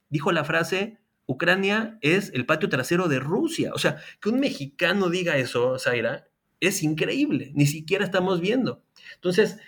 dijo 0.08 0.32
la 0.32 0.44
frase, 0.44 0.98
Ucrania 1.26 1.98
es 2.00 2.32
el 2.34 2.46
patio 2.46 2.68
trasero 2.68 3.08
de 3.08 3.20
Rusia. 3.20 3.72
O 3.74 3.78
sea, 3.78 3.98
que 4.20 4.30
un 4.30 4.40
mexicano 4.40 5.10
diga 5.10 5.36
eso, 5.36 5.78
Zaira, 5.78 6.28
es 6.60 6.82
increíble. 6.82 7.52
Ni 7.54 7.66
siquiera 7.66 8.04
estamos 8.04 8.40
viendo. 8.40 8.82
Entonces, 9.14 9.58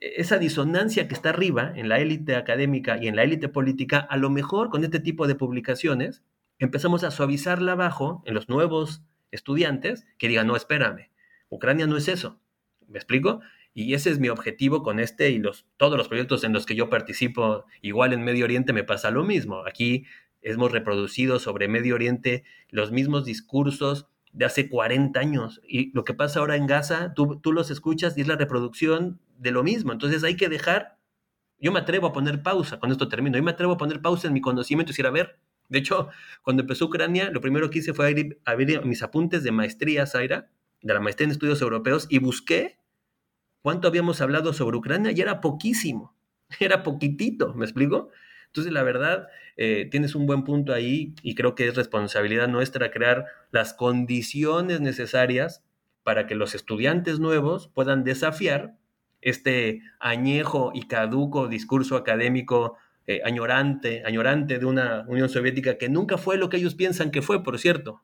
esa 0.00 0.38
disonancia 0.38 1.06
que 1.06 1.14
está 1.14 1.28
arriba 1.28 1.72
en 1.76 1.88
la 1.88 2.00
élite 2.00 2.34
académica 2.34 2.98
y 3.00 3.06
en 3.06 3.16
la 3.16 3.22
élite 3.22 3.48
política, 3.48 3.98
a 3.98 4.16
lo 4.16 4.30
mejor 4.30 4.70
con 4.70 4.82
este 4.82 4.98
tipo 4.98 5.26
de 5.26 5.34
publicaciones 5.34 6.22
empezamos 6.60 7.02
a 7.02 7.10
suavizarla 7.10 7.72
abajo 7.72 8.22
en 8.26 8.34
los 8.34 8.48
nuevos 8.48 9.02
estudiantes 9.32 10.06
que 10.18 10.28
digan, 10.28 10.46
no, 10.46 10.54
espérame, 10.54 11.10
Ucrania 11.48 11.86
no 11.86 11.96
es 11.96 12.06
eso. 12.06 12.38
¿Me 12.86 12.98
explico? 12.98 13.40
Y 13.72 13.94
ese 13.94 14.10
es 14.10 14.18
mi 14.18 14.28
objetivo 14.28 14.82
con 14.82 15.00
este 15.00 15.30
y 15.30 15.38
los, 15.38 15.66
todos 15.76 15.96
los 15.96 16.08
proyectos 16.08 16.44
en 16.44 16.52
los 16.52 16.66
que 16.66 16.74
yo 16.74 16.90
participo. 16.90 17.64
Igual 17.82 18.12
en 18.12 18.22
Medio 18.22 18.44
Oriente 18.44 18.72
me 18.72 18.84
pasa 18.84 19.10
lo 19.10 19.24
mismo. 19.24 19.64
Aquí 19.66 20.04
hemos 20.42 20.72
reproducido 20.72 21.38
sobre 21.38 21.68
Medio 21.68 21.94
Oriente 21.94 22.44
los 22.68 22.92
mismos 22.92 23.24
discursos 23.24 24.08
de 24.32 24.44
hace 24.44 24.68
40 24.68 25.18
años. 25.18 25.60
Y 25.66 25.92
lo 25.92 26.04
que 26.04 26.14
pasa 26.14 26.40
ahora 26.40 26.56
en 26.56 26.66
Gaza, 26.66 27.14
tú, 27.14 27.40
tú, 27.40 27.52
los 27.52 27.70
escuchas 27.70 28.16
y 28.16 28.22
es 28.22 28.28
la 28.28 28.36
reproducción 28.36 29.20
de 29.38 29.50
lo 29.50 29.62
mismo. 29.62 29.92
Entonces 29.92 30.24
hay 30.24 30.36
que 30.36 30.48
dejar, 30.48 30.98
yo 31.58 31.72
me 31.72 31.80
atrevo 31.80 32.08
a 32.08 32.12
poner 32.12 32.42
pausa, 32.42 32.78
con 32.80 32.90
esto 32.90 33.08
termino, 33.08 33.38
yo 33.38 33.42
me 33.42 33.52
atrevo 33.52 33.74
a 33.74 33.78
poner 33.78 34.00
pausa 34.02 34.28
en 34.28 34.34
mi 34.34 34.40
conocimiento 34.40 34.90
y 34.90 34.92
decir, 34.92 35.06
a 35.06 35.10
ver, 35.10 35.38
de 35.70 35.78
hecho, 35.78 36.08
cuando 36.42 36.62
empezó 36.62 36.86
Ucrania, 36.86 37.30
lo 37.30 37.40
primero 37.40 37.70
que 37.70 37.78
hice 37.78 37.94
fue 37.94 38.36
abrir, 38.44 38.84
mis 38.84 39.02
apuntes 39.04 39.44
de 39.44 39.52
maestría, 39.52 40.04
Zaira, 40.04 40.50
de 40.82 40.92
la 40.92 41.00
maestría 41.00 41.26
en 41.26 41.30
estudios 41.30 41.62
europeos, 41.62 42.06
y 42.10 42.18
busqué 42.18 42.80
cuánto 43.62 43.86
habíamos 43.86 44.20
hablado 44.20 44.52
sobre 44.52 44.76
Ucrania 44.76 45.12
y 45.12 45.20
era 45.20 45.40
poquísimo, 45.40 46.16
era 46.60 46.82
poquitito, 46.82 47.54
¿me 47.54 47.64
explico? 47.64 48.10
Entonces, 48.46 48.72
la 48.72 48.82
verdad, 48.82 49.28
eh, 49.56 49.86
tienes 49.88 50.16
un 50.16 50.26
buen 50.26 50.42
punto 50.42 50.72
ahí 50.72 51.14
y 51.22 51.36
creo 51.36 51.54
que 51.54 51.68
es 51.68 51.76
responsabilidad 51.76 52.48
nuestra 52.48 52.90
crear 52.90 53.26
las 53.52 53.72
condiciones 53.72 54.80
necesarias 54.80 55.64
para 56.02 56.26
que 56.26 56.34
los 56.34 56.56
estudiantes 56.56 57.20
nuevos 57.20 57.68
puedan 57.68 58.02
desafiar 58.02 58.76
este 59.20 59.82
añejo 60.00 60.72
y 60.74 60.88
caduco 60.88 61.46
discurso 61.46 61.94
académico 61.94 62.76
eh, 63.10 63.22
añorante, 63.24 64.02
añorante 64.04 64.58
de 64.58 64.66
una 64.66 65.04
Unión 65.08 65.28
Soviética 65.28 65.78
que 65.78 65.88
nunca 65.88 66.18
fue 66.18 66.36
lo 66.36 66.48
que 66.48 66.58
ellos 66.58 66.74
piensan 66.74 67.10
que 67.10 67.22
fue, 67.22 67.42
por 67.42 67.58
cierto. 67.58 68.02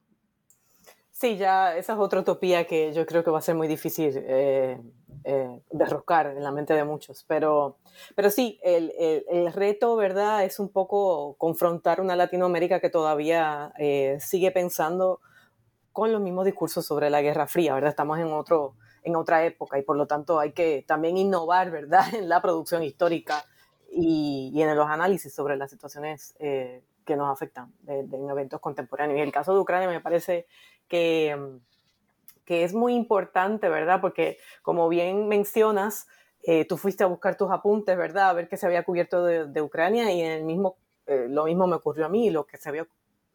Sí, 1.19 1.39
ya 1.39 1.75
esa 1.79 1.95
es 1.95 1.99
otra 1.99 2.21
utopía 2.21 2.67
que 2.67 2.93
yo 2.93 3.07
creo 3.07 3.25
que 3.25 3.31
va 3.31 3.39
a 3.39 3.41
ser 3.41 3.55
muy 3.55 3.69
difícil 3.69 4.13
eh, 4.19 4.79
eh, 5.25 5.61
derrocar 5.71 6.27
en 6.27 6.43
la 6.43 6.53
mente 6.53 6.75
de 6.75 6.85
muchos. 6.85 7.25
Pero, 7.27 7.79
pero 8.15 8.29
sí, 8.29 8.61
el, 8.63 8.93
el, 8.99 9.51
reto, 9.53 9.97
¿verdad? 9.97 10.45
Es 10.45 10.61
un 10.61 10.69
poco 10.69 11.35
confrontar 11.39 12.03
una 12.03 12.17
Latinoamérica 12.17 12.81
que 12.81 12.91
todavía 12.91 13.73
eh, 13.79 14.19
sigue 14.21 14.51
pensando 14.51 15.21
con 15.91 16.13
los 16.13 16.21
mismos 16.21 16.45
discursos 16.45 16.85
sobre 16.85 17.09
la 17.09 17.23
Guerra 17.23 17.47
Fría, 17.47 17.73
¿verdad? 17.73 17.89
Estamos 17.89 18.19
en, 18.19 18.31
otro, 18.33 18.75
en 19.03 19.17
otra 19.17 19.47
época 19.47 19.79
y 19.79 19.83
por 19.83 19.97
lo 19.97 20.07
tanto 20.07 20.39
hay 20.39 20.53
que 20.53 20.85
también 20.87 21.17
innovar, 21.17 21.71
¿verdad? 21.71 22.05
En 22.15 22.29
la 22.29 22.43
producción 22.43 22.83
histórica 22.83 23.43
y, 23.97 24.51
y 24.55 24.63
en 24.63 24.77
los 24.77 24.89
análisis 24.89 25.35
sobre 25.35 25.57
las 25.57 25.71
situaciones 25.71 26.37
que 26.39 27.17
nos 27.17 27.33
afectan 27.33 27.73
en 27.87 28.29
eventos 28.29 28.61
contemporáneos. 28.61 29.19
Y 29.19 29.23
el 29.23 29.33
caso 29.33 29.55
de 29.55 29.61
Ucrania 29.61 29.89
me 29.89 30.01
parece 30.01 30.47
que, 30.89 31.35
mm, 31.35 31.61
que 32.45 32.65
es 32.65 32.75
muy 32.75 32.95
importante, 32.95 33.69
¿verdad? 33.69 34.01
Porque 34.01 34.39
como 34.63 34.89
bien 34.89 35.29
mencionas, 35.29 36.09
eh, 36.43 36.65
tú 36.65 36.77
fuiste 36.77 37.05
a 37.05 37.07
buscar 37.07 37.37
tus 37.37 37.51
apuntes, 37.51 37.97
¿verdad? 37.97 38.31
A 38.31 38.33
ver 38.35 38.49
qué 38.49 38.57
se 38.57 38.67
había 38.67 38.85
cubierto 38.85 39.25
de, 39.25 39.63
Ucrania 39.63 40.13
y 40.13 40.21
en 40.21 40.33
el 40.33 40.45
mismo, 40.45 40.77
eh, 41.07 41.27
lo 41.29 41.45
mismo 41.45 41.67
me 41.67 41.77
ocurrió 41.77 42.07
a 42.07 42.09
mí, 42.09 42.31
lo 42.31 42.47
que, 42.47 42.57
se 42.59 42.69
había, 42.69 42.87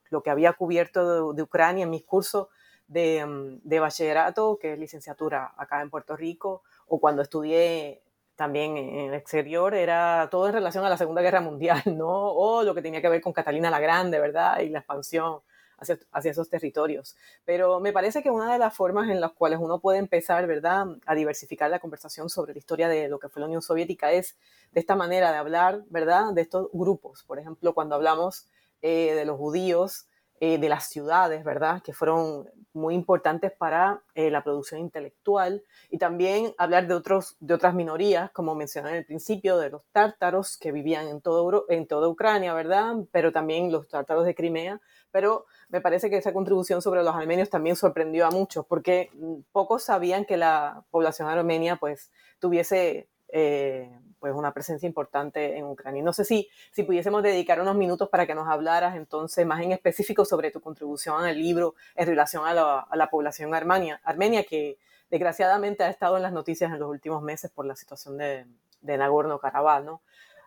lo 0.09 0.22
que 0.22 0.30
había 0.30 0.53
cubierto 0.53 1.34
de, 1.34 1.41
Ucrania 1.41 1.84
en 1.84 1.89
mis 1.89 2.03
cursos 2.03 2.47
de, 2.88 3.26
mm, 3.26 3.68
de, 3.68 3.80
bachillerato, 3.80 4.57
que 4.59 4.74
es 4.74 4.80
licenciatura 4.80 5.53
acá 5.57 5.82
en 5.82 5.89
Puerto 5.89 6.16
Rico, 6.16 6.64
o 6.88 6.99
cuando 6.99 7.22
estudié 7.22 8.01
también 8.42 8.76
en 8.76 9.10
el 9.10 9.14
exterior, 9.14 9.76
era 9.76 10.28
todo 10.32 10.48
en 10.48 10.54
relación 10.54 10.84
a 10.84 10.89
la 10.89 10.98
Segunda 10.98 11.22
Guerra 11.22 11.42
Mundial, 11.42 11.84
¿no? 11.86 12.32
O 12.32 12.64
lo 12.64 12.74
que 12.74 12.82
tenía 12.82 13.00
que 13.00 13.08
ver 13.08 13.22
con 13.22 13.34
Catalina 13.34 13.70
la 13.70 13.80
Grande, 13.80 14.20
¿verdad? 14.20 14.62
Y 14.62 14.70
la 14.70 14.80
expansión 14.80 15.42
hacia, 15.78 16.32
esos 16.32 16.50
territorios. 16.50 17.16
Pero 17.46 17.80
me 17.80 17.94
parece 17.94 18.24
que 18.24 18.32
una 18.32 18.52
de 18.52 18.58
las 18.58 18.76
formas 18.76 19.12
en 19.12 19.22
las 19.22 19.34
cuales 19.34 19.60
uno 19.62 19.80
puede 19.80 20.00
empezar, 20.00 20.48
¿verdad?, 20.48 20.88
a 21.06 21.14
diversificar 21.14 21.70
la 21.70 21.78
conversación 21.78 22.32
sobre 22.32 22.54
la 22.54 22.58
historia 22.58 22.89
de 22.89 23.10
lo 23.10 23.20
que 23.20 23.30
fue 23.30 23.42
la 23.42 23.46
Unión 23.46 23.62
Soviética 23.62 24.12
es 24.12 24.36
de 24.72 24.80
esta 24.80 24.96
manera 24.96 25.32
de 25.32 25.38
hablar, 25.38 25.84
¿verdad?, 25.92 26.34
de 26.34 26.42
estos 26.42 26.68
grupos. 26.74 27.24
Por 27.28 27.38
ejemplo, 27.38 27.76
cuando 27.76 27.94
hablamos 27.94 28.48
eh, 28.82 29.14
de 29.14 29.26
los 29.26 29.38
judíos, 29.38 30.08
eh, 30.44 30.58
de 30.58 30.70
las 30.70 30.89
ciudades, 30.89 31.44
¿verdad?, 31.44 31.84
que 31.84 31.94
fueron 31.94 32.50
muy 32.74 32.96
importantes 32.96 33.52
para 33.52 34.02
eh, 34.16 34.32
la 34.32 34.44
producción 34.44 34.82
intelectual 34.82 35.62
y 35.92 36.00
también 36.00 36.56
hablar 36.58 36.88
de, 36.88 36.96
otros, 36.96 37.36
de 37.39 37.54
otras 37.54 37.76
minorías, 37.76 38.32
como 38.32 38.56
mencioné 38.56 38.89
en 38.89 38.96
el 38.96 39.06
principio, 39.06 39.60
de 39.60 39.70
los 39.70 39.86
tártaros 39.92 40.58
que 40.58 40.72
vivían 40.72 41.08
en, 41.10 41.22
todo, 41.22 41.66
en 41.70 41.86
toda 41.86 42.08
Ucrania, 42.08 42.56
¿verdad? 42.56 42.96
Pero 43.12 43.32
también 43.32 43.72
los 43.72 43.88
tártaros 43.88 44.26
de 44.26 44.34
Crimea, 44.34 44.82
pero 45.12 45.46
me 45.70 45.80
parece 45.80 46.10
que 46.10 46.18
esa 46.18 46.34
contribución 46.34 46.82
sobre 46.82 47.04
los 47.04 47.16
armenios 47.16 47.52
también 47.52 47.76
sorprendió 47.76 48.26
a 48.26 48.32
muchos, 48.32 48.66
porque 48.66 49.12
mm, 49.14 49.42
pocos 49.52 49.84
sabían 49.84 50.26
que 50.26 50.38
la 50.38 50.84
población 50.89 51.28
armenia 51.30 51.76
pues 51.76 52.10
tuviese 52.39 53.10
eh, 53.28 53.96
pues 54.22 54.34
una 54.36 54.54
presencia 54.54 54.86
importante 54.86 55.58
en 55.58 55.66
Ucrania. 55.66 56.04
No 56.04 56.14
sé 56.14 56.24
si, 56.24 56.48
si 56.72 56.84
pudiésemos 56.84 57.24
dedicar 57.24 57.60
unos 57.60 57.76
minutos 57.76 58.08
para 58.08 58.28
que 58.28 58.36
nos 58.36 58.48
hablaras 58.48 58.96
entonces 58.96 59.46
más 59.48 59.62
en 59.62 59.72
específico 59.72 60.24
sobre 60.26 60.52
tu 60.52 60.62
contribución 60.62 61.26
al 61.26 61.38
libro 61.38 61.74
en 61.96 62.08
relación 62.08 62.46
a 62.46 62.54
la, 62.54 62.80
a 62.82 62.96
la 62.96 63.10
población 63.10 63.54
armenia, 63.56 64.00
armenia, 64.04 64.44
que 64.44 64.78
desgraciadamente 65.10 65.84
ha 65.84 65.90
estado 65.90 66.18
en 66.18 66.24
las 66.24 66.32
noticias 66.32 66.72
en 66.72 66.80
los 66.80 66.90
últimos 66.90 67.24
meses 67.24 67.50
por 67.50 67.66
la 67.66 67.76
situación 67.76 68.18
de, 68.18 68.46
de 68.82 68.98
Nagorno-Karabaj, 68.98 69.84
¿no? 69.84 70.02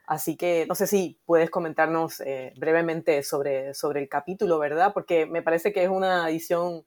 Así 0.06 0.36
que 0.36 0.66
no 0.68 0.76
sé 0.76 0.86
si 0.86 1.18
puedes 1.26 1.50
comentarnos 1.50 2.20
eh, 2.20 2.52
brevemente 2.56 3.22
sobre, 3.24 3.74
sobre 3.74 4.00
el 4.00 4.08
capítulo, 4.08 4.58
¿verdad? 4.58 4.92
Porque 4.94 5.26
me 5.26 5.42
parece 5.42 5.72
que 5.72 5.82
es 5.82 5.88
una 5.88 6.26
adición 6.26 6.84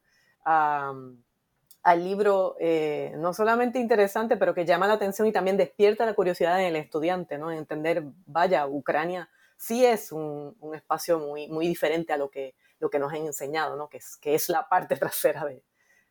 al 1.84 2.04
libro 2.04 2.56
eh, 2.60 3.14
no 3.18 3.34
solamente 3.34 3.80
interesante, 3.80 4.38
pero 4.38 4.54
que 4.54 4.66
llama 4.66 4.88
la 4.88 4.94
atención 4.94 5.28
y 5.28 5.32
también 5.32 5.58
despierta 5.58 6.06
la 6.06 6.14
curiosidad 6.14 6.60
en 6.60 6.68
el 6.68 6.76
estudiante, 6.76 7.38
¿no? 7.38 7.52
En 7.52 7.60
entender, 7.60 8.04
vaya, 8.26 8.68
Ucrania 8.68 9.30
sí 9.58 9.86
es 9.86 10.12
un, 10.12 10.56
espacio 10.74 11.20
muy, 11.20 11.48
muy 11.48 11.68
diferente 11.68 12.14
a 12.14 12.18
lo 12.18 12.30
que, 12.30 12.56
lo 12.80 12.90
que 12.90 13.00
nos 13.00 13.12
han 13.12 13.26
enseñado, 13.26 13.76
¿no? 13.76 13.90
Que 13.90 13.98
es, 13.98 14.18
que 14.18 14.36
es 14.36 14.50
la 14.50 14.70
parte 14.70 14.96
trasera 14.98 15.46
de, 15.46 15.64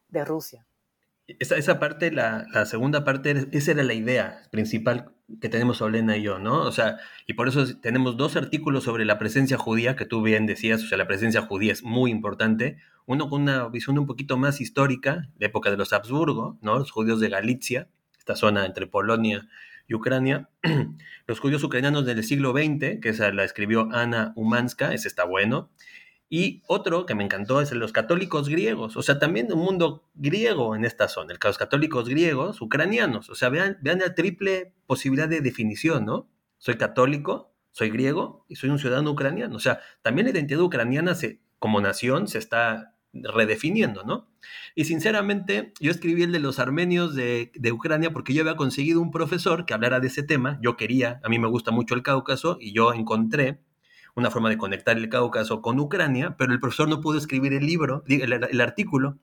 de 0.09 0.25
Rusia. 0.25 0.67
Esa, 1.27 1.57
esa 1.57 1.81
parte, 1.81 2.13
la, 2.13 2.47
la, 2.53 2.67
segunda 2.67 3.05
parte, 3.05 3.49
esa 3.53 3.73
era 3.73 3.83
la 3.83 3.95
idea 3.95 4.43
principal 4.51 5.13
que 5.41 5.49
tenemos 5.49 5.83
Olena 5.83 6.17
y 6.17 6.23
yo, 6.23 6.39
¿no? 6.39 6.63
O 6.63 6.71
sea, 6.71 6.99
y 7.27 7.35
por 7.35 7.49
eso 7.49 7.65
tenemos 7.81 8.17
dos 8.17 8.37
artículos 8.37 8.85
sobre 8.85 9.05
la 9.05 9.19
presencia 9.19 9.59
judía, 9.59 9.97
que 9.97 10.05
tú 10.05 10.23
bien 10.23 10.47
decías, 10.47 10.85
o 10.85 10.87
sea, 10.87 10.99
la 10.99 11.09
presencia 11.09 11.43
judía 11.43 11.73
es 11.73 11.83
muy 11.83 12.11
importante. 12.13 12.79
Uno 13.07 13.29
con 13.29 13.43
una 13.43 13.69
visión 13.69 13.99
un 13.99 14.07
poquito 14.07 14.37
más 14.37 14.61
histórica, 14.61 15.29
de 15.37 15.47
época 15.47 15.71
de 15.71 15.77
los 15.77 15.93
Habsburgo, 15.93 16.59
¿no? 16.63 16.79
Los 16.79 16.93
judíos 16.93 17.19
de 17.21 17.29
Galicia, 17.29 17.89
esta 18.19 18.37
zona 18.37 18.65
entre 18.65 18.87
Polonia 18.87 19.49
y 19.89 19.95
Ucrania. 19.95 20.49
Los 21.27 21.41
judíos 21.41 21.63
ucranianos 21.65 22.07
del 22.07 22.23
siglo 22.25 22.53
XX, 22.53 23.01
que 23.01 23.09
esa 23.09 23.33
la 23.33 23.45
escribió 23.45 23.89
Ana 23.93 24.33
Umanska, 24.37 24.93
ese 24.95 25.09
está 25.09 25.25
bueno. 25.25 25.71
Y 26.29 26.63
otro 26.67 27.07
que 27.07 27.15
me 27.15 27.23
encantó 27.23 27.61
es 27.61 27.71
los 27.73 27.93
católicos 27.93 28.49
griegos, 28.49 28.97
o 28.97 29.03
sea, 29.03 29.19
también 29.21 29.53
un 29.53 29.61
mundo 29.61 30.09
griego 30.15 30.75
en 30.75 30.85
esta 30.85 31.07
zona, 31.07 31.35
los 31.43 31.59
católicos 31.59 32.09
griegos 32.09 32.61
ucranianos, 32.61 33.31
o 33.31 33.37
sea, 33.37 33.49
vean, 33.49 33.79
vean 33.81 34.01
la 34.01 34.15
triple 34.15 34.75
posibilidad 34.87 35.29
de 35.29 35.41
definición, 35.41 36.05
¿no? 36.05 36.29
Soy 36.59 36.77
católico, 36.77 37.55
soy 37.71 37.91
griego 37.91 38.45
y 38.49 38.57
soy 38.57 38.71
un 38.71 38.81
ciudadano 38.81 39.13
ucraniano, 39.13 39.55
o 39.55 39.61
sea, 39.61 39.81
también 40.03 40.27
la 40.27 40.33
identidad 40.33 40.61
ucraniana 40.63 41.15
se, 41.15 41.41
como 41.61 41.81
nación 41.81 42.27
se 42.27 42.39
está 42.39 42.97
redefiniendo, 43.13 44.03
¿no? 44.03 44.29
Y 44.75 44.85
sinceramente, 44.85 45.73
yo 45.81 45.93
escribí 45.93 46.25
el 46.25 46.33
de 46.33 46.41
los 46.41 46.59
armenios 46.59 47.15
de, 47.15 47.53
de, 47.55 47.73
Ucrania 47.73 48.11
porque 48.13 48.35
yo 48.35 48.43
había 48.43 48.57
conseguido 48.57 49.01
un 49.01 49.11
profesor 49.11 49.65
que 49.65 49.75
hablara 49.75 50.01
de 50.01 50.09
ese 50.09 50.25
tema, 50.25 50.59
yo 50.61 50.77
quería, 50.77 51.21
a 51.25 51.29
mí 51.29 51.39
me 51.39 51.49
gusta 51.49 51.71
mucho 51.71 51.95
el 51.95 52.03
Cáucaso 52.03 52.59
y 52.61 52.73
yo 52.73 52.93
encontré 52.93 53.61
una 54.17 54.31
forma 54.31 54.49
de 54.49 54.59
conectar 54.59 54.97
el 54.97 55.09
Cáucaso 55.09 55.61
con 55.61 55.79
Ucrania, 55.79 56.37
pero 56.39 56.53
el 56.53 56.59
profesor 56.59 56.89
no 56.89 57.01
pudo 57.01 57.19
escribir 57.19 57.53
el 57.53 57.67
libro, 57.67 58.03
el, 58.09 58.61
artículo. 58.61 59.19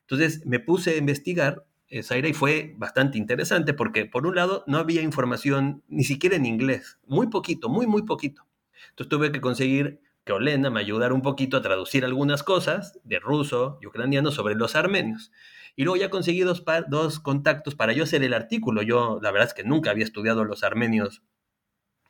Entonces 0.00 0.44
me 0.44 0.58
puse 0.58 0.90
a 0.90 0.96
investigar, 0.96 1.64
eh, 1.88 2.02
Zaira, 2.02 2.28
y 2.28 2.34
fue 2.34 2.74
bastante 2.76 3.18
interesante 3.18 3.72
porque, 3.72 4.04
por 4.04 4.26
un 4.26 4.34
lado, 4.34 4.64
no 4.66 4.78
había 4.78 5.00
información 5.00 5.84
ni 5.88 6.02
siquiera 6.02 6.34
en 6.36 6.44
inglés, 6.44 6.98
muy 7.06 7.28
poquito, 7.28 7.68
muy, 7.68 7.86
muy 7.86 8.02
poquito. 8.02 8.46
Entonces 8.90 9.08
tuve 9.08 9.30
que 9.30 9.40
conseguir 9.40 10.00
que 10.24 10.32
Olena 10.32 10.70
me 10.70 10.80
ayudara 10.80 11.14
un 11.14 11.22
poquito 11.22 11.56
a 11.56 11.62
traducir 11.62 12.04
algunas 12.04 12.42
cosas 12.42 12.98
de 13.04 13.20
ruso 13.20 13.78
y 13.80 13.86
ucraniano 13.86 14.32
sobre 14.32 14.56
los 14.56 14.74
armenios. 14.74 15.30
Y 15.76 15.84
luego 15.84 15.96
ya 15.96 16.10
conseguí 16.10 16.40
dos, 16.40 16.64
dos 16.88 17.20
contactos 17.20 17.76
para 17.76 17.92
yo 17.92 18.04
hacer 18.04 18.22
el 18.24 18.34
artículo. 18.34 18.82
Yo, 18.82 19.20
la 19.22 19.30
verdad 19.30 19.48
es 19.48 19.54
que 19.54 19.64
nunca 19.64 19.90
había 19.90 20.04
estudiado 20.04 20.44
los 20.44 20.64
armenios 20.64 21.22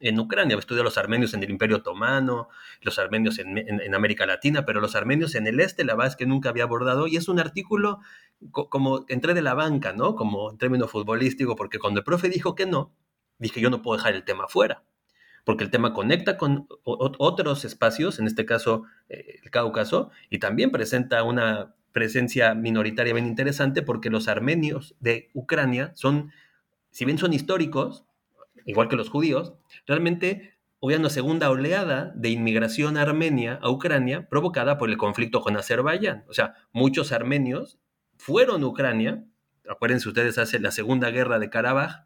en 0.03 0.19
Ucrania, 0.19 0.55
había 0.55 0.61
estudiado 0.61 0.85
los 0.85 0.99
armenios 0.99 1.33
en 1.35 1.43
el 1.43 1.51
Imperio 1.51 1.79
Otomano, 1.79 2.49
los 2.83 2.99
armenios 2.99 3.39
en, 3.39 3.95
América 3.95 4.27
Latina, 4.27 4.65
pero 4.65 4.81
los 4.81 4.95
armenios 4.95 5.35
en 5.35 5.47
el 5.47 5.61
este, 5.61 5.85
la 5.85 5.95
verdad 5.95 6.13
es 6.13 6.17
que 6.17 6.27
nunca 6.27 6.51
había 6.51 6.65
abordado. 6.65 7.07
Y 7.07 7.17
es 7.17 7.29
un 7.29 7.39
artículo 7.39 8.01
como 8.51 9.05
entré 9.09 9.35
de 9.35 9.43
la 9.43 9.55
banca, 9.55 9.93
¿no? 9.93 10.17
Como 10.17 10.51
en 10.51 10.59
término 10.59 10.89
futbolístico, 10.89 11.57
porque 11.57 11.79
cuando 11.79 12.01
el 12.01 12.05
profe 12.05 12.29
dijo 12.29 12.55
que 12.55 12.67
no, 12.67 12.93
dije 13.39 13.61
yo 13.61 13.71
no 13.71 13.83
puedo 13.83 13.97
dejar 13.97 14.15
el 14.15 14.25
tema 14.25 14.49
fuera 14.49 14.83
porque 15.45 15.65
el 15.65 15.71
tema 15.71 15.93
conecta 15.93 16.37
con 16.37 16.69
otros 16.85 17.65
espacios, 17.65 18.19
en 18.19 18.27
este 18.27 18.47
caso 18.47 18.85
eh, 19.09 19.41
el 19.43 19.51
Cáucaso, 19.51 20.11
y 20.31 20.39
también 20.39 20.71
presenta 20.71 21.23
una 21.25 21.75
presencia 21.93 22.55
minoritaria 22.55 23.13
bien 23.13 23.27
interesante 23.27 23.83
porque 23.83 24.11
los 24.11 24.29
armenios 24.29 24.95
de 25.01 25.31
Ucrania 25.35 25.93
son, 25.95 26.33
si 26.91 27.05
bien 27.05 27.19
son 27.19 27.33
históricos, 27.33 28.05
igual 28.67 28.89
que 28.89 28.97
los 28.97 29.11
judíos, 29.11 29.55
realmente 29.87 30.59
hubo 30.81 30.97
una 30.97 31.11
segunda 31.11 31.51
oleada 31.51 32.13
de 32.17 32.31
inmigración 32.31 32.97
armenia 32.97 33.59
a 33.63 33.71
Ucrania 33.71 34.29
provocada 34.29 34.79
por 34.79 34.91
el 34.91 34.97
conflicto 34.97 35.41
con 35.41 35.57
Azerbaiyán. 35.57 36.25
O 36.29 36.33
sea, 36.33 36.55
muchos 36.73 37.13
armenios 37.13 37.79
fueron 38.17 38.63
a 38.63 38.67
Ucrania, 38.67 39.25
acuérdense 39.69 40.09
ustedes, 40.09 40.39
hace 40.39 40.59
la 40.59 40.73
segunda 40.73 41.11
guerra 41.11 41.39
de 41.39 41.51
Karabaj, 41.51 42.05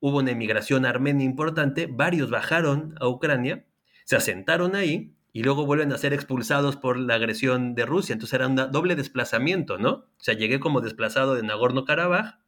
hubo 0.00 0.18
una 0.18 0.32
emigración 0.32 0.84
armenia 0.84 1.24
importante, 1.24 1.86
varios 1.90 2.30
bajaron 2.30 2.94
a 3.00 3.08
Ucrania, 3.08 3.66
se 4.04 4.16
asentaron 4.16 4.74
ahí 4.74 5.14
y 5.32 5.42
luego 5.42 5.64
vuelven 5.64 5.92
a 5.92 5.98
ser 5.98 6.12
expulsados 6.12 6.76
por 6.76 6.98
la 6.98 7.14
agresión 7.14 7.74
de 7.74 7.86
Rusia. 7.86 8.12
Entonces 8.12 8.34
era 8.34 8.48
un 8.48 8.56
doble 8.56 8.96
desplazamiento, 8.96 9.78
¿no? 9.78 9.90
O 9.90 10.18
sea, 10.18 10.34
llegué 10.34 10.60
como 10.60 10.80
desplazado 10.80 11.34
de 11.34 11.42
Nagorno-Karabaj 11.42 12.38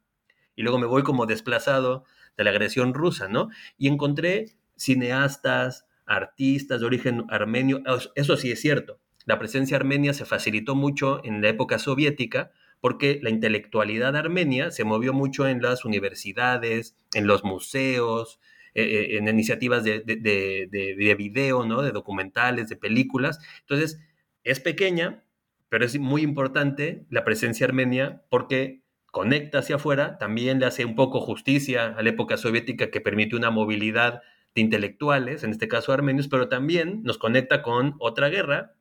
y 0.55 0.63
luego 0.63 0.77
me 0.77 0.85
voy 0.85 1.03
como 1.03 1.25
desplazado 1.25 2.03
de 2.37 2.43
la 2.43 2.49
agresión 2.49 2.93
rusa, 2.93 3.27
¿no? 3.27 3.49
Y 3.77 3.87
encontré 3.87 4.55
cineastas, 4.75 5.85
artistas 6.05 6.81
de 6.81 6.85
origen 6.85 7.25
armenio, 7.29 7.81
eso 8.15 8.37
sí 8.37 8.51
es 8.51 8.61
cierto. 8.61 8.99
La 9.25 9.39
presencia 9.39 9.77
armenia 9.77 10.13
se 10.13 10.25
facilitó 10.25 10.75
mucho 10.75 11.23
en 11.23 11.41
la 11.41 11.49
época 11.49 11.79
soviética 11.79 12.51
porque 12.81 13.19
la 13.23 13.29
intelectualidad 13.29 14.15
armenia 14.17 14.69
se 14.71 14.83
movió 14.83 15.13
mucho 15.13 15.47
en 15.47 15.61
las 15.61 15.85
universidades, 15.85 16.97
en 17.13 17.27
los 17.27 17.45
museos, 17.45 18.41
eh, 18.75 18.83
eh, 18.83 19.17
en 19.17 19.27
iniciativas 19.27 19.85
de, 19.85 20.01
de, 20.01 21.15
video, 21.17 21.65
¿no? 21.65 21.81
de 21.81 21.91
documentales, 21.91 22.67
de 22.67 22.75
películas. 22.75 23.39
Entonces, 23.61 24.01
es 24.43 24.59
pequeña, 24.59 25.23
pero 25.69 25.85
es 25.85 25.97
muy 25.97 26.23
importante 26.23 27.05
la 27.09 27.23
presencia 27.23 27.65
armenia 27.65 28.23
porque 28.29 28.81
conecta 29.05 29.59
hacia 29.59 29.75
afuera, 29.75 30.17
también 30.17 30.59
le 30.59 30.65
hace 30.65 30.85
un 30.85 30.95
poco 30.95 31.21
justicia 31.21 31.93
a 31.95 32.01
la 32.01 32.09
época 32.09 32.35
soviética 32.35 32.89
que 32.89 32.99
permitió 32.99 33.37
una 33.37 33.51
movilidad 33.51 34.21
de 34.55 34.61
intelectuales, 34.61 35.43
en 35.43 35.51
este 35.51 35.67
caso 35.67 35.91
armenios, 35.91 36.27
pero 36.27 36.49
también 36.49 37.01
nos 37.03 37.17
conecta 37.17 37.61
con 37.61 37.95
otra 37.99 38.29
guerra 38.29 38.75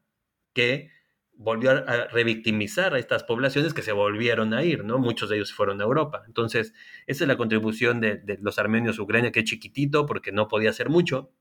que 0.52 0.90
volvió 1.34 1.70
a, 1.70 2.06
revictimizar 2.08 2.94
a 2.94 2.98
estas 2.98 3.24
poblaciones 3.24 3.74
que 3.74 3.82
se 3.82 3.92
volvieron 3.92 4.54
a 4.54 4.64
ir, 4.64 4.84
¿no? 4.84 4.98
Muchos 4.98 5.28
de 5.28 5.36
ellos 5.36 5.52
fueron 5.52 5.80
a 5.80 5.84
Europa. 5.84 6.22
Entonces, 6.26 6.74
esa 7.06 7.24
es 7.24 7.28
la 7.28 7.36
contribución 7.36 8.00
de, 8.00 8.38
los 8.40 8.58
armenios 8.58 8.98
Ucrania, 8.98 9.32
que 9.32 9.40
es 9.40 9.46
chiquitito 9.46 10.06
porque 10.06 10.32
no 10.32 10.48
podía 10.48 10.70
hacer 10.70 10.88
mucho. 10.88 11.32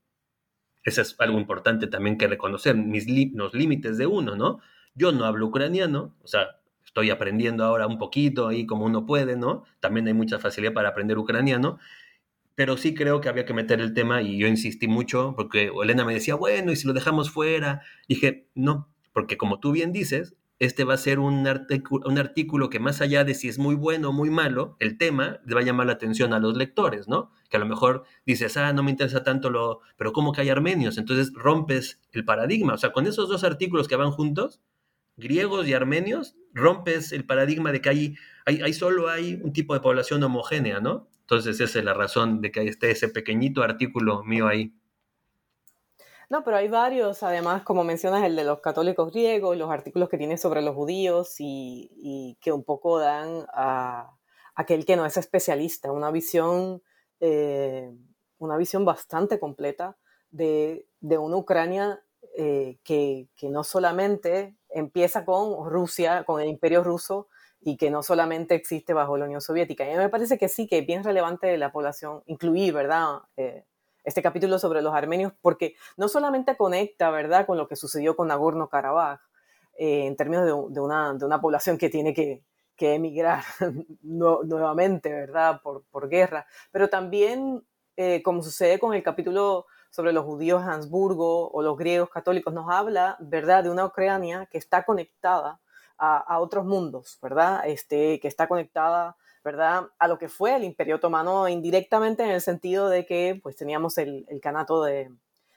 Eso 0.82 1.02
es 1.02 1.14
algo 1.20 1.38
importante 1.38 1.86
también 1.86 2.18
que 2.18 2.26
reconocer, 2.26 2.74
mis 2.74 3.06
los 3.34 3.54
límites 3.54 3.98
de 3.98 4.06
uno, 4.06 4.34
¿no? 4.34 4.60
Yo 4.94 5.12
no 5.12 5.24
hablo 5.24 5.46
ucraniano, 5.46 6.16
o 6.22 6.26
sea, 6.26 6.58
estoy 6.84 7.10
aprendiendo 7.10 7.64
ahora 7.64 7.86
un 7.86 7.98
poquito 7.98 8.48
ahí 8.48 8.66
como 8.66 8.84
uno 8.84 9.06
puede, 9.06 9.36
¿no? 9.36 9.64
También 9.80 10.06
hay 10.08 10.14
mucha 10.14 10.38
facilidad 10.38 10.72
para 10.72 10.88
aprender 10.90 11.18
ucraniano, 11.18 11.78
pero 12.54 12.76
sí 12.76 12.94
creo 12.94 13.20
que 13.20 13.28
había 13.28 13.44
que 13.44 13.54
meter 13.54 13.80
el 13.80 13.94
tema 13.94 14.22
y 14.22 14.38
yo 14.38 14.46
insistí 14.46 14.88
mucho 14.88 15.34
porque 15.36 15.70
Elena 15.82 16.04
me 16.04 16.14
decía, 16.14 16.34
bueno, 16.34 16.72
¿y 16.72 16.76
si 16.76 16.86
lo 16.86 16.92
dejamos 16.92 17.30
fuera? 17.30 17.82
Dije, 18.08 18.48
no, 18.54 18.88
porque 19.12 19.36
como 19.36 19.60
tú 19.60 19.72
bien 19.72 19.92
dices, 19.92 20.36
este 20.58 20.84
va 20.84 20.94
a 20.94 20.98
ser 20.98 21.18
un, 21.18 21.44
un 22.04 22.18
artículo 22.18 22.70
que 22.70 22.78
más 22.78 23.00
allá 23.00 23.24
de 23.24 23.34
si 23.34 23.48
es 23.48 23.58
muy 23.58 23.74
bueno 23.74 24.10
o 24.10 24.12
muy 24.12 24.30
malo, 24.30 24.76
el 24.78 24.96
tema 24.96 25.40
le 25.44 25.54
va 25.54 25.60
a 25.60 25.64
llamar 25.64 25.86
la 25.86 25.94
atención 25.94 26.32
a 26.32 26.38
los 26.38 26.56
lectores, 26.56 27.08
¿no? 27.08 27.32
Que 27.50 27.56
a 27.56 27.60
lo 27.60 27.66
mejor 27.66 28.04
dices, 28.26 28.56
ah, 28.56 28.72
no 28.72 28.84
me 28.84 28.92
interesa 28.92 29.24
tanto 29.24 29.50
lo, 29.50 29.80
pero 29.96 30.12
¿cómo 30.12 30.32
que 30.32 30.42
hay 30.42 30.50
armenios? 30.50 30.98
Entonces 30.98 31.32
rompes 31.34 32.00
el 32.12 32.24
paradigma. 32.24 32.74
O 32.74 32.78
sea, 32.78 32.92
con 32.92 33.08
esos 33.08 33.28
dos 33.28 33.42
artículos 33.42 33.88
que 33.88 33.96
van 33.96 34.12
juntos, 34.12 34.60
griegos 35.16 35.66
y 35.66 35.74
armenios, 35.74 36.36
rompes 36.54 37.10
el 37.10 37.24
paradigma 37.24 37.72
de 37.72 37.80
que 37.80 37.88
hay, 37.88 38.14
hay, 38.46 38.62
hay 38.62 38.72
solo 38.72 39.08
hay 39.08 39.40
un 39.42 39.52
tipo 39.52 39.74
de 39.74 39.80
población 39.80 40.22
homogénea, 40.22 40.78
¿no? 40.78 41.08
Entonces 41.32 41.60
esa 41.60 41.78
es 41.78 41.84
la 41.86 41.94
razón 41.94 42.42
de 42.42 42.52
que 42.52 42.60
esté 42.68 42.90
ese 42.90 43.08
pequeñito 43.08 43.62
artículo 43.62 44.22
mío 44.22 44.48
ahí. 44.48 44.74
No, 46.28 46.44
pero 46.44 46.58
hay 46.58 46.68
varios, 46.68 47.22
además, 47.22 47.62
como 47.62 47.84
mencionas, 47.84 48.22
el 48.24 48.36
de 48.36 48.44
los 48.44 48.60
católicos 48.60 49.10
griegos, 49.10 49.56
los 49.56 49.70
artículos 49.70 50.10
que 50.10 50.18
tiene 50.18 50.36
sobre 50.36 50.60
los 50.60 50.74
judíos 50.74 51.36
y, 51.38 52.36
que 52.42 52.52
un 52.52 52.64
poco 52.64 52.98
dan 52.98 53.46
a, 53.54 54.10
aquel 54.54 54.84
que 54.84 54.94
no 54.94 55.06
es 55.06 55.16
especialista 55.16 55.90
una 55.90 56.10
visión, 56.10 56.82
eh, 57.20 57.90
una 58.36 58.58
visión 58.58 58.84
bastante 58.84 59.40
completa 59.40 59.96
de, 60.30 60.84
una 61.00 61.36
Ucrania 61.38 62.04
eh, 62.36 62.76
que, 62.84 63.30
no 63.44 63.64
solamente 63.64 64.58
empieza 64.68 65.24
con 65.24 65.66
Rusia, 65.70 66.24
con 66.24 66.42
el 66.42 66.48
imperio 66.48 66.84
ruso, 66.84 67.28
y 67.64 67.76
que 67.76 67.90
no 67.90 68.02
solamente 68.02 68.54
existe 68.54 68.92
bajo 68.92 69.16
la 69.16 69.26
Unión 69.26 69.40
Soviética. 69.40 69.84
Y 69.84 69.90
a 69.90 69.92
mí 69.92 69.98
me 69.98 70.08
parece 70.08 70.36
que 70.36 70.48
sí, 70.48 70.66
que 70.66 70.78
es 70.78 70.86
bien 70.86 71.04
relevante 71.04 71.56
la 71.56 71.70
población 71.70 72.22
incluir, 72.26 72.74
¿verdad? 72.74 73.20
Eh, 73.36 73.64
este 74.04 74.20
capítulo 74.20 74.58
sobre 74.58 74.82
los 74.82 74.94
armenios, 74.94 75.32
porque 75.40 75.76
no 75.96 76.08
solamente 76.08 76.56
conecta, 76.56 77.10
¿verdad?, 77.10 77.46
con 77.46 77.56
lo 77.56 77.68
que 77.68 77.76
sucedió 77.76 78.16
con 78.16 78.28
Nagorno-Karabaj, 78.28 79.20
eh, 79.78 80.06
en 80.06 80.16
términos 80.16 80.44
de, 80.44 80.80
una, 80.80 81.14
de, 81.14 81.24
una, 81.24 81.40
población 81.40 81.78
que 81.78 81.88
tiene 81.88 82.12
que, 82.12 82.42
que 82.74 82.94
emigrar 82.94 83.44
nuevamente, 84.02 85.12
¿verdad?, 85.12 85.60
por, 85.62 85.84
por, 85.84 86.08
guerra, 86.08 86.46
pero 86.72 86.88
también, 86.88 87.64
eh, 87.96 88.22
como 88.24 88.42
sucede 88.42 88.80
con 88.80 88.92
el 88.92 89.04
capítulo 89.04 89.66
sobre 89.90 90.12
los 90.12 90.24
judíos 90.24 90.64
de 90.64 90.72
Habsburgo 90.72 91.50
o 91.50 91.62
los 91.62 91.76
griegos 91.76 92.10
católicos, 92.10 92.52
nos 92.52 92.68
habla, 92.68 93.16
¿verdad?, 93.20 93.62
de 93.62 93.70
una 93.70 93.86
Ucrania 93.86 94.48
que 94.50 94.58
está 94.58 94.84
conectada 94.84 95.60
a, 96.02 96.18
a 96.18 96.40
otros 96.40 96.64
mundos, 96.64 97.18
¿verdad?, 97.22 97.62
este, 97.66 98.18
que 98.20 98.28
está 98.28 98.48
conectada 98.48 99.16
¿verdad? 99.44 99.88
A 99.98 100.08
lo 100.08 100.18
que 100.18 100.28
fue 100.28 100.54
el 100.56 100.64
Imperio 100.64 100.96
Otomano 100.96 101.48
indirectamente 101.48 102.22
en 102.22 102.30
el 102.30 102.40
sentido 102.40 102.88
de 102.88 103.04
que 103.06 103.40
pues 103.42 103.56
teníamos 103.56 103.98
el, 103.98 104.24
el 104.28 104.40
canato 104.40 104.84
de, 104.84 105.10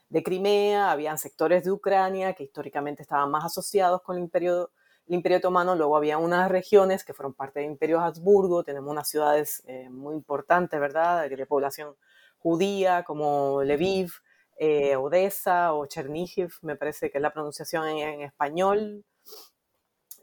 de, 0.10 0.24
Crimea, 0.24 0.92
habían 0.92 1.18
sectores 1.18 1.64
de 1.64 1.72
Ucrania 1.72 2.34
que 2.34 2.44
históricamente 2.44 3.04
estaban 3.04 3.30
más 3.30 3.46
asociados 3.46 4.02
con 4.02 4.18
el 4.18 4.24
Imperio, 4.24 4.72
el 5.08 5.16
imperio 5.16 5.38
Otomano, 5.38 5.76
luego 5.76 5.96
había 5.96 6.18
unas 6.18 6.50
regiones 6.50 7.04
que 7.04 7.14
fueron 7.14 7.34
parte 7.34 7.60
del 7.60 7.70
Imperio 7.70 8.00
Habsburgo, 8.02 8.64
tenemos 8.64 8.90
unas 8.90 9.08
ciudades 9.08 9.64
eh, 9.68 9.88
muy 9.90 10.16
importantes, 10.16 10.80
¿verdad? 10.80 11.30
De, 11.30 11.46
población 11.46 11.96
judía 12.40 13.04
como 13.04 13.62
Lviv, 13.64 14.14
eh, 14.58 14.96
Odessa 14.96 15.74
o 15.74 15.86
Chernihiv, 15.86 16.54
me 16.62 16.76
parece 16.76 17.12
que 17.12 17.20
es 17.20 17.22
la 17.22 17.34
pronunciación 17.34 17.88
en 17.88 18.22
español, 18.22 19.04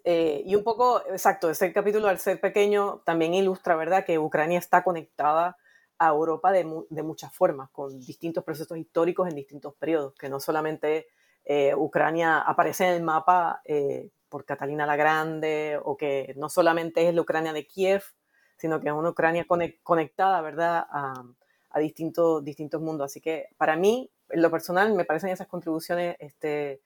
eh, 0.04 0.42
y 0.44 0.54
un 0.54 0.64
poco, 0.64 1.02
exacto, 1.08 1.50
ese 1.50 1.72
capítulo 1.72 2.08
al 2.08 2.18
ser 2.18 2.40
pequeño 2.40 3.02
también 3.04 3.34
ilustra, 3.34 3.76
¿verdad?, 3.76 4.04
que 4.04 4.18
Ucrania 4.18 4.58
está 4.58 4.82
conectada 4.82 5.56
a 5.98 6.08
Europa 6.08 6.50
de, 6.50 6.66
de 6.90 7.02
muchas 7.02 7.32
formas, 7.34 7.70
con 7.70 8.00
distintos 8.00 8.42
procesos 8.42 8.76
históricos 8.76 9.28
en 9.28 9.36
distintos 9.36 9.74
periodos, 9.74 10.14
que 10.14 10.28
no 10.28 10.40
solamente 10.40 11.06
eh, 11.44 11.74
Ucrania 11.76 12.40
aparece 12.40 12.88
en 12.88 12.94
el 12.94 13.02
mapa 13.02 13.60
eh, 13.64 14.10
por 14.28 14.44
Catalina 14.44 14.86
la 14.86 14.96
Grande, 14.96 15.78
o 15.82 15.96
que 15.96 16.34
no 16.36 16.48
solamente 16.48 17.06
es 17.08 17.14
la 17.14 17.20
Ucrania 17.20 17.52
de 17.52 17.66
Kiev, 17.66 18.02
sino 18.56 18.80
que 18.80 18.88
es 18.88 18.94
una 18.94 19.10
Ucrania 19.10 19.46
conectada, 19.82 20.40
¿verdad?, 20.40 20.86
a, 20.90 21.24
a 21.70 21.78
distintos, 21.80 22.44
distintos 22.44 22.80
mundos. 22.80 23.06
Así 23.06 23.20
que 23.20 23.48
para 23.56 23.76
mí, 23.76 24.10
en 24.28 24.42
lo 24.42 24.50
personal, 24.50 24.92
me 24.94 25.04
parecen 25.04 25.30
esas 25.30 25.46
contribuciones 25.46 26.16
este, 26.18 26.80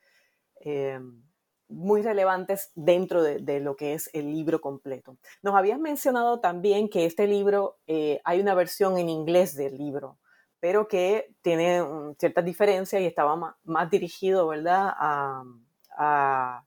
muy 1.68 2.02
relevantes 2.02 2.70
dentro 2.74 3.22
de, 3.22 3.60
lo 3.60 3.76
que 3.76 3.94
es 3.94 4.10
el 4.12 4.32
libro 4.32 4.60
completo. 4.60 5.16
Nos 5.42 5.54
habías 5.54 5.78
mencionado 5.78 6.40
también 6.40 6.88
que 6.88 7.04
este 7.04 7.26
libro, 7.26 7.78
eh, 7.86 8.20
hay 8.24 8.40
una 8.40 8.54
versión 8.54 8.98
en 8.98 9.08
inglés 9.08 9.56
del 9.56 9.76
libro, 9.76 10.18
pero 10.60 10.88
que 10.88 11.34
tiene 11.42 11.82
ciertas 12.18 12.44
diferencias 12.44 13.02
y 13.02 13.06
estaba 13.06 13.56
más, 13.64 13.90
dirigido, 13.90 14.48
¿verdad?, 14.48 14.92
a, 14.96 16.62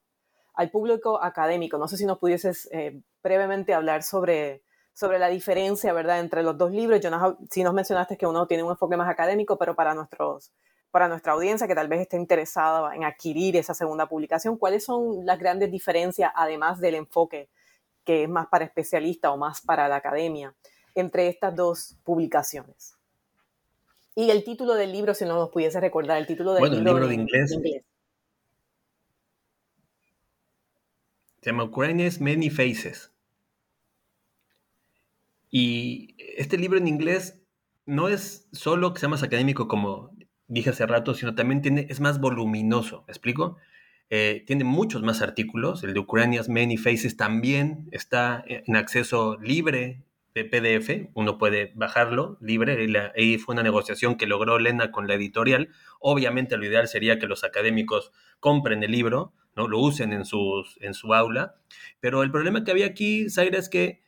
al 0.54 0.72
público 0.72 1.22
académico. 1.24 1.78
No 1.78 1.88
sé 1.88 1.98
si 1.98 2.06
nos 2.06 2.20
pudieses 2.20 2.68
eh, 2.72 3.02
brevemente 3.24 3.74
hablar 3.74 4.04
sobre, 4.04 4.64
sobre 4.94 5.20
la 5.20 5.30
diferencia, 5.30 5.94
¿verdad?, 5.94 6.20
entre 6.20 6.44
los 6.44 6.58
dos 6.58 6.72
libros. 6.72 7.00
Yo 7.00 7.10
no, 7.10 7.38
si 7.50 7.64
nos 7.64 7.74
mencionaste 7.74 8.18
que 8.18 8.28
uno 8.28 8.48
tiene 8.48 8.64
un 8.64 8.72
enfoque 8.72 8.98
más 8.98 9.10
académico, 9.10 9.58
pero 9.58 9.76
para 9.76 9.94
nuestros 9.94 10.52
para 10.92 11.08
nuestra 11.08 11.34
audiencia 11.34 11.68
que 11.68 11.76
tal 11.76 11.88
vez 11.88 12.02
esté 12.02 12.18
interesada 12.18 12.96
en 12.96 13.04
adquirir 13.04 13.56
esa 13.56 13.74
segunda 13.74 14.08
publicación, 14.08 14.58
¿cuáles 14.58 14.84
son 14.84 15.26
las 15.26 15.38
grandes 15.38 15.72
diferencias, 15.72 16.32
además 16.36 16.80
del 16.80 16.96
enfoque 16.96 17.50
que 18.04 18.24
es 18.24 18.30
más 18.30 18.48
para 18.48 18.66
especialistas 18.66 19.32
o 19.32 19.38
más 19.38 19.62
para 19.62 19.88
la 19.88 19.98
academia, 19.98 20.56
entre 20.96 21.28
estas 21.28 21.56
dos 21.56 21.98
publicaciones? 22.04 22.96
Y 24.16 24.32
el 24.32 24.44
título 24.44 24.74
del 24.74 24.92
libro, 24.92 25.14
si 25.14 25.26
no 25.26 25.36
nos 25.36 25.50
pudiese 25.50 25.80
recordar, 25.80 26.18
el 26.18 26.28
título 26.28 26.54
del 26.54 26.62
bueno, 26.62 26.76
libro, 26.76 26.92
el 26.92 26.96
libro 26.96 27.08
de 27.08 27.16
inglés. 27.16 27.84
Se 31.42 31.52
llama 31.52 31.64
Ukrainians 31.64 32.20
Many 32.20 32.50
Faces. 32.50 33.14
Y 35.52 36.16
este 36.38 36.58
libro 36.58 36.78
en 36.78 36.88
inglés 36.88 37.40
no 37.86 38.10
es 38.10 38.48
solo 38.52 38.94
que 38.94 39.00
sea 39.00 39.10
más 39.10 39.24
académico 39.24 39.68
como 39.68 40.12
dije 40.50 40.72
hace 40.72 40.86
rato, 40.86 41.14
sino 41.14 41.36
también 41.36 41.62
tiene, 41.62 41.88
es 41.90 42.00
más 42.02 42.20
voluminoso, 42.20 43.04
¿me 43.08 43.12
explico? 43.12 43.58
Eh, 44.10 44.44
tiene 44.48 44.64
muchos 44.64 45.04
más 45.04 45.22
artículos, 45.22 45.84
el 45.84 45.94
de 45.94 46.00
Ucrania's 46.00 46.50
Many 46.50 46.78
Faces 46.78 47.16
también 47.16 47.88
está 47.92 48.44
en 48.48 48.76
acceso 48.76 49.38
libre 49.40 50.04
de 50.34 50.46
PDF, 50.46 51.12
uno 51.14 51.38
puede 51.38 51.72
bajarlo 51.76 52.38
libre, 52.42 52.84
y 52.84 52.94
ahí 53.16 53.38
fue 53.38 53.54
una 53.54 53.64
negociación 53.64 54.16
que 54.16 54.26
logró 54.26 54.58
Lena 54.58 54.92
con 54.92 55.08
la 55.08 55.14
editorial, 55.14 55.70
obviamente 56.00 56.58
lo 56.58 56.66
ideal 56.66 56.88
sería 56.88 57.20
que 57.20 57.28
los 57.28 57.44
académicos 57.44 58.12
compren 58.40 58.82
el 58.84 58.92
libro, 58.92 59.34
¿no? 59.56 59.68
lo 59.68 59.80
usen 59.80 60.12
en, 60.12 60.26
sus, 60.26 60.78
en 60.82 60.96
su 60.96 61.14
aula, 61.14 61.56
pero 62.00 62.24
el 62.24 62.32
problema 62.32 62.64
que 62.64 62.72
había 62.72 62.88
aquí, 62.88 63.30
Zaira, 63.30 63.60
es 63.60 63.70
que 63.70 64.02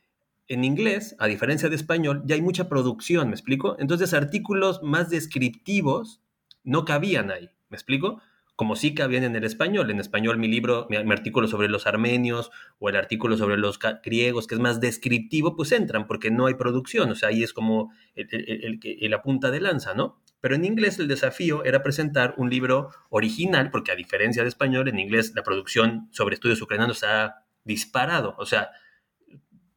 en 0.47 0.63
inglés, 0.63 1.15
a 1.19 1.27
diferencia 1.27 1.69
de 1.69 1.75
español, 1.75 2.23
ya 2.25 2.35
hay 2.35 2.41
mucha 2.41 2.67
producción, 2.67 3.29
¿me 3.29 3.35
explico? 3.35 3.77
Entonces 3.79 4.13
artículos 4.13 4.81
más 4.81 5.09
descriptivos 5.09 6.21
no 6.63 6.85
cabían 6.85 7.31
ahí, 7.31 7.49
¿me 7.69 7.75
explico? 7.75 8.21
Como 8.55 8.75
sí 8.75 8.93
cabían 8.93 9.23
en 9.23 9.35
el 9.35 9.43
español. 9.43 9.89
En 9.89 9.99
español 9.99 10.37
mi 10.37 10.47
libro, 10.47 10.87
mi, 10.89 10.97
artículo 10.97 11.47
sobre 11.47 11.67
los 11.67 11.87
armenios 11.87 12.51
o 12.79 12.89
el 12.89 12.95
artículo 12.95 13.35
sobre 13.37 13.57
los 13.57 13.79
griegos, 14.03 14.45
que 14.45 14.55
es 14.55 14.61
más 14.61 14.79
descriptivo, 14.79 15.55
pues 15.55 15.71
entran 15.71 16.05
porque 16.05 16.29
no 16.29 16.45
hay 16.45 16.53
producción. 16.53 17.09
O 17.09 17.15
sea, 17.15 17.29
ahí 17.29 17.41
es 17.43 17.53
como 17.53 17.91
el, 18.13 18.79
la 19.09 19.21
punta 19.23 19.49
de 19.49 19.61
lanza, 19.61 19.95
¿no? 19.95 20.21
Pero 20.41 20.55
en 20.55 20.65
inglés 20.65 20.99
el 20.99 21.07
desafío 21.07 21.63
era 21.63 21.81
presentar 21.81 22.35
un 22.37 22.49
libro 22.49 22.89
original, 23.09 23.71
porque 23.71 23.91
a 23.91 23.95
diferencia 23.95 24.43
de 24.43 24.49
español, 24.49 24.87
en 24.87 24.99
inglés 24.99 25.33
la 25.35 25.43
producción 25.43 26.09
sobre 26.11 26.35
estudios 26.35 26.61
ucranianos 26.61 27.03
ha 27.03 27.45
disparado. 27.63 28.35
O 28.37 28.45
sea, 28.45 28.69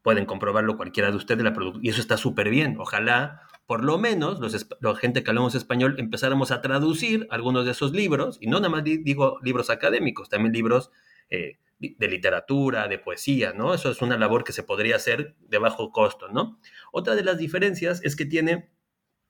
pueden 0.03 0.27
comprobarlo 0.27 0.77
cualquiera 0.77 1.11
de 1.11 1.17
ustedes, 1.17 1.43
la 1.43 1.55
y 1.81 1.89
eso 1.89 2.01
está 2.01 2.19
súper 2.19 2.51
bien. 2.51 2.77
Ojalá 2.79 3.41
por 3.67 3.83
lo 3.83 3.99
menos 3.99 4.41
los, 4.41 4.67
la 4.81 4.95
gente 4.97 5.23
que 5.23 5.31
hablamos 5.31 5.55
español 5.55 5.97
empezáramos 5.99 6.51
a 6.51 6.61
traducir 6.61 7.27
algunos 7.31 7.65
de 7.65 7.71
esos 7.71 7.93
libros, 7.93 8.39
y 8.41 8.47
no 8.47 8.59
nada 8.59 8.69
más 8.69 8.85
digo 8.85 9.39
libros 9.43 9.71
académicos, 9.71 10.29
también 10.29 10.53
libros 10.53 10.91
eh, 11.31 11.59
de 11.79 12.09
literatura, 12.09 12.89
de 12.89 12.99
poesía, 12.99 13.53
¿no? 13.53 13.75
Eso 13.75 13.91
es 13.91 14.01
una 14.01 14.17
labor 14.17 14.45
que 14.45 14.53
se 14.53 14.63
podría 14.63 14.97
hacer 14.97 15.35
de 15.41 15.59
bajo 15.59 15.93
costo, 15.93 16.29
¿no? 16.29 16.59
Otra 16.93 17.15
de 17.15 17.25
las 17.25 17.39
diferencias 17.39 18.01
es 18.05 18.17
que 18.17 18.25
tiene, 18.25 18.71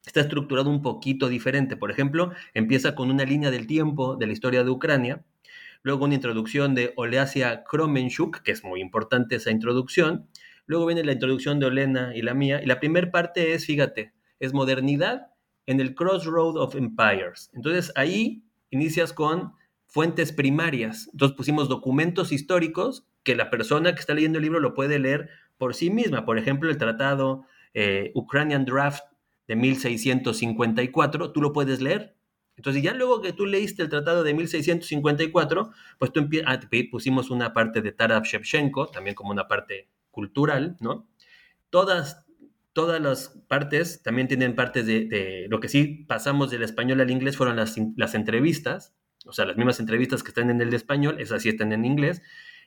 está 0.05 0.20
estructurado 0.20 0.70
un 0.70 0.82
poquito 0.82 1.28
diferente. 1.28 1.76
Por 1.76 1.91
ejemplo, 1.91 2.32
empieza 2.53 2.95
con 2.95 3.11
una 3.11 3.24
línea 3.24 3.51
del 3.51 3.66
tiempo 3.66 4.16
de 4.16 4.26
la 4.26 4.32
historia 4.32 4.62
de 4.62 4.70
Ucrania, 4.70 5.24
luego 5.82 6.05
una 6.05 6.14
introducción 6.14 6.74
de 6.74 6.93
Oleasia 6.97 7.64
Kromenchuk, 7.64 8.43
que 8.43 8.53
es 8.53 8.64
muy 8.64 8.80
importante 8.80 9.37
esa 9.37 9.51
introducción, 9.51 10.28
luego 10.66 10.87
viene 10.87 11.05
la 11.05 11.12
introducción 11.12 11.59
de 11.61 11.66
Olena 11.66 12.12
y 12.14 12.22
la 12.22 12.35
mía, 12.35 12.62
y 12.62 12.66
la 12.66 12.80
primera 12.80 13.11
parte 13.11 13.55
es, 13.55 13.66
fíjate, 13.66 14.12
es 14.45 14.53
modernidad 14.53 15.28
en 15.66 15.80
el 15.80 15.95
Crossroad 15.95 16.57
of 16.57 16.74
Empires. 16.74 17.51
Entonces 17.55 17.92
ahí 17.97 18.45
inicias 18.70 19.12
con 19.12 19.53
fuentes 19.86 20.32
primarias. 20.32 21.09
Entonces 21.12 21.36
pusimos 21.36 21.68
documentos 21.68 22.32
históricos 22.32 23.07
que 23.22 23.34
la 23.34 23.51
persona 23.51 23.95
que 23.95 24.01
está 24.01 24.14
leyendo 24.14 24.38
el 24.38 24.45
libro 24.45 24.61
lo 24.61 24.74
puede 24.74 24.99
leer 24.99 25.30
por 25.57 25.74
sí 25.74 25.90
misma. 25.90 26.24
Por 26.24 26.38
ejemplo, 26.38 26.70
el 26.70 26.78
tratado 26.78 27.47
eh, 27.72 28.12
Ukrainian 28.14 28.64
Draft 28.64 29.05
de 29.47 29.57
1654, 29.57 31.32
tú 31.32 31.40
lo 31.40 31.53
puedes 31.53 31.80
leer. 31.80 32.16
Entonces 32.57 32.82
ya 32.82 32.95
luego 32.95 33.20
que 33.20 33.32
tú 33.32 33.47
leíste 33.47 33.82
el 33.82 33.88
tratado 33.88 34.22
de 34.22 34.32
1654, 34.32 35.70
pues 35.99 36.12
tú 36.12 36.28
ah, 36.47 36.61
pusimos 36.90 37.30
una 37.30 37.53
parte 37.53 37.82
de 37.82 37.92
Taras 37.92 38.28
Shevchenko, 38.28 38.88
también 38.88 39.16
como 39.16 39.32
una 39.32 39.49
parte 39.49 39.88
cultural, 40.11 40.76
¿no? 40.80 41.09
Todas, 41.70 42.24
todas 42.75 43.01
las 43.01 43.29
partes 43.49 44.03
también 44.03 44.29
tienen 44.29 44.55
partes 44.55 44.85
de, 44.85 45.47
lo 45.49 45.61
que 45.61 45.68
sí 45.68 46.05
pasamos 46.07 46.51
del 46.51 46.62
español 46.62 47.01
al 47.01 47.11
inglés 47.11 47.37
fueron 47.37 47.57
las, 47.57 47.77
las 47.97 48.14
entrevistas, 48.14 48.95
o 49.25 49.33
sea, 49.33 49.47
las 49.47 49.57
mismas 49.57 49.81
entrevistas 49.81 50.22
que 50.22 50.29
están 50.29 50.51
en 50.51 50.61
el 50.61 50.75
español, 50.75 51.18
esas 51.20 51.43
sí 51.43 51.49
están 51.49 51.72
en 51.72 51.85
inglés, 51.85 52.20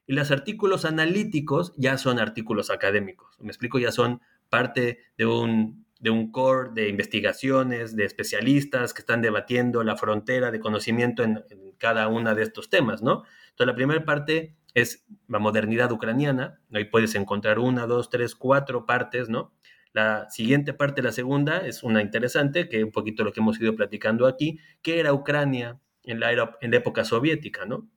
y 0.08 0.14
los 0.14 0.32
artículos 0.32 0.86
analíticos 0.86 1.74
ya 1.78 1.98
son 1.98 2.20
artículos 2.20 2.72
académicos. 2.72 3.36
Me 3.40 3.50
explico, 3.50 3.78
ya 3.78 3.92
son 3.92 4.22
parte 4.50 5.00
de 5.18 5.26
un, 5.26 5.86
de 6.00 6.10
un 6.10 6.32
core 6.32 6.70
de 6.74 6.88
investigaciones, 6.88 7.96
de 7.96 8.06
especialistas 8.06 8.94
que 8.94 9.02
están 9.02 9.22
debatiendo 9.22 9.84
la 9.84 9.98
frontera 9.98 10.50
de 10.52 10.62
conocimiento 10.62 11.24
en, 11.24 11.44
en 11.50 11.74
cada 11.78 12.08
una 12.08 12.34
de 12.34 12.44
estos 12.44 12.70
temas, 12.70 13.04
¿no? 13.04 13.24
Entonces, 13.50 13.68
la 13.68 13.76
primera 13.76 14.06
parte 14.06 14.56
es 14.74 15.06
la 15.28 15.40
modernidad 15.40 15.92
ucraniana, 15.92 16.62
ahí 16.72 16.86
puedes 16.86 17.16
encontrar 17.16 17.60
una, 17.60 17.86
dos, 17.88 18.10
tres, 18.10 18.36
cuatro 18.36 18.86
partes, 18.86 19.28
¿no? 19.28 19.52
La 19.98 20.30
siguiente 20.30 20.76
parte, 20.76 21.02
la 21.02 21.12
segunda, 21.12 21.66
es 21.66 21.82
una 21.82 22.04
interesante, 22.04 22.70
que 22.70 22.84
un 22.84 22.92
poquito 22.92 23.24
lo 23.24 23.34
que 23.34 23.40
hemos 23.40 23.60
ido 23.60 23.76
platicando 23.76 24.28
aquí, 24.28 24.60
que 24.84 25.00
era 25.00 25.12
Ucrania 25.12 25.80
en 26.04 26.20
la, 26.20 26.56
en 26.62 26.70
la 26.70 26.78
época 26.78 27.04
soviética, 27.04 27.66
¿no? 27.66 27.90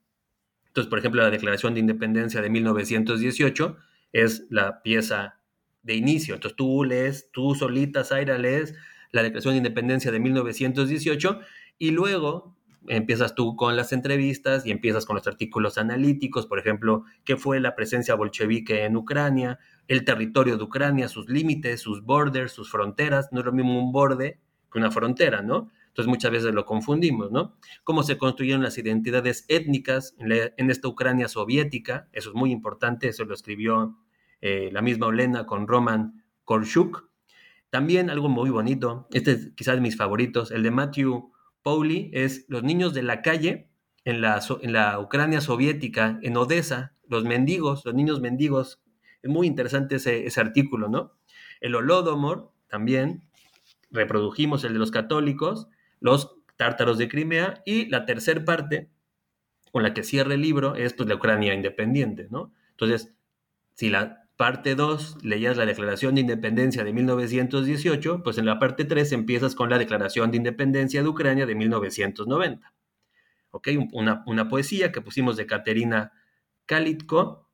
Entonces, 0.68 0.88
por 0.88 0.98
ejemplo, 0.98 1.20
la 1.20 1.28
Declaración 1.28 1.74
de 1.74 1.80
Independencia 1.80 2.40
de 2.40 2.48
1918 2.48 3.76
es 4.14 4.46
la 4.48 4.80
pieza 4.80 5.42
de 5.82 5.94
inicio. 5.94 6.36
Entonces, 6.36 6.56
tú 6.56 6.84
lees, 6.84 7.28
tú 7.32 7.54
solita, 7.54 8.02
Zaira, 8.02 8.38
lees 8.38 8.74
la 9.12 9.22
Declaración 9.22 9.52
de 9.52 9.58
Independencia 9.58 10.10
de 10.10 10.20
1918 10.20 11.40
y 11.76 11.90
luego 11.90 12.56
empiezas 12.88 13.34
tú 13.34 13.56
con 13.56 13.76
las 13.76 13.92
entrevistas 13.92 14.64
y 14.64 14.70
empiezas 14.70 15.04
con 15.04 15.16
los 15.16 15.26
artículos 15.26 15.76
analíticos, 15.76 16.46
por 16.46 16.58
ejemplo, 16.58 17.04
qué 17.24 17.36
fue 17.36 17.60
la 17.60 17.74
presencia 17.74 18.14
bolchevique 18.14 18.84
en 18.84 18.96
Ucrania, 18.96 19.58
el 19.90 20.04
territorio 20.04 20.56
de 20.56 20.62
Ucrania, 20.62 21.08
sus 21.08 21.28
límites, 21.28 21.80
sus 21.80 22.04
borders, 22.04 22.52
sus 22.52 22.70
fronteras. 22.70 23.30
No 23.32 23.40
es 23.40 23.46
lo 23.46 23.50
mismo 23.50 23.76
un 23.76 23.90
borde 23.90 24.38
que 24.70 24.78
una 24.78 24.92
frontera, 24.92 25.42
¿no? 25.42 25.68
Entonces 25.88 26.06
muchas 26.06 26.30
veces 26.30 26.54
lo 26.54 26.64
confundimos, 26.64 27.32
¿no? 27.32 27.56
Cómo 27.82 28.04
se 28.04 28.16
construyeron 28.16 28.62
las 28.62 28.78
identidades 28.78 29.44
étnicas 29.48 30.14
en, 30.20 30.70
esta 30.70 30.86
Ucrania 30.86 31.26
soviética, 31.26 32.08
eso 32.12 32.28
es 32.28 32.36
muy 32.36 32.52
importante, 32.52 33.08
eso 33.08 33.24
lo 33.24 33.34
escribió 33.34 33.98
eh, 34.40 34.70
la 34.72 34.80
misma 34.80 35.08
Olena 35.08 35.44
con 35.44 35.66
Roman 35.66 36.22
Korchuk. 36.44 37.10
También 37.70 38.10
algo 38.10 38.28
muy 38.28 38.50
bonito, 38.50 39.08
este 39.10 39.32
es 39.32 39.50
quizás 39.56 39.74
de 39.74 39.80
mis 39.80 39.96
favoritos, 39.96 40.52
el 40.52 40.62
de 40.62 40.70
Matthew 40.70 41.32
Pauli, 41.64 42.12
es 42.14 42.44
los 42.46 42.62
niños 42.62 42.94
de 42.94 43.02
la 43.02 43.22
calle 43.22 43.72
en 44.04 44.20
la, 44.20 44.40
en 44.60 44.72
la 44.72 45.00
Ucrania 45.00 45.40
soviética, 45.40 46.20
en 46.22 46.36
Odessa, 46.36 46.94
los 47.08 47.24
mendigos, 47.24 47.84
los 47.84 47.94
niños 47.96 48.20
mendigos 48.20 48.80
es 49.22 49.30
muy 49.30 49.46
interesante 49.46 49.96
ese, 49.96 50.40
artículo, 50.40 50.88
¿no? 50.88 51.12
El 51.60 51.74
Holodomor 51.74 52.52
también, 52.68 53.22
reprodujimos 53.90 54.64
el 54.64 54.72
de 54.72 54.78
los 54.78 54.90
católicos, 54.90 55.68
los 56.00 56.36
tártaros 56.56 56.98
de 56.98 57.08
Crimea, 57.08 57.62
y 57.66 57.86
la 57.86 58.06
tercera 58.06 58.44
parte, 58.44 58.88
con 59.72 59.82
la 59.82 59.94
que 59.94 60.02
cierra 60.02 60.34
el 60.34 60.40
libro, 60.40 60.74
es 60.74 60.94
pues 60.94 61.08
la 61.08 61.16
Ucrania 61.16 61.54
independiente, 61.54 62.28
¿no? 62.30 62.52
Entonces, 62.70 63.14
si 63.74 63.90
la 63.90 64.28
parte 64.36 64.74
2 64.74 65.18
leías 65.22 65.58
la 65.58 65.66
Declaración 65.66 66.14
de 66.14 66.22
Independencia 66.22 66.82
de 66.82 66.94
1918, 66.94 68.22
pues 68.22 68.38
en 68.38 68.46
la 68.46 68.58
parte 68.58 68.86
3 68.86 69.12
empiezas 69.12 69.54
con 69.54 69.68
la 69.68 69.78
Declaración 69.78 70.30
de 70.30 70.38
Independencia 70.38 71.02
de 71.02 71.08
Ucrania 71.08 71.44
de 71.44 71.54
1990. 71.54 72.72
¿Ok? 73.50 73.68
Una, 73.92 74.22
una 74.26 74.48
poesía 74.48 74.92
que 74.92 75.02
pusimos 75.02 75.36
de 75.36 75.46
Katerina 75.46 76.12
Kalitko 76.64 77.50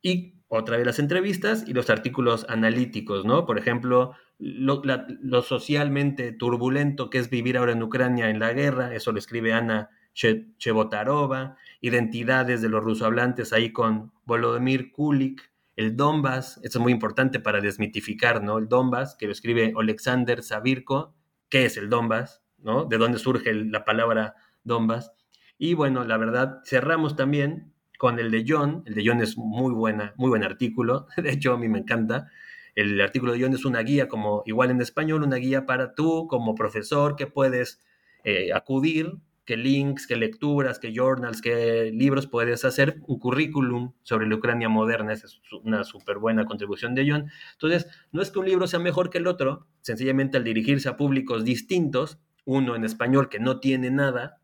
y 0.00 0.37
otra 0.48 0.76
vez 0.76 0.86
las 0.86 0.98
entrevistas 0.98 1.64
y 1.66 1.74
los 1.74 1.90
artículos 1.90 2.46
analíticos, 2.48 3.24
¿no? 3.24 3.46
Por 3.46 3.58
ejemplo, 3.58 4.14
lo, 4.38 5.42
socialmente 5.42 6.32
turbulento 6.32 7.10
que 7.10 7.18
es 7.18 7.30
vivir 7.30 7.58
ahora 7.58 7.72
en 7.72 7.82
Ucrania 7.82 8.30
en 8.30 8.38
la 8.38 8.52
guerra, 8.52 8.94
eso 8.94 9.12
lo 9.12 9.18
escribe 9.18 9.52
Ana 9.52 9.90
Chevotarova, 10.14 11.56
identidades 11.80 12.62
de 12.62 12.68
los 12.68 12.82
rusohablantes 12.82 13.52
ahí 13.52 13.72
con 13.72 14.12
Volodymyr 14.24 14.90
Kulik, 14.90 15.52
el 15.76 15.96
Donbass, 15.96 16.58
eso 16.64 16.78
es 16.78 16.82
muy 16.82 16.92
importante 16.92 17.38
para 17.38 17.60
desmitificar, 17.60 18.42
¿no? 18.42 18.58
El 18.58 18.68
Donbass, 18.68 19.14
que 19.16 19.26
lo 19.26 19.32
escribe 19.32 19.72
Alexander 19.78 20.42
Sabirko, 20.42 21.14
qué 21.48 21.66
es 21.66 21.76
el 21.76 21.88
Donbass. 21.88 22.42
De 22.88 22.98
dónde 22.98 23.20
surge 23.20 23.54
la 23.54 23.84
palabra 23.84 24.34
Donbass. 24.64 25.12
Y 25.56 25.74
bueno, 25.74 26.02
la 26.02 26.16
verdad, 26.16 26.60
cerramos 26.64 27.14
también 27.14 27.72
con 27.98 28.18
el 28.18 28.30
de 28.30 28.44
John. 28.48 28.82
El 28.86 28.94
de 28.94 29.02
John 29.04 29.20
es 29.20 29.36
muy 29.36 29.74
buena, 29.74 30.14
muy 30.16 30.30
buen 30.30 30.44
artículo. 30.44 31.08
De 31.18 31.30
hecho, 31.30 31.52
a 31.52 31.58
mí 31.58 31.68
me 31.68 31.80
encanta. 31.80 32.30
El 32.74 32.98
artículo 33.00 33.32
de 33.32 33.42
John 33.42 33.52
es 33.52 33.64
una 33.66 33.80
guía, 33.80 34.08
como 34.08 34.42
igual 34.46 34.70
en 34.70 34.80
español, 34.80 35.24
una 35.24 35.36
guía 35.36 35.66
para 35.66 35.94
tú 35.94 36.26
como 36.28 36.54
profesor 36.54 37.16
que 37.16 37.26
puedes 37.26 37.80
eh, 38.22 38.52
acudir, 38.54 39.18
qué 39.44 39.56
links, 39.56 40.06
qué 40.06 40.14
lecturas, 40.14 40.78
qué 40.78 40.92
journals, 40.94 41.42
qué 41.42 41.90
libros 41.92 42.28
puedes 42.28 42.64
hacer, 42.64 43.00
un 43.06 43.18
currículum 43.18 43.94
sobre 44.02 44.28
la 44.28 44.36
Ucrania 44.36 44.68
moderna, 44.68 45.12
esa 45.12 45.26
es 45.26 45.40
una 45.64 45.82
súper 45.82 46.18
buena 46.18 46.44
contribución 46.44 46.94
de 46.94 47.10
John. 47.10 47.30
Entonces, 47.54 47.88
no 48.12 48.22
es 48.22 48.30
que 48.30 48.38
un 48.38 48.46
libro 48.46 48.68
sea 48.68 48.78
mejor 48.78 49.10
que 49.10 49.18
el 49.18 49.26
otro, 49.26 49.66
sencillamente 49.80 50.36
al 50.36 50.44
dirigirse 50.44 50.88
a 50.88 50.96
públicos 50.96 51.44
distintos, 51.44 52.20
uno 52.44 52.76
en 52.76 52.84
español 52.84 53.28
que 53.28 53.40
no 53.40 53.58
tiene 53.58 53.90
nada 53.90 54.40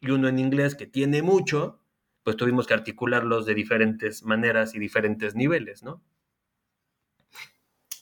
y 0.00 0.10
uno 0.10 0.28
en 0.28 0.38
inglés 0.38 0.74
que 0.74 0.86
tiene 0.86 1.22
mucho, 1.22 1.81
pues 2.22 2.36
tuvimos 2.36 2.66
que 2.66 2.74
articularlos 2.74 3.46
de 3.46 3.54
diferentes 3.54 4.22
maneras 4.22 4.74
y 4.74 4.78
diferentes 4.78 5.34
niveles, 5.34 5.82
¿no? 5.82 6.02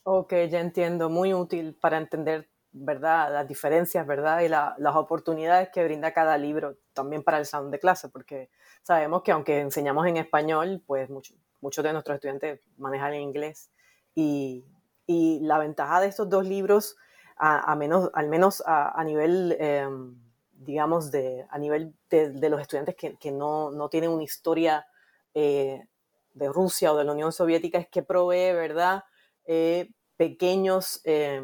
Ok, 0.05 0.33
ya 0.49 0.61
entiendo, 0.61 1.11
muy 1.11 1.35
útil 1.35 1.77
para 1.81 1.99
entender, 1.99 2.49
¿verdad? 2.73 3.33
Las 3.33 3.47
diferencias, 3.47 4.07
¿verdad? 4.07 4.41
Y 4.41 4.49
las 4.49 4.97
oportunidades 4.97 5.68
que 5.71 5.85
brinda 5.85 6.12
cada 6.12 6.39
libro 6.39 6.79
también 6.95 7.23
para 7.23 7.39
el 7.39 7.47
salón 7.47 7.71
de 7.71 7.79
clase, 7.79 8.09
porque 8.09 8.51
sabemos 8.83 9.23
que 9.23 9.33
aunque 9.33 9.61
enseñamos 9.61 10.07
en 10.07 10.16
español, 10.16 10.83
pues 10.87 11.11
muchos 11.11 11.85
de 11.85 11.93
nuestros 11.93 12.14
estudiantes 12.14 12.61
manejan 12.79 13.14
en 13.14 13.23
inglés. 13.23 13.71
Y, 14.14 14.64
y, 15.07 15.41
la 15.41 15.59
ventaja 15.59 16.01
de 16.01 16.09
estos 16.09 16.29
dos 16.29 16.47
libros, 16.47 16.97
a, 17.37 17.75
menos, 17.77 18.11
al 18.14 18.29
menos 18.29 18.62
a, 18.66 19.03
nivel, 19.05 19.57
em, 19.61 20.16
digamos, 20.61 21.11
de, 21.11 21.47
a 21.49 21.59
nivel 21.59 21.95
de, 22.11 22.51
los 22.51 22.61
estudiantes 22.61 22.95
que, 22.95 23.17
que 23.17 23.33
no, 23.33 23.71
no, 23.71 23.89
tienen 23.89 24.11
una 24.11 24.23
historia 24.23 24.87
eh, 25.33 25.87
de 26.35 26.49
Rusia 26.49 26.93
o 26.93 26.97
de 26.97 27.05
la 27.05 27.13
Unión 27.13 27.33
Soviética, 27.33 27.79
es 27.79 27.89
que 27.89 28.03
provee, 28.03 28.53
¿verdad? 28.53 29.05
Eh, 29.47 29.91
pequeños, 30.17 31.01
eh, 31.05 31.43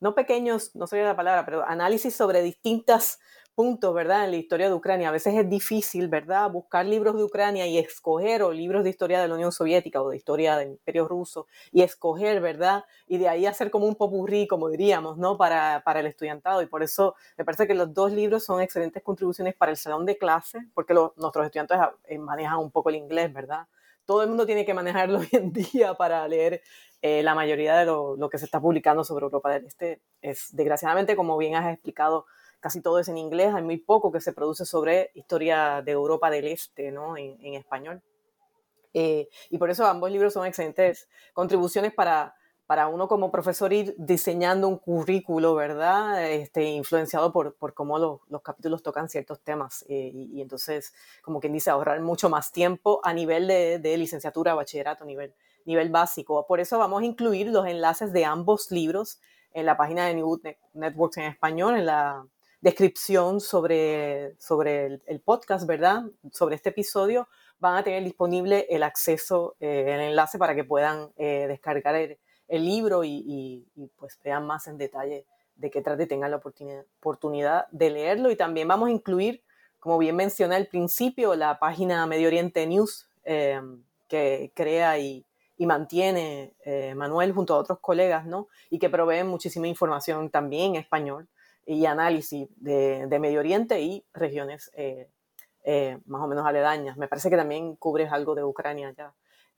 no 0.00 0.14
pequeños, 0.14 0.74
no 0.74 0.86
sería 0.86 1.04
la 1.04 1.16
palabra, 1.16 1.44
pero 1.44 1.62
análisis 1.66 2.16
sobre 2.16 2.42
distintos 2.42 3.18
puntos, 3.54 3.94
¿verdad? 3.94 4.24
En 4.24 4.30
la 4.32 4.36
historia 4.36 4.68
de 4.68 4.74
Ucrania. 4.74 5.08
A 5.08 5.12
veces 5.12 5.34
es 5.34 5.48
difícil, 5.48 6.08
¿verdad? 6.08 6.50
Buscar 6.50 6.84
libros 6.86 7.16
de 7.16 7.24
Ucrania 7.24 7.66
y 7.66 7.78
escoger, 7.78 8.42
o 8.42 8.52
libros 8.52 8.84
de 8.84 8.90
historia 8.90 9.20
de 9.20 9.28
la 9.28 9.34
Unión 9.34 9.52
Soviética 9.52 10.02
o 10.02 10.10
de 10.10 10.16
historia 10.16 10.56
del 10.56 10.70
Imperio 10.70 11.08
Ruso, 11.08 11.46
y 11.72 11.82
escoger, 11.82 12.40
¿verdad? 12.40 12.84
Y 13.06 13.18
de 13.18 13.28
ahí 13.28 13.46
hacer 13.46 13.70
como 13.70 13.86
un 13.86 13.94
popurrí, 13.94 14.46
como 14.46 14.68
diríamos, 14.68 15.16
¿no? 15.16 15.36
Para, 15.36 15.82
para 15.84 16.00
el 16.00 16.06
estudiantado. 16.06 16.62
Y 16.62 16.66
por 16.66 16.82
eso 16.82 17.14
me 17.36 17.44
parece 17.44 17.66
que 17.66 17.74
los 17.74 17.94
dos 17.94 18.12
libros 18.12 18.44
son 18.44 18.60
excelentes 18.60 19.02
contribuciones 19.02 19.54
para 19.54 19.70
el 19.72 19.76
salón 19.76 20.06
de 20.06 20.18
clase, 20.18 20.66
porque 20.74 20.94
nuestros 20.94 21.46
estudiantes 21.46 21.78
eh, 22.04 22.18
manejan 22.18 22.58
un 22.58 22.70
poco 22.70 22.90
el 22.90 22.96
inglés, 22.96 23.32
¿verdad? 23.32 23.66
todo 24.06 24.22
el 24.22 24.28
mundo 24.28 24.46
tiene 24.46 24.64
que 24.64 24.74
manejarlo 24.74 25.18
hoy 25.20 25.28
en 25.32 25.52
día 25.52 25.94
para 25.94 26.26
leer 26.28 26.62
eh, 27.02 27.22
la 27.22 27.34
mayoría 27.34 27.76
de 27.76 27.84
lo, 27.86 28.28
que 28.30 28.38
se 28.38 28.44
está 28.44 28.60
publicando 28.60 29.04
sobre 29.04 29.24
Europa 29.24 29.50
del 29.50 29.66
Este. 29.66 30.00
Es, 30.22 30.54
desgraciadamente, 30.56 31.16
como 31.16 31.36
bien 31.36 31.54
has 31.54 31.72
explicado, 31.72 32.26
casi 32.64 32.80
todo 32.80 32.98
es 32.98 33.08
en 33.08 33.18
inglés, 33.18 33.52
hay 33.54 33.62
muy 33.62 33.76
poco 33.76 34.10
que 34.10 34.22
se 34.22 34.32
produce 34.32 34.64
sobre 34.64 35.10
historia 35.12 35.82
de 35.82 35.92
Europa 35.92 36.30
del 36.30 36.46
Este, 36.46 36.90
¿no? 36.90 37.14
En, 37.14 37.52
español. 37.52 38.00
Eh, 38.94 39.28
y 39.50 39.58
por 39.58 39.68
eso 39.68 39.84
ambos 39.84 40.10
libros 40.10 40.32
son 40.32 40.46
excelentes 40.46 41.06
contribuciones 41.34 41.92
para, 41.92 42.34
para 42.64 42.86
uno 42.86 43.06
como 43.06 43.30
profesor 43.30 43.70
ir 43.74 43.94
diseñando 43.98 44.66
un 44.66 44.78
currículo, 44.78 45.54
¿verdad? 45.54 46.26
Este, 46.32 46.64
influenciado 46.64 47.34
por, 47.34 47.54
por 47.54 47.74
cómo 47.74 47.98
los 47.98 48.40
capítulos 48.40 48.82
tocan 48.82 49.10
ciertos 49.10 49.42
temas. 49.42 49.84
Eh, 49.90 50.12
y, 50.14 50.40
entonces, 50.40 50.94
como 51.20 51.40
quien 51.40 51.52
dice, 51.52 51.68
ahorrar 51.68 52.00
mucho 52.00 52.30
más 52.30 52.50
tiempo 52.50 53.02
a 53.04 53.12
nivel 53.12 53.46
de, 53.46 53.78
de, 53.78 53.98
licenciatura, 53.98 54.54
bachillerato, 54.54 55.04
nivel, 55.04 55.34
nivel 55.66 55.90
básico. 55.90 56.46
Por 56.46 56.60
eso 56.60 56.78
vamos 56.78 57.02
a 57.02 57.04
incluir 57.04 57.48
los 57.48 57.66
enlaces 57.66 58.10
de 58.14 58.24
ambos 58.24 58.70
libros 58.70 59.20
en 59.52 59.66
la 59.66 59.76
página 59.76 60.06
de 60.06 60.14
New 60.14 60.40
Networks 60.72 61.18
en 61.18 61.24
español, 61.24 61.76
en 61.76 61.84
la 61.84 62.26
descripción 62.64 63.40
sobre, 63.40 64.34
sobre 64.40 65.00
el, 65.06 65.20
podcast, 65.20 65.66
¿verdad? 65.66 66.04
Sobre 66.32 66.56
este 66.56 66.70
episodio, 66.70 67.28
van 67.58 67.76
a 67.76 67.84
tener 67.84 68.02
disponible 68.02 68.66
el 68.70 68.82
acceso, 68.82 69.54
eh, 69.60 69.84
el 69.86 70.00
enlace 70.00 70.38
para 70.38 70.54
que 70.54 70.64
puedan 70.64 71.12
eh, 71.16 71.46
descargar 71.48 71.94
el 71.94 72.18
el 72.48 72.64
libro 72.64 73.04
y, 73.04 73.66
pues 73.96 74.18
vean 74.22 74.46
más 74.46 74.66
en 74.66 74.78
detalle 74.78 75.26
de 75.56 75.70
qué 75.70 75.80
trate 75.82 76.04
y 76.04 76.06
tengan 76.06 76.30
la 76.30 76.38
oportunidad, 77.00 77.66
de 77.70 77.90
leerlo. 77.90 78.30
Y 78.30 78.36
también 78.36 78.68
vamos 78.68 78.88
a 78.88 78.92
incluir, 78.92 79.42
como 79.78 79.98
bien 79.98 80.16
mencioné 80.16 80.56
al 80.56 80.66
principio, 80.66 81.34
la 81.34 81.58
página 81.58 82.06
Medio 82.06 82.28
Oriente 82.28 82.66
News 82.66 83.08
eh, 83.24 83.60
que 84.08 84.52
crea 84.54 84.98
y, 84.98 85.24
mantiene 85.56 86.52
eh, 86.66 86.94
Manuel 86.94 87.32
junto 87.32 87.54
a 87.54 87.58
otros 87.58 87.78
colegas, 87.78 88.26
¿no? 88.26 88.48
Y 88.68 88.78
que 88.78 88.90
proveen 88.90 89.26
muchísima 89.26 89.66
información 89.66 90.28
también 90.28 90.74
en 90.74 90.82
español 90.82 91.26
y 91.66 91.86
análisis 91.86 92.48
de, 92.56 93.06
Medio 93.20 93.40
Oriente 93.40 93.80
y 93.80 94.04
regiones 94.12 94.70
eh, 94.74 95.08
más 96.06 96.22
o 96.22 96.26
menos 96.26 96.46
aledañas. 96.46 96.96
Me 96.96 97.08
parece 97.08 97.30
que 97.30 97.36
también 97.36 97.76
cubres 97.76 98.12
algo 98.12 98.34
de 98.34 98.44
Ucrania 98.44 98.92
ya. 98.96 99.14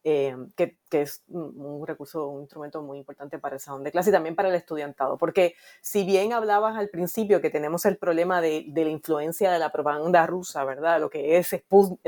Eh, 0.08 0.36
que, 0.54 0.78
es 0.92 1.24
un, 1.26 1.84
recurso, 1.84 2.28
un 2.28 2.42
instrumento 2.42 2.80
muy 2.80 2.98
importante 2.98 3.40
para 3.40 3.56
el 3.56 3.60
salón 3.60 3.82
de 3.82 3.90
clase 3.90 4.10
y 4.10 4.12
también 4.12 4.36
para 4.36 4.48
el 4.48 4.54
estudiantado. 4.54 5.18
Porque 5.18 5.56
si 5.80 6.04
bien 6.04 6.32
hablabas 6.32 6.76
al 6.76 6.90
principio 6.90 7.40
que 7.40 7.50
tenemos 7.50 7.84
el 7.86 7.96
problema 7.96 8.40
de, 8.40 8.70
la 8.72 8.88
influencia 8.88 9.50
de 9.50 9.58
la 9.58 9.72
propaganda 9.72 10.24
rusa, 10.24 10.64
¿verdad? 10.64 11.00
Lo 11.00 11.10
que 11.10 11.38
es 11.38 11.48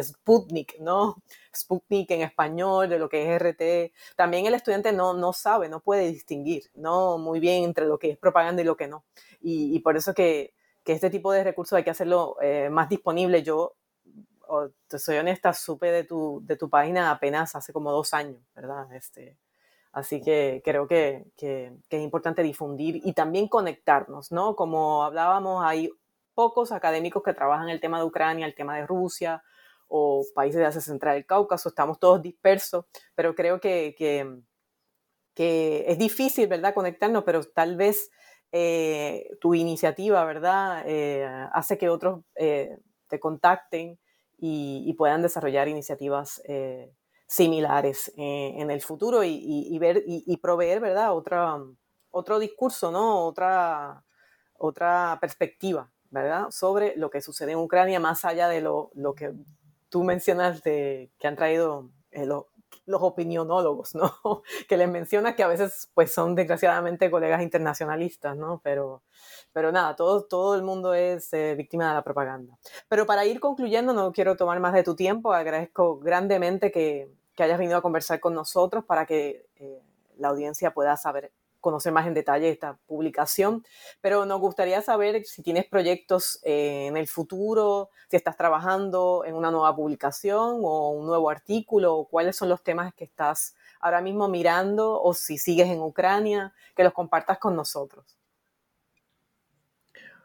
Sputnik, 0.01 0.79
¿no? 0.79 1.17
Sputnik 1.57 2.09
en 2.13 2.23
español, 2.23 2.89
de 2.89 3.01
lo 3.01 3.09
que 3.09 3.35
es 3.35 3.43
RT, 3.43 3.93
también 4.15 4.47
el 4.47 4.55
estudiante 4.55 4.93
no, 4.93 5.13
no 5.15 5.33
sabe, 5.33 5.69
no 5.69 5.81
puede 5.81 6.07
distinguir, 6.07 6.71
¿no? 6.77 7.19
Muy 7.19 7.41
bien 7.41 7.65
entre 7.65 7.85
lo 7.87 7.99
que 7.99 8.11
es 8.11 8.17
propaganda 8.17 8.63
y 8.63 8.65
lo 8.65 8.77
que 8.77 8.87
no. 8.87 9.05
Y, 9.41 9.77
por 9.81 9.97
eso 9.97 10.15
que, 10.15 10.55
que, 10.85 10.93
este 10.93 11.11
tipo 11.11 11.33
de 11.33 11.43
recursos 11.43 11.77
hay 11.77 11.83
que 11.83 11.91
hacerlo 11.91 12.37
eh, 12.43 12.69
más 12.71 12.89
disponible. 12.89 13.43
Yo 13.43 13.75
te 14.89 14.99
soy 14.99 15.17
honesta, 15.17 15.53
supe 15.53 15.91
de 15.91 16.05
tu, 16.05 16.41
de 16.45 16.57
tu 16.57 16.69
página 16.71 17.11
apenas 17.11 17.55
hace 17.55 17.73
como 17.73 17.93
dos 17.93 18.15
años, 18.15 18.41
¿verdad? 18.55 18.93
Este, 18.95 19.39
así 19.93 20.23
que 20.23 20.63
creo 20.65 20.87
que, 20.87 21.27
que, 21.37 21.73
es 21.91 22.03
importante 22.03 22.43
difundir 22.43 23.01
y 23.05 23.13
también 23.13 23.49
conectarnos, 23.49 24.33
¿no? 24.33 24.57
Como 24.57 25.05
hablábamos, 25.05 25.65
hay 25.65 25.91
pocos 26.35 26.73
académicos 26.73 27.23
que 27.23 27.35
trabajan 27.35 27.69
el 27.69 27.81
tema 27.81 27.99
de 27.99 28.05
Ucrania, 28.05 28.47
el 28.47 28.55
tema 28.55 28.77
de 28.77 28.87
Rusia 28.87 29.43
o 29.89 30.25
países 30.35 30.59
de 30.61 30.67
Asia 30.67 30.81
Central 30.81 31.15
del 31.15 31.27
Cáucaso, 31.27 31.69
estamos 31.71 31.99
todos 31.99 32.23
dispersos, 32.23 32.85
pero 33.15 33.35
creo 33.35 33.61
que, 33.61 33.95
que, 33.97 34.41
que 35.35 35.85
es 35.89 35.99
difícil, 35.99 36.47
¿verdad?, 36.47 36.75
conectarnos, 36.75 37.25
pero 37.25 37.43
tal 37.43 37.77
vez 37.77 38.11
eh, 38.53 39.29
tu 39.41 39.55
iniciativa, 39.55 40.25
¿verdad?, 40.25 40.83
eh, 40.87 41.27
hace 41.53 41.79
que 41.79 41.89
otros 41.89 42.21
eh, 42.37 42.79
te 43.09 43.19
contacten 43.19 43.99
y, 44.39 44.93
puedan 44.95 45.23
desarrollar 45.23 45.69
iniciativas 45.69 46.41
eh, 46.45 46.93
similares 47.27 48.13
eh, 48.17 48.55
en 48.57 48.71
el 48.71 48.81
futuro 48.81 49.25
y, 49.25 49.77
ver 49.79 50.03
y, 50.07 50.37
proveer, 50.39 50.81
¿verdad? 50.81 51.15
Otra, 51.15 51.59
otro 52.11 52.39
discurso, 52.39 52.91
¿no? 52.91 53.27
Otra, 53.27 54.05
otra 54.55 55.19
perspectiva, 55.21 55.91
¿verdad? 56.11 56.51
Sobre 56.51 56.95
lo 56.97 57.11
que 57.11 57.21
sucede 57.21 57.53
en 57.53 57.59
Ucrania, 57.59 58.01
más 58.01 58.25
allá 58.25 58.49
de 58.49 58.61
lo, 58.61 58.91
lo 58.95 59.15
que 59.15 59.33
tú 59.89 60.05
mencionas 60.05 60.63
de 60.63 61.11
que 61.19 61.27
han 61.27 61.37
traído 61.37 61.91
eh, 62.13 62.27
los 62.89 63.03
opinionólogos, 63.03 63.95
¿no? 63.95 64.11
que 64.69 64.77
les 64.77 64.89
mencionas 64.89 65.35
que 65.35 65.43
a 65.43 65.49
veces 65.49 65.91
pues 65.95 66.13
son 66.13 66.35
desgraciadamente 66.35 67.11
colegas 67.11 67.43
internacionalistas, 67.43 68.37
¿no? 68.37 68.61
Pero, 68.65 69.03
pero 69.53 69.71
nada, 69.71 69.95
todo, 69.95 70.25
todo 70.25 70.57
el 70.57 70.63
mundo 70.63 70.95
es 70.95 71.33
eh, 71.35 71.55
víctima 71.55 71.89
de 71.89 71.95
la 71.95 72.03
propaganda. 72.03 72.59
Pero 72.89 73.07
para 73.07 73.25
ir 73.27 73.41
concluyendo, 73.41 73.93
no 73.93 74.13
quiero 74.13 74.37
tomar 74.37 74.59
más 74.61 74.73
de 74.73 74.83
tu 74.83 74.97
tiempo, 74.97 75.33
agradezco 75.33 75.99
grandemente 75.99 76.73
que, 76.73 77.13
que 77.35 77.43
hayas 77.43 77.59
venido 77.59 77.77
a 77.77 77.83
conversar 77.83 78.21
con 78.21 78.35
nosotros 78.35 78.85
para 78.85 79.07
que 79.07 79.47
eh, 79.57 79.83
la 80.17 80.29
audiencia 80.29 80.73
pueda 80.73 80.97
saber 80.97 81.31
conocer 81.61 81.93
más 81.93 82.07
en 82.07 82.15
detalle 82.15 82.49
esta 82.51 82.79
publicación, 82.87 83.65
pero 84.01 84.25
nos 84.25 84.41
gustaría 84.41 84.81
saber 84.83 85.25
si 85.25 85.43
tienes 85.43 85.67
proyectos 85.67 86.41
eh, 86.45 86.87
en 86.87 86.97
el 86.97 87.09
futuro, 87.09 87.91
si 88.09 88.17
estás 88.17 88.37
trabajando 88.37 89.25
en 89.27 89.35
una 89.35 89.51
nueva 89.51 89.75
publicación 89.75 90.61
o 90.63 90.91
un 90.91 91.07
nuevo 91.07 91.31
artículo, 91.31 91.97
o 91.97 92.09
cuáles 92.09 92.37
son 92.37 92.49
los 92.49 92.63
temas 92.63 92.95
que 92.95 93.05
estás 93.05 93.55
ahora 93.81 94.01
mismo 94.01 94.29
mirando 94.29 95.01
o 95.01 95.15
si 95.15 95.39
sigues 95.39 95.69
en 95.69 95.81
Ucrania, 95.81 96.53
que 96.77 96.85
los 96.85 96.93
compartas 96.93 97.39
con 97.39 97.57
nosotros. 97.57 98.17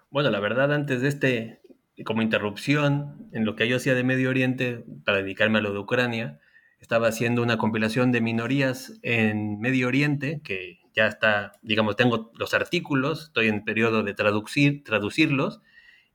Bueno, 0.09 0.29
la 0.29 0.39
verdad, 0.39 0.71
antes 0.71 1.01
de 1.01 1.07
este, 1.07 1.61
como 2.05 2.21
interrupción 2.21 3.29
en 3.31 3.45
lo 3.45 3.55
que 3.55 3.67
yo 3.67 3.77
hacía 3.77 3.95
de 3.95 4.03
Medio 4.03 4.29
Oriente 4.29 4.85
para 5.05 5.17
dedicarme 5.17 5.57
a 5.57 5.61
lo 5.61 5.73
de 5.73 5.79
Ucrania, 5.79 6.39
estaba 6.79 7.07
haciendo 7.07 7.41
una 7.41 7.57
compilación 7.57 8.11
de 8.11 8.21
minorías 8.21 8.99
en 9.01 9.59
Medio 9.59 9.87
Oriente, 9.87 10.41
que 10.43 10.82
ya 10.93 11.07
está, 11.07 11.53
digamos, 11.61 11.95
tengo 11.95 12.31
los 12.35 12.53
artículos, 12.53 13.25
estoy 13.25 13.47
en 13.47 13.63
periodo 13.63 14.03
de 14.03 14.13
traducir, 14.13 14.83
traducirlos 14.83 15.61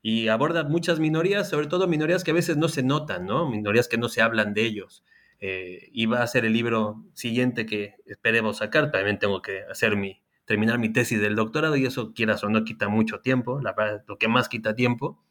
y 0.02 0.28
aborda 0.28 0.64
muchas 0.64 1.00
minorías, 1.00 1.48
sobre 1.48 1.66
todo 1.66 1.88
minorías 1.88 2.24
que 2.24 2.30
a 2.30 2.34
veces 2.34 2.56
no 2.56 2.68
se 2.68 2.82
notan, 2.82 3.26
¿no? 3.26 3.50
Minorías 3.50 3.88
que 3.88 3.98
no 3.98 4.08
se 4.08 4.22
hablan 4.22 4.54
de 4.54 4.62
ellos. 4.62 5.04
Eh, 5.40 5.88
y 5.92 6.06
va 6.06 6.22
a 6.22 6.26
ser 6.26 6.44
el 6.44 6.52
libro 6.52 7.04
siguiente 7.14 7.66
que 7.66 7.94
esperemos 8.06 8.58
sacar. 8.58 8.90
También 8.90 9.18
tengo 9.18 9.42
que 9.42 9.62
hacer 9.70 9.96
mi, 9.96 10.22
terminar 10.44 10.78
mi 10.78 10.92
tesis 10.92 11.20
del 11.20 11.36
doctorado 11.36 11.76
y 11.76 11.86
eso, 11.86 12.12
quieras 12.14 12.42
o 12.44 12.48
no, 12.48 12.64
quita 12.64 12.88
mucho 12.88 13.20
tiempo, 13.20 13.60
la 13.60 14.02
lo 14.06 14.18
que 14.18 14.28
más 14.28 14.48
quita 14.48 14.74
tiempo. 14.74 15.22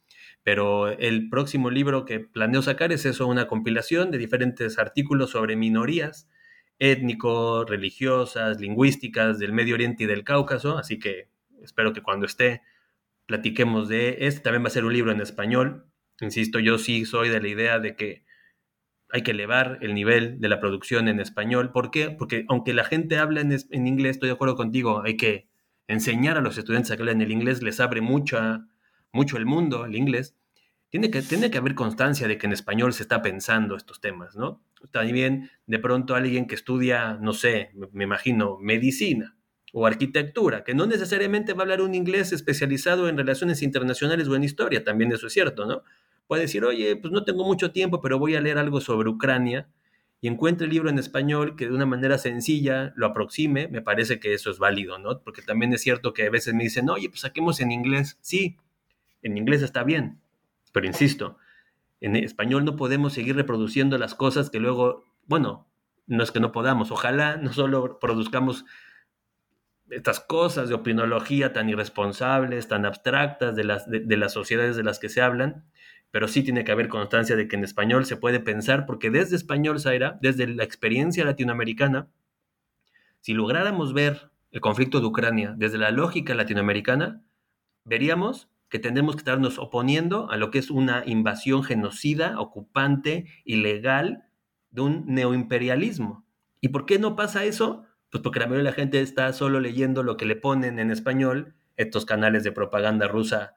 Pero 0.44 0.88
el 0.90 1.30
próximo 1.30 1.70
libro 1.70 2.06
que 2.06 2.20
planeo 2.20 2.62
sacar 2.62 2.92
es 2.92 3.06
eso, 3.06 3.28
una 3.28 3.48
compilación 3.48 4.12
de 4.12 4.18
diferentes 4.18 4.78
artículos 4.80 5.32
sobre 5.32 5.56
minorías 5.56 6.30
étnicos, 6.80 7.70
religiosas, 7.70 8.60
lingüísticas 8.60 9.40
del 9.40 9.54
Medio 9.54 9.76
Oriente 9.76 10.04
y 10.04 10.08
del 10.08 10.24
Cáucaso. 10.24 10.78
Así 10.78 11.00
que 11.00 11.30
espero 11.62 11.94
que 11.94 12.02
cuando 12.02 12.26
esté 12.26 12.62
platiquemos 13.28 13.88
de 13.90 14.18
este. 14.22 14.42
También 14.42 14.64
va 14.64 14.68
a 14.68 14.72
ser 14.72 14.86
un 14.86 14.94
libro 14.94 15.12
en 15.12 15.22
español. 15.22 15.86
Insisto, 16.22 16.60
yo 16.60 16.80
sí 16.80 17.06
soy 17.06 17.30
de 17.30 17.40
la 17.40 17.48
idea 17.48 17.80
de 17.80 17.96
que 17.96 18.26
hay 19.10 19.22
que 19.22 19.32
elevar 19.32 19.78
el 19.82 19.94
nivel 19.94 20.40
de 20.40 20.50
la 20.50 20.60
producción 20.60 21.08
en 21.08 21.20
español. 21.20 21.72
¿Por 21.72 21.92
qué? 21.92 22.10
Porque 22.10 22.46
aunque 22.50 22.74
la 22.74 22.84
gente 22.84 23.18
habla 23.20 23.42
en, 23.42 23.88
inglés, 23.88 24.16
estoy 24.16 24.30
de 24.30 24.34
acuerdo 24.34 24.56
contigo, 24.56 25.04
hay 25.04 25.16
que 25.16 25.48
enseñar 25.88 26.38
a 26.38 26.42
los 26.42 26.58
estudiantes 26.58 26.92
a 26.92 26.98
que 26.98 27.04
hablan 27.04 27.22
el 27.22 27.32
inglés, 27.32 27.62
les 27.62 27.80
abre 27.80 28.02
mucho, 28.02 28.40
mucho 29.12 29.38
el 29.38 29.46
mundo, 29.46 29.86
el 29.86 29.96
inglés. 29.96 30.36
Tiene 30.90 31.12
que, 31.12 31.22
tiene 31.22 31.52
que 31.52 31.58
haber 31.58 31.76
constancia 31.76 32.28
de 32.28 32.38
que 32.38 32.48
en 32.48 32.54
español 32.54 32.94
se 32.94 33.04
está 33.04 33.22
pensando 33.22 33.76
estos 33.76 34.02
temas, 34.02 34.36
¿no? 34.36 34.62
También 34.92 35.50
de 35.66 35.80
pronto 35.80 36.16
alguien 36.16 36.48
que 36.48 36.56
estudia, 36.56 37.18
no 37.22 37.34
sé, 37.34 37.72
me 37.92 38.04
imagino, 38.04 38.58
medicina 38.60 39.36
o 39.74 39.86
arquitectura, 39.86 40.64
que 40.64 40.74
no 40.74 40.86
necesariamente 40.86 41.54
va 41.54 41.60
a 41.60 41.64
hablar 41.64 41.82
un 41.82 41.94
inglés 41.94 42.32
especializado 42.32 43.10
en 43.10 43.18
relaciones 43.18 43.62
internacionales 43.62 44.28
o 44.28 44.36
en 44.36 44.44
historia, 44.44 44.84
también 44.84 45.12
eso 45.12 45.28
es 45.28 45.34
cierto, 45.34 45.66
¿no? 45.66 45.84
Puede 46.28 46.44
decir, 46.44 46.64
oye, 46.66 46.96
pues 46.96 47.12
no 47.12 47.24
tengo 47.24 47.46
mucho 47.46 47.72
tiempo, 47.72 48.02
pero 48.02 48.20
voy 48.20 48.36
a 48.36 48.42
leer 48.42 48.58
algo 48.58 48.82
sobre 48.82 49.10
Ucrania 49.10 49.68
y 50.20 50.28
encuentre 50.28 50.66
el 50.66 50.74
libro 50.74 50.90
en 50.90 50.98
español 50.98 51.56
que 51.56 51.68
de 51.68 51.74
una 51.74 51.86
manera 51.86 52.18
sencilla 52.18 52.92
lo 52.96 53.06
aproxime, 53.06 53.68
me 53.68 53.82
parece 53.82 54.20
que 54.20 54.34
eso 54.34 54.50
es 54.50 54.58
válido, 54.58 54.98
¿no? 54.98 55.22
Porque 55.22 55.42
también 55.42 55.74
es 55.74 55.82
cierto 55.82 56.14
que 56.14 56.26
a 56.26 56.30
veces 56.30 56.54
me 56.54 56.64
dicen, 56.64 56.90
oye, 56.90 57.10
pues 57.10 57.22
saquemos 57.22 57.60
en 57.60 57.72
inglés. 57.72 58.18
Sí, 58.22 58.58
en 59.22 59.38
inglés 59.38 59.62
está 59.62 59.84
bien, 59.84 60.20
pero 60.74 60.88
insisto, 60.88 61.38
en 62.02 62.16
español 62.16 62.66
no 62.66 62.76
podemos 62.76 63.14
seguir 63.14 63.36
reproduciendo 63.36 63.98
las 63.98 64.16
cosas 64.16 64.50
que 64.50 64.60
luego, 64.60 65.04
bueno, 65.26 65.68
no 66.06 66.24
es 66.24 66.32
que 66.32 66.40
no 66.40 66.52
podamos, 66.52 66.92
ojalá 66.92 67.38
no 67.38 67.54
solo 67.54 68.00
produzcamos 68.00 68.66
estas 69.90 70.20
cosas 70.20 70.70
de 70.70 70.76
opinología 70.76 71.54
tan 71.54 71.70
irresponsables, 71.70 72.68
tan 72.68 72.86
abstractas 72.86 73.56
de 73.56 73.64
las, 73.64 73.90
de, 73.90 74.18
las 74.18 74.34
sociedades 74.34 74.76
de 74.76 74.84
las 74.84 75.00
que 75.00 75.10
se 75.10 75.22
hablan, 75.22 75.66
pero 76.12 76.28
sí 76.28 76.44
tiene 76.44 76.64
que 76.64 76.72
haber 76.72 76.90
constancia 76.90 77.36
de 77.36 77.48
que 77.48 77.56
en 77.56 77.64
español 77.64 78.06
se 78.06 78.18
puede 78.18 78.40
pensar, 78.40 78.86
porque 78.86 79.10
desde 79.10 79.36
español, 79.36 79.80
Zaira, 79.80 80.18
desde 80.22 80.48
la 80.48 80.64
experiencia 80.64 81.24
latinoamericana, 81.24 82.08
si 83.22 83.34
lográramos 83.34 83.94
ver 83.94 84.30
el 84.52 84.62
conflicto 84.62 85.00
de 85.00 85.08
Ucrania 85.08 85.54
desde 85.58 85.78
la 85.78 85.92
lógica 85.92 86.34
latinoamericana, 86.34 87.22
veríamos 87.84 88.50
que 88.70 88.80
tendremos 88.80 89.16
que 89.16 89.20
estarnos 89.20 89.60
oponiendo 89.60 90.30
a 90.30 90.38
lo 90.38 90.52
que 90.52 90.60
es 90.60 90.70
una 90.70 91.04
invasión 91.06 91.64
genocida, 91.64 92.40
ocupante, 92.40 93.26
ilegal, 93.46 94.24
de 94.72 94.82
un 94.82 95.06
neoimperialismo. 95.08 96.26
¿Y 96.62 96.70
por 96.70 96.86
qué 96.86 97.00
no 97.00 97.16
pasa 97.16 97.46
eso? 97.46 97.86
Pues 98.10 98.22
porque 98.22 98.40
la 98.40 98.46
mayoría 98.48 98.64
de 98.64 98.70
la 98.72 98.76
gente 98.76 99.02
está 99.02 99.32
solo 99.34 99.60
leyendo 99.60 100.04
lo 100.04 100.18
que 100.18 100.26
le 100.26 100.36
ponen 100.36 100.80
en 100.80 100.92
español, 100.92 101.56
estos 101.76 102.06
canales 102.06 102.44
de 102.44 102.52
propaganda 102.52 103.08
rusa 103.08 103.54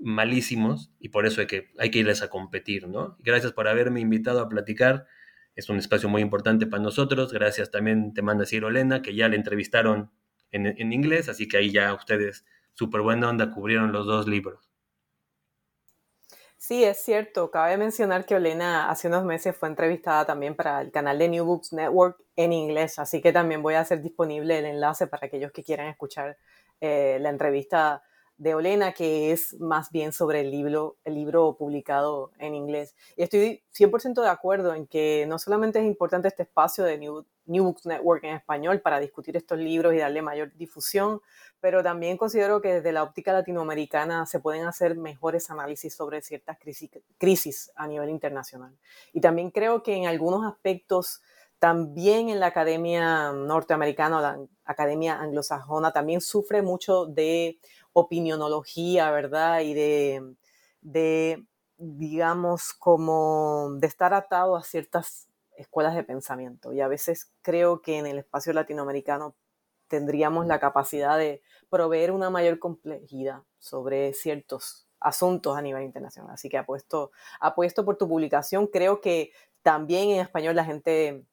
malísimos, 0.00 0.92
y 0.98 1.10
por 1.10 1.26
eso 1.26 1.40
hay 1.40 1.46
que, 1.46 1.70
hay 1.78 1.90
que 1.90 2.00
irles 2.00 2.22
a 2.22 2.28
competir, 2.28 2.88
¿no? 2.88 3.16
Gracias 3.20 3.52
por 3.52 3.68
haberme 3.68 4.00
invitado 4.00 4.40
a 4.40 4.48
platicar. 4.48 5.06
Es 5.54 5.68
un 5.68 5.78
espacio 5.78 6.08
muy 6.08 6.20
importante 6.20 6.66
para 6.66 6.82
nosotros. 6.82 7.32
Gracias 7.32 7.70
también 7.70 8.12
te 8.12 8.22
manda 8.22 8.42
decir 8.42 8.64
Olena, 8.64 9.02
que 9.02 9.14
ya 9.14 9.28
le 9.28 9.36
entrevistaron 9.36 10.10
en, 10.50 10.66
en 10.66 10.92
inglés, 10.92 11.28
así 11.28 11.48
que 11.48 11.56
ahí 11.58 11.70
ya 11.70 11.94
ustedes, 11.94 12.44
súper 12.74 13.00
buena 13.00 13.28
onda, 13.28 13.50
cubrieron 13.50 13.92
los 13.92 14.06
dos 14.06 14.26
libros. 14.26 14.70
Sí, 16.66 16.82
es 16.82 17.04
cierto. 17.04 17.50
Cabe 17.50 17.76
mencionar 17.76 18.24
que 18.24 18.36
Olena 18.36 18.88
hace 18.88 19.08
unos 19.08 19.24
meses 19.24 19.54
fue 19.54 19.68
entrevistada 19.68 20.24
también 20.24 20.54
para 20.54 20.80
el 20.80 20.90
canal 20.90 21.18
de 21.18 21.28
New 21.28 21.44
Books 21.44 21.74
Network 21.74 22.18
en 22.36 22.54
inglés, 22.54 22.98
así 22.98 23.20
que 23.20 23.32
también 23.32 23.62
voy 23.62 23.74
a 23.74 23.80
hacer 23.80 24.00
disponible 24.00 24.58
el 24.58 24.64
enlace 24.64 25.06
para 25.06 25.26
aquellos 25.26 25.52
que 25.52 25.62
quieran 25.62 25.88
escuchar 25.88 26.38
eh, 26.80 27.18
la 27.20 27.28
entrevista 27.28 28.02
de 28.36 28.54
Olena, 28.54 28.92
que 28.92 29.32
es 29.32 29.58
más 29.60 29.90
bien 29.90 30.12
sobre 30.12 30.40
el 30.40 30.50
libro, 30.50 30.96
el 31.04 31.14
libro 31.14 31.56
publicado 31.56 32.32
en 32.38 32.54
inglés. 32.54 32.94
Y 33.16 33.22
estoy 33.22 33.62
100% 33.72 34.22
de 34.22 34.28
acuerdo 34.28 34.74
en 34.74 34.86
que 34.86 35.24
no 35.28 35.38
solamente 35.38 35.78
es 35.78 35.84
importante 35.84 36.28
este 36.28 36.42
espacio 36.42 36.84
de 36.84 36.98
New, 36.98 37.24
New, 37.46 37.64
Books 37.64 37.86
Network 37.86 38.24
en 38.24 38.34
español 38.34 38.80
para 38.80 38.98
discutir 38.98 39.36
estos 39.36 39.58
libros 39.58 39.94
y 39.94 39.98
darle 39.98 40.20
mayor 40.20 40.52
difusión, 40.56 41.20
pero 41.60 41.82
también 41.82 42.16
considero 42.16 42.60
que 42.60 42.74
desde 42.74 42.92
la 42.92 43.04
óptica 43.04 43.32
latinoamericana 43.32 44.26
se 44.26 44.40
pueden 44.40 44.66
hacer 44.66 44.96
mejores 44.96 45.50
análisis 45.50 45.94
sobre 45.94 46.20
ciertas 46.20 46.58
crisis, 46.58 46.90
crisis 47.18 47.70
a 47.76 47.86
nivel 47.86 48.10
internacional. 48.10 48.76
Y 49.12 49.20
también 49.20 49.50
creo 49.50 49.82
que 49.82 49.94
en 49.94 50.06
algunos 50.06 50.44
aspectos 50.44 51.22
también 51.64 52.28
en 52.28 52.40
la 52.40 52.48
academia 52.48 53.32
norteamericana 53.32 54.20
la 54.20 54.38
academia 54.66 55.18
anglosajona 55.18 55.92
también 55.92 56.20
sufre 56.20 56.60
mucho 56.60 57.06
de 57.06 57.58
opinionología, 57.94 59.10
¿verdad? 59.10 59.60
Y 59.60 59.72
de, 59.72 60.34
de, 60.82 61.46
digamos, 61.78 62.74
como 62.74 63.70
de 63.78 63.86
estar 63.86 64.12
atado 64.12 64.56
a 64.56 64.62
ciertas 64.62 65.28
escuelas 65.56 65.94
de 65.94 66.04
pensamiento. 66.04 66.72
Y 66.72 66.80
a 66.80 66.88
veces 66.88 67.32
creo 67.40 67.80
que 67.80 67.98
en 67.98 68.06
el 68.06 68.18
espacio 68.18 68.52
latinoamericano 68.52 69.34
tendríamos 69.88 70.46
la 70.46 70.60
capacidad 70.60 71.16
de 71.16 71.42
proveer 71.70 72.10
una 72.10 72.30
mayor 72.30 72.58
complejidad 72.58 73.42
sobre 73.58 74.12
ciertos 74.12 74.86
asuntos 75.00 75.56
a 75.56 75.62
nivel 75.62 75.84
internacional. 75.84 76.32
Así 76.32 76.48
que 76.48 76.58
apuesto, 76.58 77.12
apuesto 77.40 77.84
por 77.84 77.96
tu 77.96 78.08
publicación. 78.08 78.66
Creo 78.66 79.00
que 79.00 79.32
también 79.62 80.10
en 80.10 80.20
español 80.20 80.56
la 80.56 80.64
gente 80.64 81.24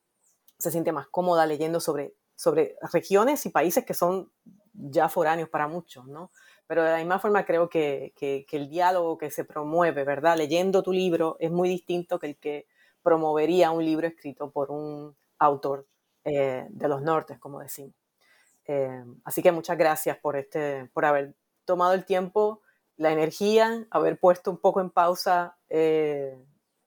se 0.59 0.72
siente 0.72 0.91
más 0.91 1.07
cómoda 1.07 1.45
leyendo 1.45 1.80
sobre, 1.80 2.14
sobre 2.36 2.76
regiones 2.93 3.45
y 3.45 3.49
países 3.49 3.86
que 3.86 3.93
son 3.93 4.32
ya 4.74 5.10
foráneos 5.10 5.50
para 5.50 5.68
muchos, 5.68 6.08
¿no? 6.08 6.32
Pero 6.68 6.84
de 6.84 6.92
la 6.92 6.98
misma 6.98 7.20
forma 7.20 7.46
creo 7.46 7.70
que, 7.70 8.14
el 8.52 8.70
diálogo 8.70 9.18
que 9.18 9.30
se 9.32 9.44
promueve, 9.44 10.04
¿verdad? 10.04 10.38
Leyendo 10.38 10.84
tu 10.84 10.94
libro 10.94 11.36
es 11.40 11.52
muy 11.52 11.68
distinto 11.68 12.20
que 12.20 12.28
el 12.28 12.38
que 12.38 12.68
promovería 13.04 13.72
un 13.72 13.84
libro 13.84 14.08
escrito 14.08 14.52
por 14.52 14.72
un 14.72 15.16
autor 15.40 15.88
eh, 16.24 16.68
de 16.70 16.88
los 16.88 17.02
nortes, 17.02 17.40
como 17.40 17.60
decimos. 17.60 17.96
Eh, 18.66 19.04
así 19.26 19.42
que 19.42 19.52
muchas 19.52 19.78
gracias 19.78 20.18
por, 20.18 20.38
este, 20.38 20.90
por 20.94 21.04
haber 21.06 21.36
tomado 21.66 21.94
el 21.94 22.06
tiempo, 22.06 22.62
la 22.96 23.12
energía, 23.12 23.86
haber 23.90 24.20
puesto 24.20 24.52
un 24.52 24.58
poco 24.58 24.80
en 24.82 24.92
pausa 24.92 25.58
eh, 25.70 26.38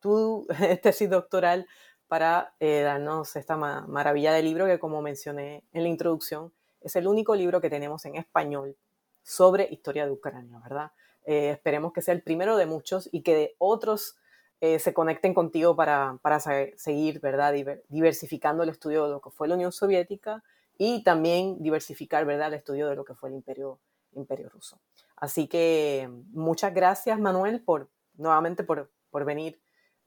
tu 0.00 0.46
tesis 0.82 1.10
doctoral 1.10 1.66
para 2.06 2.54
darnos 2.60 3.34
esta 3.34 3.56
maravilla 3.56 4.32
de 4.32 4.42
libro 4.42 4.66
que, 4.66 4.78
como 4.78 5.02
mencioné 5.02 5.64
en 5.72 5.82
la 5.82 5.88
introducción, 5.88 6.52
es 6.84 6.96
el 6.96 7.06
único 7.06 7.34
libro 7.34 7.60
que 7.60 7.70
tenemos 7.70 8.04
en 8.04 8.16
español 8.16 8.76
sobre 9.22 9.68
historia 9.70 10.06
de 10.06 10.12
Ucrania, 10.12 10.58
¿verdad? 10.60 10.92
Eh, 11.24 11.50
esperemos 11.50 11.92
que 11.92 12.02
sea 12.02 12.14
el 12.14 12.22
primero 12.22 12.56
de 12.56 12.66
muchos 12.66 13.08
y 13.10 13.22
que 13.22 13.54
otros 13.58 14.16
eh, 14.60 14.78
se 14.78 14.94
conecten 14.94 15.34
contigo 15.34 15.74
para, 15.74 16.18
para 16.22 16.40
seguir, 16.40 17.20
¿verdad? 17.20 17.54
Diversificando 17.88 18.62
el 18.62 18.68
estudio 18.68 19.04
de 19.04 19.10
lo 19.10 19.20
que 19.20 19.30
fue 19.30 19.48
la 19.48 19.54
Unión 19.54 19.72
Soviética 19.72 20.44
y 20.76 21.02
también 21.02 21.62
diversificar, 21.62 22.26
¿verdad? 22.26 22.48
El 22.48 22.54
estudio 22.54 22.88
de 22.88 22.96
lo 22.96 23.04
que 23.04 23.14
fue 23.14 23.30
el 23.30 23.36
Imperio, 23.36 23.80
imperio 24.12 24.48
Ruso. 24.48 24.80
Así 25.16 25.48
que 25.48 26.08
muchas 26.32 26.74
gracias, 26.74 27.18
Manuel, 27.18 27.62
por 27.62 27.90
nuevamente 28.14 28.64
por, 28.64 28.90
por 29.10 29.24
venir 29.24 29.60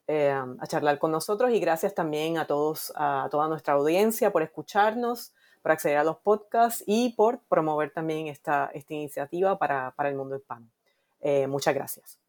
eh, 0.07 0.31
a 0.31 0.67
charlar 0.67 0.99
con 0.99 1.11
nosotros 1.11 1.51
y 1.51 1.59
gracias 1.59 1.93
también 1.93 2.37
a 2.37 2.47
todos, 2.47 2.93
a 2.95 3.27
toda 3.29 3.47
nuestra 3.49 3.73
audiencia 3.73 4.31
por 4.31 4.41
escucharnos 4.41 5.33
por 5.67 5.73
acceder 5.73 5.97
a 5.97 6.05
los 6.05 6.15
podcasts 6.19 6.81
y 6.87 7.09
por 7.09 7.41
promover 7.49 7.91
también 7.91 8.27
esta, 8.27 8.71
esta 8.73 8.93
iniciativa 8.93 9.59
para, 9.59 9.93
el 10.05 10.15
mundo 10.15 10.37
hispano. 10.37 10.65
Eh, 11.19 11.45
muchas 11.45 11.75
gracias. 11.75 12.21